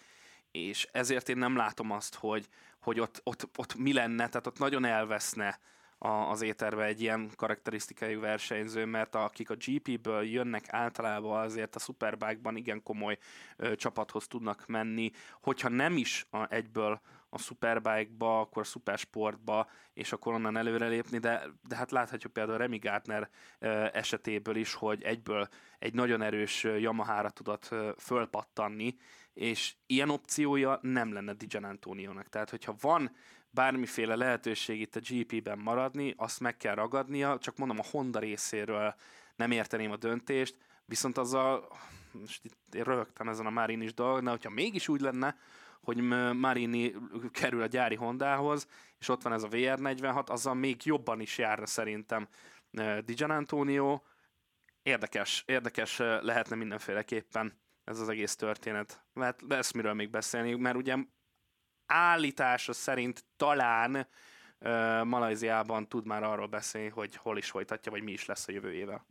[0.51, 2.48] És ezért én nem látom azt, hogy,
[2.80, 5.60] hogy ott, ott, ott mi lenne, tehát ott nagyon elveszne
[6.03, 12.57] az éterbe egy ilyen karakterisztikai versenyző, mert akik a GP-ből jönnek általában azért a Superbike-ban
[12.57, 13.19] igen komoly
[13.57, 15.11] ö, csapathoz tudnak menni,
[15.41, 17.01] hogyha nem is a, egyből
[17.35, 22.79] a Superbike-ba, akkor a Supersportba, és akkor onnan előrelépni, de, de hát láthatjuk például Remy
[22.79, 23.29] Gardner
[23.93, 25.49] esetéből is, hogy egyből
[25.79, 28.97] egy nagyon erős Yamaha-ra tudott fölpattanni,
[29.33, 32.29] és ilyen opciója nem lenne Dijan Antonionak.
[32.29, 33.11] Tehát, hogyha van
[33.55, 38.95] bármiféle lehetőség itt a GP-ben maradni, azt meg kell ragadnia, csak mondom a Honda részéről
[39.37, 41.69] nem érteném a döntést, viszont azzal,
[42.12, 45.37] most itt én röhögtem ezen a Marinis dolgon, de hogyha mégis úgy lenne,
[45.81, 45.97] hogy
[46.35, 46.95] Marini
[47.31, 48.66] kerül a gyári Hondához,
[48.99, 52.29] és ott van ez a VR46, azzal még jobban is járna szerintem
[53.05, 54.01] Dijan Antonio.
[54.83, 59.05] Érdekes, érdekes lehetne mindenféleképpen ez az egész történet.
[59.15, 60.97] Lehet lesz miről még beszélni, mert ugye
[61.93, 68.12] állítása szerint talán uh, Malajziában tud már arról beszélni, hogy hol is folytatja, vagy mi
[68.12, 69.05] is lesz a jövő éve.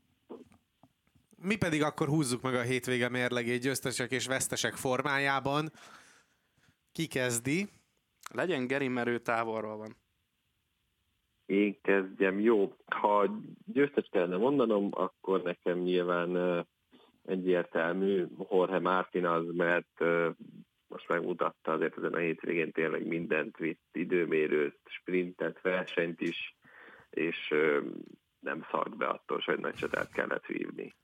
[1.36, 5.72] Mi pedig akkor húzzuk meg a hétvége mérlegét győztesek és vesztesek formájában.
[6.92, 7.70] Ki kezdi?
[8.34, 9.96] Legyen Geri, mert ő távolról van.
[11.46, 12.40] Én kezdjem.
[12.40, 13.30] Jó, ha
[13.66, 16.66] győztes kellene mondanom, akkor nekem nyilván
[17.24, 20.04] egyértelmű Jorge Martin az, mert
[20.92, 26.56] most megmutatta azért ezen a hétvégén tényleg mindent vitt, időmérőt, sprintet, versenyt is,
[27.10, 27.54] és
[28.40, 30.96] nem szart be attól, hogy nagy csatát kellett vívni.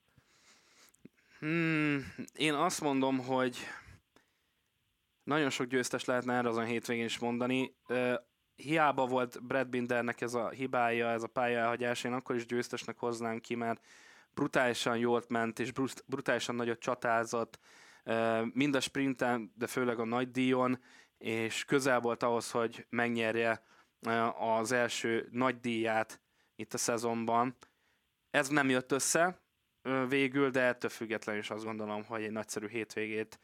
[1.40, 3.58] Hmm, én azt mondom, hogy
[5.24, 7.76] nagyon sok győztes lehetne erre azon hétvégén is mondani.
[8.56, 13.40] Hiába volt Brad Bindernek ez a hibája, ez a pályaelhagyás, én akkor is győztesnek hoznám
[13.40, 13.86] ki, mert
[14.34, 15.72] brutálisan jól ment, és
[16.06, 17.60] brutálisan nagyot csatázott,
[18.54, 20.80] mind a sprinten, de főleg a nagy díjon,
[21.18, 23.64] és közel volt ahhoz, hogy megnyerje
[24.38, 26.22] az első nagy díját
[26.56, 27.56] itt a szezonban.
[28.30, 29.42] Ez nem jött össze
[30.08, 33.40] végül, de ettől függetlenül is azt gondolom, hogy egy nagyszerű hétvégét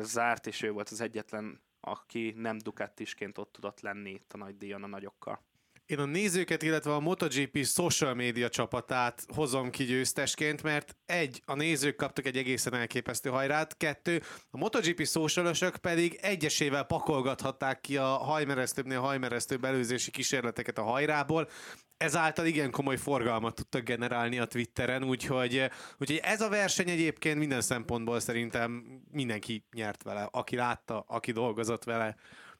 [0.00, 4.56] zárt, és ő volt az egyetlen, aki nem Ducatisként ott tudott lenni itt a nagy
[4.56, 5.46] díjon a nagyokkal.
[5.88, 11.54] Én a nézőket, illetve a MotoGP social media csapatát hozom ki győztesként, mert egy, a
[11.54, 18.06] nézők kaptak egy egészen elképesztő hajrát, kettő, a MotoGP socialosok pedig egyesével pakolgathatták ki a
[18.06, 21.48] hajmeresztőbbnél hajmeresztőbb előzési kísérleteket a hajrából,
[21.96, 27.60] ezáltal igen komoly forgalmat tudtak generálni a Twitteren, úgyhogy, úgyhogy ez a verseny egyébként minden
[27.60, 32.16] szempontból szerintem mindenki nyert vele, aki látta, aki dolgozott vele,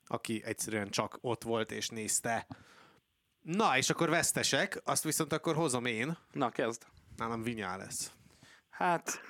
[0.06, 2.46] aki egyszerűen csak ott volt és nézte.
[3.42, 6.16] Na, és akkor vesztesek, azt viszont akkor hozom én.
[6.32, 6.82] Na, kezd.
[7.16, 8.12] Nálam Vinyá lesz.
[8.70, 9.20] Hát,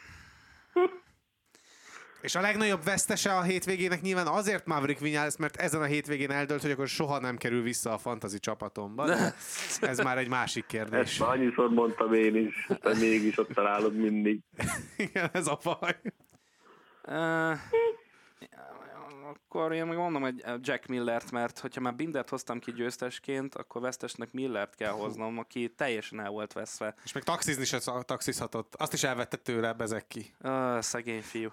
[2.20, 6.62] És a legnagyobb vesztese a hétvégének nyilván azért Maverick Vinyales, mert ezen a hétvégén eldölt,
[6.62, 9.06] hogy akkor soha nem kerül vissza a fantasy csapatomba.
[9.06, 9.34] De
[9.80, 11.18] ez már egy másik Ezt kérdés.
[11.18, 14.40] már annyiszor mondtam én is, de mégis ott találod mindig.
[14.96, 16.00] Igen, ez a baj.
[17.02, 17.58] Uh,
[19.28, 23.80] akkor én meg mondom egy Jack Millert, mert hogyha már Bindert hoztam ki győztesként, akkor
[23.80, 26.94] vesztesnek Millert kell hoznom, aki teljesen el volt veszve.
[27.04, 28.74] És meg taxizni se taxizhatott.
[28.74, 30.20] Azt is elvette tőle, bezek ki.
[30.40, 31.48] Uh, szegény fiú.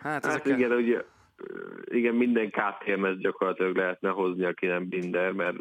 [0.00, 1.04] Hát, Hát ezek igen, ugye,
[1.84, 5.56] igen, minden KTM-et gyakorlatilag lehetne hozni, aki nem Binder, mert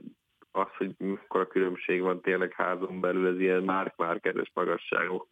[0.51, 5.27] az, hogy mekkora különbség van tényleg házon belül, ez ilyen márk-márkeres magasságok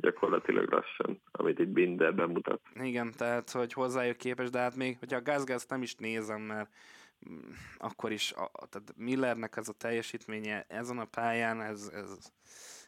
[0.00, 2.60] gyakorlatilag lassan, amit itt Binder bemutat.
[2.74, 6.70] Igen, tehát hogy hozzájuk képes, de hát még, hogyha a gázgáz nem is nézem, mert
[7.30, 12.32] mm, akkor is, a, tehát Millernek ez a teljesítménye ezen a pályán, ez, ez,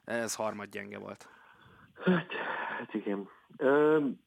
[0.04, 1.28] ez harmadgyenge volt.
[1.94, 2.32] Hát,
[2.78, 3.28] hát igen.
[3.56, 4.20] Öm,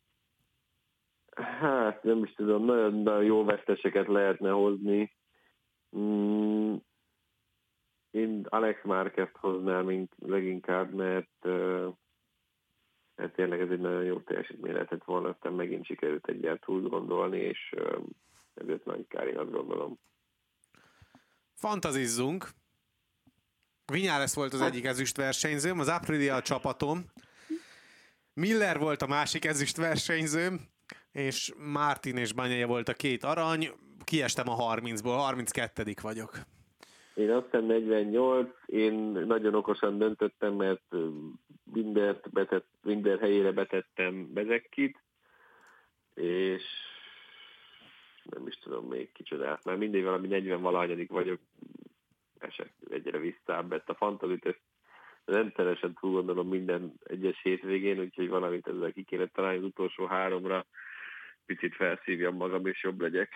[1.36, 5.16] hát nem is tudom, nagyon, nagyon jó veszteseket lehetne hozni.
[5.98, 6.76] Mm,
[8.12, 11.90] én Alex Márquezt hoznám ink- leginkább, mert, ö,
[13.16, 17.40] mert tényleg ez egy nagyon jó teljesítmény lehetett volna, aztán megint sikerült egyet túl gondolni,
[17.40, 17.74] és
[18.54, 20.00] ezért nagy kár, én azt gondolom.
[21.54, 22.50] Fantazizzunk.
[23.92, 27.06] Vinyales volt az egyik ezüst versenyzőm, az Aprilia a csapatom.
[28.34, 30.60] Miller volt a másik ezüst versenyzőm,
[31.12, 33.72] és Martin és Banyaja volt a két arany.
[34.04, 36.40] Kiestem a 30-ból, 32 vagyok.
[37.14, 38.94] Én azt hiszem 48, én
[39.26, 41.08] nagyon okosan döntöttem, mert ö,
[41.64, 45.02] Bindert betett, Binder helyére betettem Bezekkit,
[46.14, 46.64] és
[48.24, 51.40] nem is tudom még kicsodát, mert mindig valami 40 valahányadik vagyok,
[52.40, 54.62] esek egyre visszább, a fantazit ezt
[55.26, 60.66] rendszeresen túl gondolom minden egyes hétvégén, úgyhogy valamit ezzel ki kéne találni az utolsó háromra,
[61.46, 63.34] picit felszívjam magam, és jobb legyek.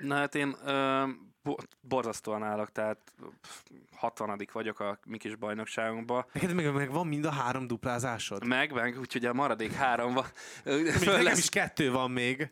[0.00, 1.04] Na hát én ö,
[1.42, 2.98] bo- borzasztóan állok, tehát
[3.40, 3.60] pff,
[3.96, 6.24] 60 vagyok a mi kis bajnokságunkban.
[6.32, 8.46] Neked meg, meg van mind a három duplázásod?
[8.46, 10.24] Meg, meg, úgyhogy a maradék három van.
[11.04, 12.48] Nekem is kettő van még.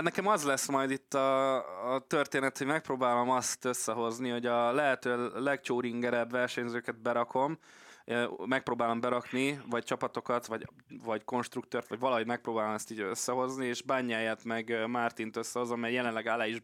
[0.00, 5.30] Nekem az lesz majd itt a, a történet, hogy megpróbálom azt összehozni, hogy a lehető
[5.34, 7.58] legcsóringerebb versenyzőket berakom,
[8.46, 10.66] megpróbálom berakni, vagy csapatokat, vagy,
[11.04, 16.26] vagy konstruktört, vagy valahogy megpróbálom ezt így összehozni, és bányáját meg Mártint összehozom, mert jelenleg
[16.26, 16.58] alá is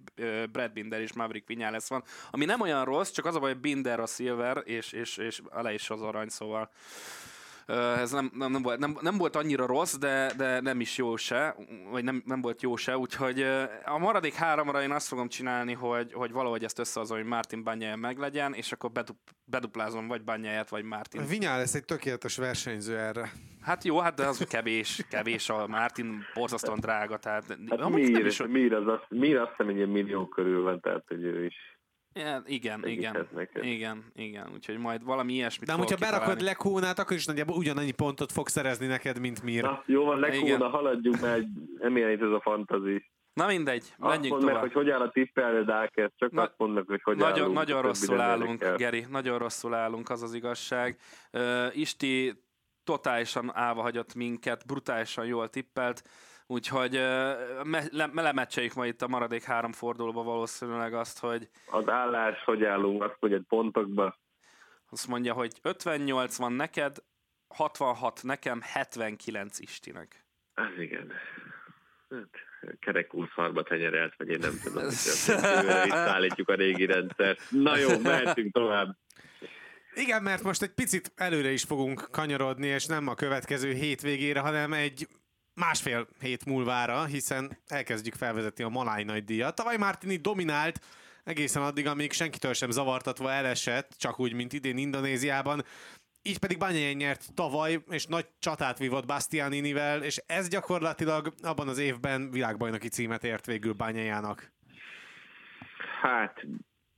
[0.53, 3.61] Brad Binder és Maverick Vinyales van, ami nem olyan rossz, csak az a baj, hogy
[3.61, 6.71] Binder a silver, és, és, és alá is az arany, szóval
[7.77, 11.17] ez nem, nem, nem, volt, nem, nem volt annyira rossz, de, de nem is jó
[11.17, 11.57] se,
[11.91, 13.47] vagy nem, nem volt jó se, úgyhogy
[13.85, 17.97] a maradék háromra én azt fogom csinálni, hogy, hogy valahogy ezt összehozom, hogy Martin Banyája
[17.97, 21.27] meglegyen, és akkor bedup, beduplázom vagy Banyáját, vagy Martin.
[21.27, 23.33] Vinyales egy tökéletes versenyző erre.
[23.61, 28.43] Hát jó, hát de az kevés, kevés a Martin borzasztóan drága, tehát Hát Mir, is,
[28.49, 31.57] Mir, az azt, Mir azt hiszem egy ilyen millió körül van, tehát hogy ő is
[32.15, 32.87] Igen, igen,
[33.61, 36.41] igen, igen, úgyhogy majd valami ilyesmit De hogyha berakod.
[36.41, 39.63] Lekónát, akkor is nagyjából ugyanannyi pontot fog szerezni neked, mint Mir.
[39.63, 40.31] Na, jó van, Igen.
[40.31, 41.43] lekóna, haladjunk, mert
[41.79, 43.05] nem ilyen itt ez a fantazi.
[43.33, 44.73] Na mindegy, Azt menjünk mondd meg, tovább.
[44.73, 47.55] hogy hogy áll a tippelni Dákert, csak Na- azt mondd meg, hogy hogy Nagyon, állunk.
[47.57, 48.77] nagyon rosszul állunk, érdekel.
[48.77, 50.99] Geri, nagyon rosszul állunk, az az igazság.
[51.33, 52.43] Uh, Isti
[52.85, 56.03] totálisan állva hagyott minket, brutálisan jól tippelt,
[56.51, 56.93] úgyhogy
[57.65, 62.65] me, le, lemecseljük majd itt a maradék három fordulóba valószínűleg azt, hogy Az állás, hogy
[62.65, 64.19] állunk, azt mondja, pontokba.
[64.91, 66.97] azt mondja, hogy 58 van neked,
[67.49, 70.25] 66 nekem, 79 Istinek.
[70.55, 71.13] Ez igen.
[72.11, 72.29] Hát,
[72.81, 77.41] kerekúszharba tenyerelt, vagy én nem tudom, hogy az jövőre itt állítjuk a régi rendszert.
[77.51, 78.97] Na jó, mehetünk tovább.
[79.95, 84.73] Igen, mert most egy picit előre is fogunk kanyarodni, és nem a következő hétvégére, hanem
[84.73, 85.09] egy
[85.61, 89.55] másfél hét múlvára, hiszen elkezdjük felvezetni a Maláj nagy díjat.
[89.55, 90.81] Tavaly Martini dominált
[91.25, 95.63] egészen addig, amíg senkitől sem zavartatva elesett, csak úgy, mint idén Indonéziában.
[96.23, 101.79] Így pedig Banyajen nyert tavaly, és nagy csatát vívott Bastianinivel, és ez gyakorlatilag abban az
[101.79, 104.53] évben világbajnoki címet ért végül Banyajának.
[106.01, 106.47] Hát,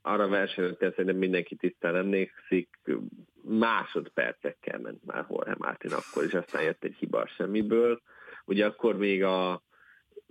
[0.03, 2.69] arra versenyre szerintem mindenki tisztán emlékszik,
[3.43, 8.03] másodpercekkel ment már Jorge Martin akkor, és aztán jött egy hiba semmiből.
[8.45, 9.63] Ugye akkor még a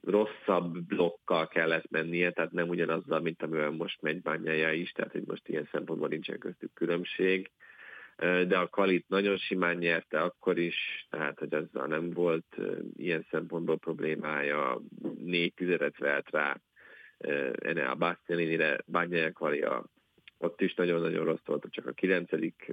[0.04, 5.24] rosszabb blokkal kellett mennie, tehát nem ugyanazzal, mint amivel most megy bányája is, tehát hogy
[5.26, 7.52] most ilyen szempontból nincsen köztük különbség.
[8.48, 12.56] De a Kalit nagyon simán nyerte akkor is, tehát hogy azzal nem volt
[12.98, 14.82] ilyen szempontból problémája,
[15.18, 16.62] négy tizedet velt rá
[17.52, 19.86] Ene a Bastianini-re, Bányája Kvali a
[20.42, 22.72] ott is nagyon-nagyon rossz volt, csak a kilencedik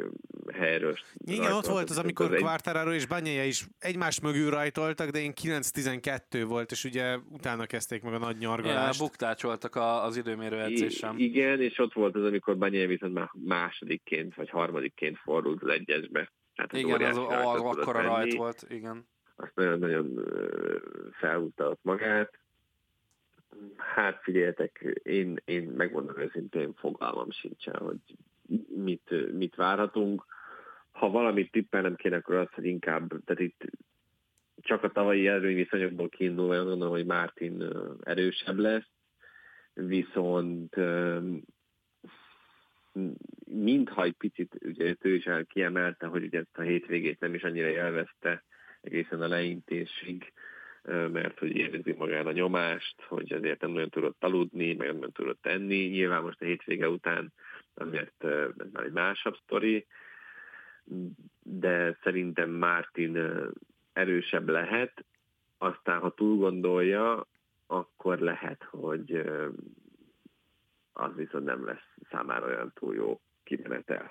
[0.53, 0.97] helyről.
[1.15, 6.45] Igen, ott volt az, amikor Quartararo és Banyaja is egymás mögül rajtoltak, de én 9-12
[6.49, 9.01] volt, és ugye utána kezdték meg a nagy nyargalást.
[9.01, 11.19] Ja, buktácsoltak az időmérő edzésem.
[11.19, 15.69] I- igen, és ott volt az, amikor Banyaja viszont már másodikként vagy harmadikként fordult az
[15.69, 16.33] egyesbe.
[16.55, 19.09] Hát az igen, az, az, az akkora rajt volt, igen.
[19.37, 20.25] Azt nagyon-nagyon
[21.21, 22.39] felhúzta ott magát
[23.77, 27.99] Hát figyeljetek, én, én megmondom őszintén, fogalmam sincsen, hogy
[28.77, 30.25] mit, mit várhatunk.
[30.91, 33.65] Ha valamit tippelnem kéne, akkor az, hogy inkább, tehát itt
[34.57, 37.65] csak a tavalyi előnyviszonyokból kiindulva, gondolom, hogy Martin
[38.01, 38.89] erősebb lesz,
[39.75, 40.77] viszont
[43.45, 47.69] mintha egy picit, ugye ő is kiemelte, hogy ugye ezt a hétvégét nem is annyira
[47.69, 48.45] élvezte
[48.81, 50.33] egészen a leintésig,
[50.89, 55.43] mert hogy érzi magán a nyomást, hogy azért nem nagyon tudott aludni, meg nem tudott
[55.43, 55.77] tenni.
[55.77, 57.33] Nyilván most a hétvége után
[57.75, 59.87] azért ez már egy másabb sztori,
[61.43, 63.19] de szerintem Mártin
[63.93, 65.05] erősebb lehet,
[65.59, 67.27] aztán ha túl gondolja,
[67.67, 69.23] akkor lehet, hogy
[70.93, 74.11] az viszont nem lesz számára olyan túl jó kimenetel.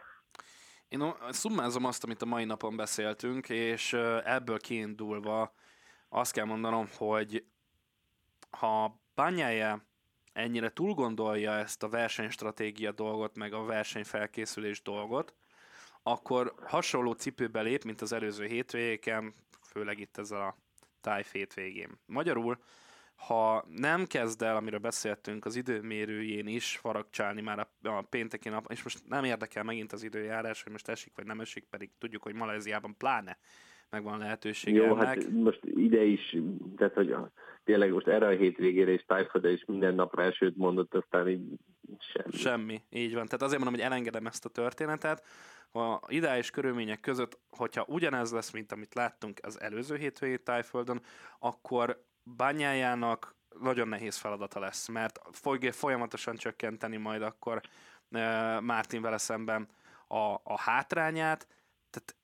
[0.90, 3.94] Én szummázom azt, amit a mai napon beszéltünk, és
[4.24, 5.54] ebből kiindulva
[6.10, 7.46] azt kell mondanom, hogy
[8.50, 9.86] ha Banyája
[10.34, 15.34] ennyire túl gondolja ezt a versenystratégia dolgot, meg a versenyfelkészülés dolgot,
[16.04, 20.58] akkor hasonló cipőbe lép, mint az előző hétvégéken, főleg itt ez a
[21.02, 22.00] tájf hétvégén.
[22.06, 22.58] Magyarul,
[23.16, 28.72] ha nem kezd el, amiről beszéltünk, az időmérőjén is faragcsálni már a, a pénteki nap,
[28.72, 32.24] és most nem érdekel megint az időjárás, hogy most esik vagy nem esik, pedig tudjuk,
[32.24, 33.38] hogy Maláziában pláne
[33.90, 35.06] megvan lehetőség Jó, ennek.
[35.06, 36.38] hát most ide is,
[36.78, 37.32] tehát hogy a,
[37.64, 41.60] tényleg most erre a hétvégére is Tájföldre is minden napra elsőt mondott, aztán így
[42.00, 42.38] semmi.
[42.38, 43.26] Semmi, így van.
[43.26, 45.26] Tehát azért mondom, hogy elengedem ezt a történetet.
[45.72, 51.02] A ideális körülmények között, hogyha ugyanez lesz, mint amit láttunk az előző hétvégét Tájföldön,
[51.40, 57.62] akkor bányájának nagyon nehéz feladata lesz, mert fogja folyamatosan csökkenteni majd akkor
[58.12, 59.68] uh, Mártin vele szemben
[60.08, 61.48] a, a hátrányát,
[61.90, 62.16] tehát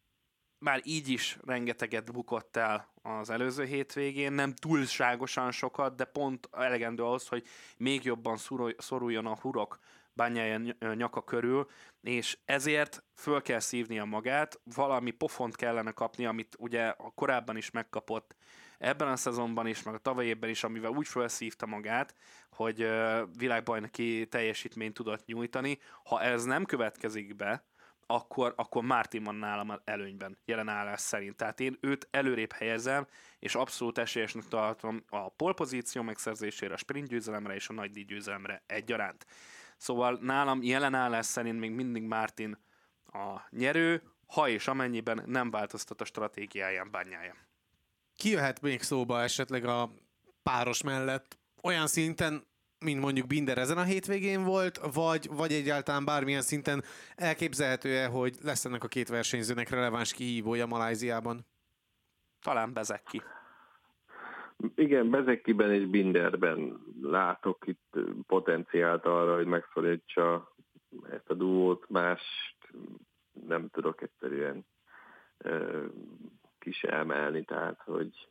[0.63, 7.03] már így is rengeteget bukott el az előző hétvégén, nem túlságosan sokat, de pont elegendő
[7.03, 7.45] ahhoz, hogy
[7.77, 8.37] még jobban
[8.77, 9.79] szoruljon a hurok
[10.13, 10.59] bányája
[10.93, 11.67] nyaka körül,
[12.01, 18.35] és ezért föl kell szívnia magát, valami pofont kellene kapni, amit ugye korábban is megkapott
[18.77, 22.15] ebben a szezonban is, meg a tavaly évben is, amivel úgy felszívta magát,
[22.49, 22.89] hogy
[23.37, 25.79] világbajnoki teljesítményt tudott nyújtani.
[26.03, 27.65] Ha ez nem következik be,
[28.13, 31.35] akkor, akkor Martin van nálam előnyben, jelen állás szerint.
[31.35, 33.07] Tehát én őt előrébb helyezem,
[33.39, 38.63] és abszolút esélyesnek tartom a polpozíció megszerzésére, a sprint győzelemre és a nagy díj győzelemre
[38.65, 39.25] egyaránt.
[39.77, 42.57] Szóval nálam jelen állás szerint még mindig Martin
[43.05, 47.35] a nyerő, ha és amennyiben nem változtat a stratégiáján bányája.
[48.15, 49.91] Ki jöhet még szóba esetleg a
[50.43, 52.47] páros mellett olyan szinten,
[52.83, 56.83] mint mondjuk Binder ezen a hétvégén volt, vagy, vagy egyáltalán bármilyen szinten
[57.15, 61.45] elképzelhető-e, hogy lesz ennek a két versenyzőnek releváns kihívója Maláziában?
[62.41, 63.21] Talán Bezeki.
[64.75, 67.97] Igen, Bezekiben és Binderben látok itt
[68.27, 70.53] potenciált arra, hogy megszorítsa
[71.09, 72.21] ezt a duót, más
[73.47, 74.65] nem tudok egyszerűen
[76.59, 78.27] kis emelni, tehát hogy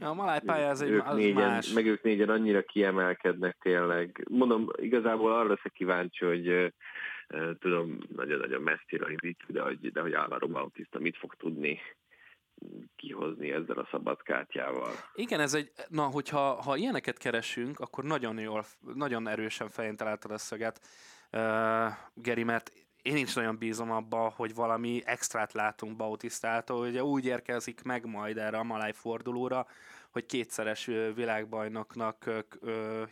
[0.00, 1.72] a maláj pálya az egy ők az négyen, más.
[1.72, 4.26] Meg ők négyen annyira kiemelkednek tényleg.
[4.30, 6.68] Mondom, igazából arra leszek kíváncsi, hogy uh,
[7.58, 11.80] tudom, nagyon-nagyon messzire indít, de hogy, de hogy Álvaro Bautista mit fog tudni
[12.96, 14.92] kihozni ezzel a szabadkártyával.
[15.14, 18.64] Igen, ez egy, na, hogyha ha ilyeneket keresünk, akkor nagyon jól,
[18.94, 20.80] nagyon erősen fején találtad a szöget,
[21.32, 27.24] uh, Geri, mert én is nagyon bízom abba, hogy valami extrát látunk Bautisztától, ugye úgy
[27.24, 29.66] érkezik meg majd erre a maláj fordulóra,
[30.10, 30.84] hogy kétszeres
[31.14, 32.30] világbajnoknak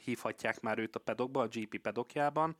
[0.04, 2.56] hívhatják már őt a pedokba, a GP pedokjában,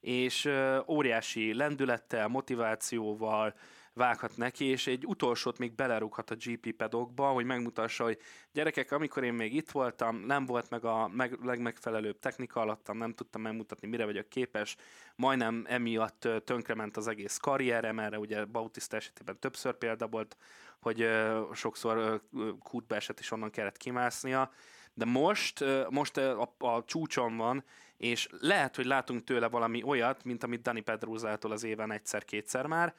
[0.00, 0.50] és
[0.86, 3.54] óriási lendülettel, motivációval,
[3.94, 8.18] vághat neki, és egy utolsót még belerúghat a GP pedokba, hogy megmutassa, hogy
[8.52, 13.14] gyerekek, amikor én még itt voltam, nem volt meg a meg, legmegfelelőbb technika alattam, nem
[13.14, 14.76] tudtam megmutatni, mire vagyok képes,
[15.16, 20.36] majdnem emiatt tönkrement az egész karrierem, erre ugye Bautista esetében többször példa volt,
[20.80, 21.08] hogy
[21.52, 22.22] sokszor
[22.62, 24.50] kútbe esett, és onnan kellett kimásznia,
[24.94, 27.64] de most, most a, a csúcson van,
[27.96, 32.94] és lehet, hogy látunk tőle valami olyat, mint amit Dani Pedrózától az éven egyszer-kétszer már,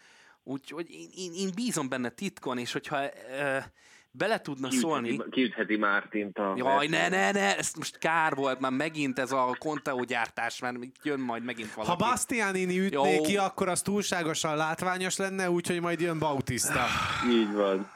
[0.49, 3.71] úgyhogy én, én, én bízom benne titkon, és hogyha e,
[4.11, 5.19] bele tudna kiütheti, szólni...
[5.29, 6.53] Kiütheti Mártint a...
[6.57, 10.77] Jaj, ne, ne, ne, ez most kár volt, már megint ez a Conteo gyártás, mert
[11.03, 12.03] jön majd megint valaki.
[12.03, 13.21] Ha Bastianini ütné Jó.
[13.21, 16.85] ki, akkor az túlságosan látványos lenne, úgyhogy majd jön Bautista.
[17.31, 17.91] Így van.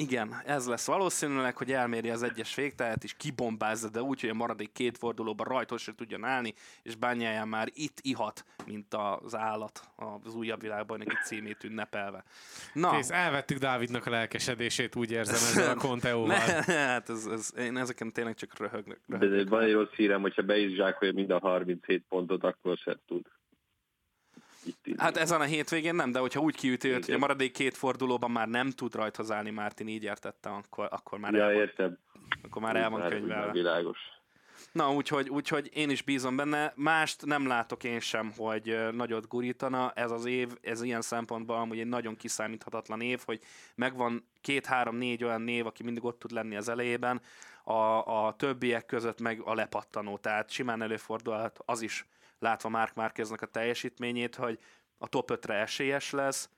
[0.00, 4.34] Igen, ez lesz valószínűleg, hogy elméri az egyes végtáját, és kibombázza, de úgy, hogy a
[4.34, 9.80] maradék két fordulóban rajtos se tudjon állni, és bányáján már itt ihat, mint az állat
[10.24, 12.24] az újabb világbajnoki címét ünnepelve.
[12.72, 12.90] Na.
[12.90, 16.36] Kész, elvettük Dávidnak a lelkesedését, úgy érzem ezzel a Conteóval.
[16.66, 18.98] hát ez, ez, én ezeken tényleg csak röhögnek.
[19.06, 19.44] röhögnek.
[19.44, 22.98] De van egy rossz hírem, hogyha be is zsákolja mind a 37 pontot, akkor se
[23.06, 23.26] tud.
[24.96, 28.48] Hát ezen a hétvégén nem, de hogyha úgy kiüti hogy a maradék két fordulóban már
[28.48, 31.98] nem tud rajta állni Mártin, így értettem, akkor, akkor már ja, el van, értem.
[32.42, 33.52] Akkor már el van könyvelve.
[33.52, 33.98] Világos.
[34.72, 36.72] Na, úgyhogy, úgyhogy én is bízom benne.
[36.76, 39.92] Mást nem látok én sem, hogy nagyot gurítana.
[39.92, 43.40] Ez az év, ez ilyen szempontból amúgy egy nagyon kiszámíthatatlan év, hogy
[43.74, 47.20] megvan két-három-négy olyan név, aki mindig ott tud lenni az elejében,
[47.64, 50.18] a, a többiek között meg a lepattanó.
[50.18, 52.06] Tehát simán előfordulhat az is,
[52.40, 54.58] látva Mark Márkeznek a teljesítményét, hogy
[54.98, 56.50] a top 5-re esélyes lesz,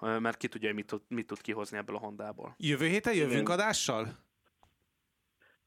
[0.00, 2.54] mert ki tudja, mit tud, mit tud kihozni ebből a Hondából.
[2.58, 3.58] Jövő héten jövünk Igen.
[3.58, 4.18] adással?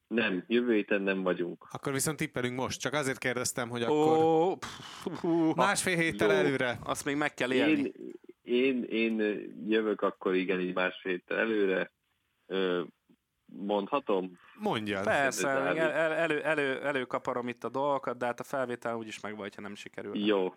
[0.06, 1.66] Nem, jövő héten nem vagyunk.
[1.70, 6.34] Akkor viszont tippelünk most, csak azért kérdeztem, hogy akkor oh, pff, pff, másfél héttel jó,
[6.34, 6.78] előre.
[6.82, 7.92] Azt még meg kell élni.
[8.42, 11.92] Én, én, én jövök akkor igen, így másfél héttel előre.
[13.56, 14.38] Mondhatom?
[14.58, 15.00] Mondja.
[15.00, 15.78] Persze, el,
[16.12, 19.74] elő, elő, előkaparom itt a dolgokat, de hát a felvétel úgyis meg vagy, ha nem
[19.74, 20.16] sikerül.
[20.16, 20.54] Jó.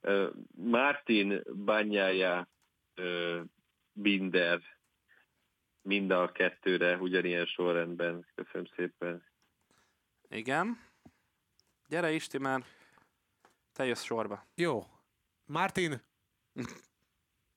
[0.00, 2.48] Uh, Martin Banyája,
[2.96, 3.40] uh,
[3.92, 4.60] Binder,
[5.82, 8.26] mind a kettőre ugyanilyen sorrendben.
[8.34, 9.24] Köszönöm szépen.
[10.28, 10.80] Igen.
[11.88, 12.64] Gyere Isti már.
[13.72, 14.46] Te jössz sorba.
[14.54, 14.86] Jó.
[15.46, 16.00] Martin.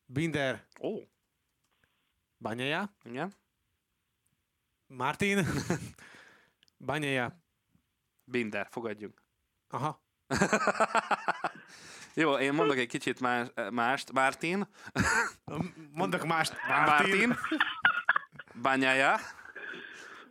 [0.05, 0.65] Binder.
[0.79, 0.93] Ó.
[0.93, 1.01] Oh.
[2.39, 2.89] Banyaja.
[3.03, 3.31] Igen.
[4.87, 5.45] Martin.
[6.85, 7.39] Banyaja.
[8.23, 9.21] Binder, fogadjunk.
[9.69, 10.03] Aha.
[12.15, 14.11] Jó, én mondok egy kicsit más, mást.
[14.11, 14.67] Martin.
[15.91, 16.53] Mondok mást.
[16.67, 17.27] Martin.
[17.27, 17.35] Martin.
[18.61, 19.15] Bányája.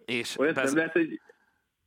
[0.04, 0.64] És Olyat bez...
[0.64, 1.20] nem lehet, hogy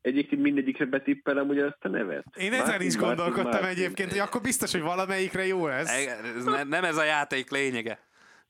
[0.01, 2.25] egyébként mindegyikre betippelem ugye azt a nevet.
[2.35, 3.83] Én ezen Martin, is gondolkodtam Martin, Martin.
[3.83, 5.89] egyébként, hogy akkor biztos, hogy valamelyikre jó ez.
[5.89, 7.99] ez ne, nem ez a játék lényege.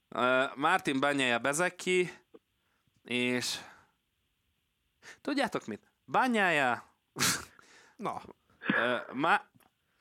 [0.10, 2.10] Uh, Martin Bányája Bezeki,
[3.03, 3.57] és
[5.21, 5.91] tudjátok mit?
[6.05, 6.95] Bányája...
[7.95, 8.21] Na.
[8.69, 9.49] Uh, má...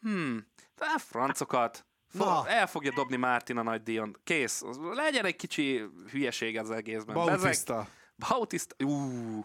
[0.00, 0.46] Hmm.
[0.78, 1.86] Á, francokat.
[2.12, 2.48] Na.
[2.48, 4.16] El fogja dobni Mártin a nagy díjon.
[4.24, 4.62] Kész.
[4.92, 7.14] Legyen egy kicsi hülyeség az egészben.
[7.14, 7.88] Bautista.
[8.16, 8.84] Bautista.
[8.84, 9.40] Ú.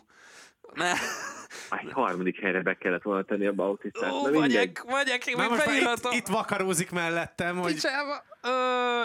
[0.73, 0.93] Ne.
[1.69, 4.11] A harmadik helyre be kellett volna tenni a Bautistát.
[4.11, 7.73] Ó, vagyok, vagyok, én most itt, itt vakarózik mellettem, hogy...
[7.73, 8.23] Kicsába.
[8.43, 8.49] Ö,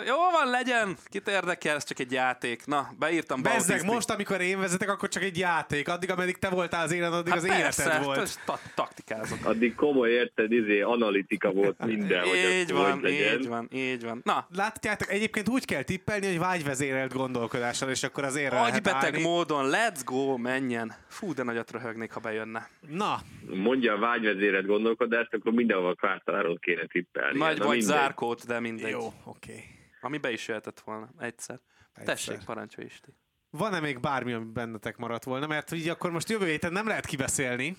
[0.07, 0.97] jó van, legyen.
[1.05, 2.67] Kit érdekel, ez csak egy játék.
[2.67, 5.89] Na, beírtam Bezzeg, most, amikor én vezetek, akkor csak egy játék.
[5.89, 8.39] Addig, ameddig te voltál az élet, addig hát az persze, életed volt.
[8.45, 9.39] Ta- taktikázok.
[9.43, 12.25] Addig komoly érted, izé, analitika volt minden.
[12.25, 14.21] így van, így van, így van.
[14.25, 14.47] Na.
[14.55, 20.01] Látjátok, egyébként úgy kell tippelni, hogy vágyvezérelt gondolkodással, és akkor az érre Agybeteg módon, let's
[20.05, 20.95] go, menjen.
[21.09, 22.69] Fú, de nagyot röhögnék, ha bejönne.
[22.81, 23.19] Na.
[23.47, 27.39] Mondja a vágyvezérelt gondolkodást, akkor mindenhol kvártaláról kéne tippelni.
[27.39, 28.91] Nagy vagy zárkót, de mindegy.
[28.91, 29.53] Jó, oké.
[29.53, 29.65] Okay.
[30.01, 31.61] Ami be is jöhetett volna egyszer.
[31.95, 32.15] egyszer.
[32.15, 33.15] Tessék, parancsolj Isti.
[33.51, 35.47] Van-e még bármi, ami bennetek maradt volna?
[35.47, 37.77] Mert így akkor most jövő héten nem lehet kibeszélni.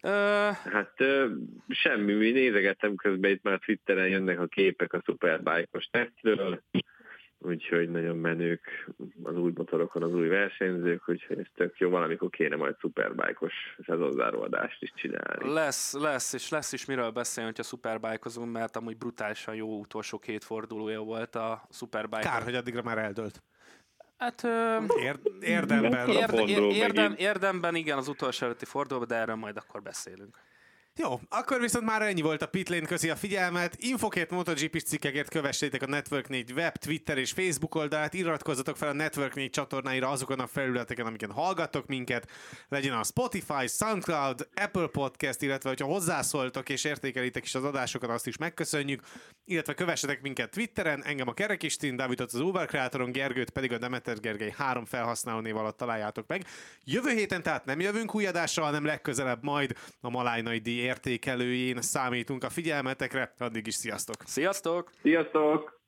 [0.00, 0.10] Ö...
[0.64, 1.30] Hát ö,
[1.68, 6.62] semmi, mi nézegettem közben itt már Twitteren jönnek a képek a Superbike-os tesztről
[7.42, 8.90] úgyhogy nagyon menők
[9.22, 13.52] az új motorokon az új versenyzők, úgyhogy ez tök jó, valamikor kéne majd szuperbájkos
[13.86, 15.52] szezonzáróadást is csinálni.
[15.52, 20.44] Lesz, lesz, és lesz is miről beszélni, hogyha szuperbájkozunk, mert amúgy brutálisan jó utolsó két
[20.44, 22.24] fordulója volt a szuperbájk.
[22.24, 23.42] Kár, hogy addigra már eldőlt.
[24.16, 26.08] Hát, ö, Ér, érdemben.
[26.08, 30.38] Érde, érdem, érdemben igen, az utolsó előtti fordulóban, de erről majd akkor beszélünk.
[30.96, 33.76] Jó, akkor viszont már ennyi volt a Pitlane közi a figyelmet.
[33.78, 38.92] Infokért, MotoGP cikkekért kövessétek a Network 4 web, Twitter és Facebook oldalát, iratkozzatok fel a
[38.92, 42.30] Network 4 csatornáira azokon a felületeken, amiken hallgattok minket,
[42.68, 48.26] legyen a Spotify, Soundcloud, Apple Podcast, illetve hogyha hozzászóltok és értékelitek is az adásokat, azt
[48.26, 49.02] is megköszönjük,
[49.44, 54.20] illetve kövessetek minket Twitteren, engem a Kerekistin, Dávidot az Uber kreátoron, Gergőt pedig a Demeter
[54.20, 56.46] Gergely három felhasználó név alatt találjátok meg.
[56.84, 62.44] Jövő héten tehát nem jövünk új adással, hanem legközelebb majd a Malájnai díj értékelőjén számítunk
[62.44, 63.34] a figyelmetekre.
[63.38, 64.16] Addig is sziasztok!
[64.24, 64.90] Sziasztok!
[65.02, 65.81] Sziasztok!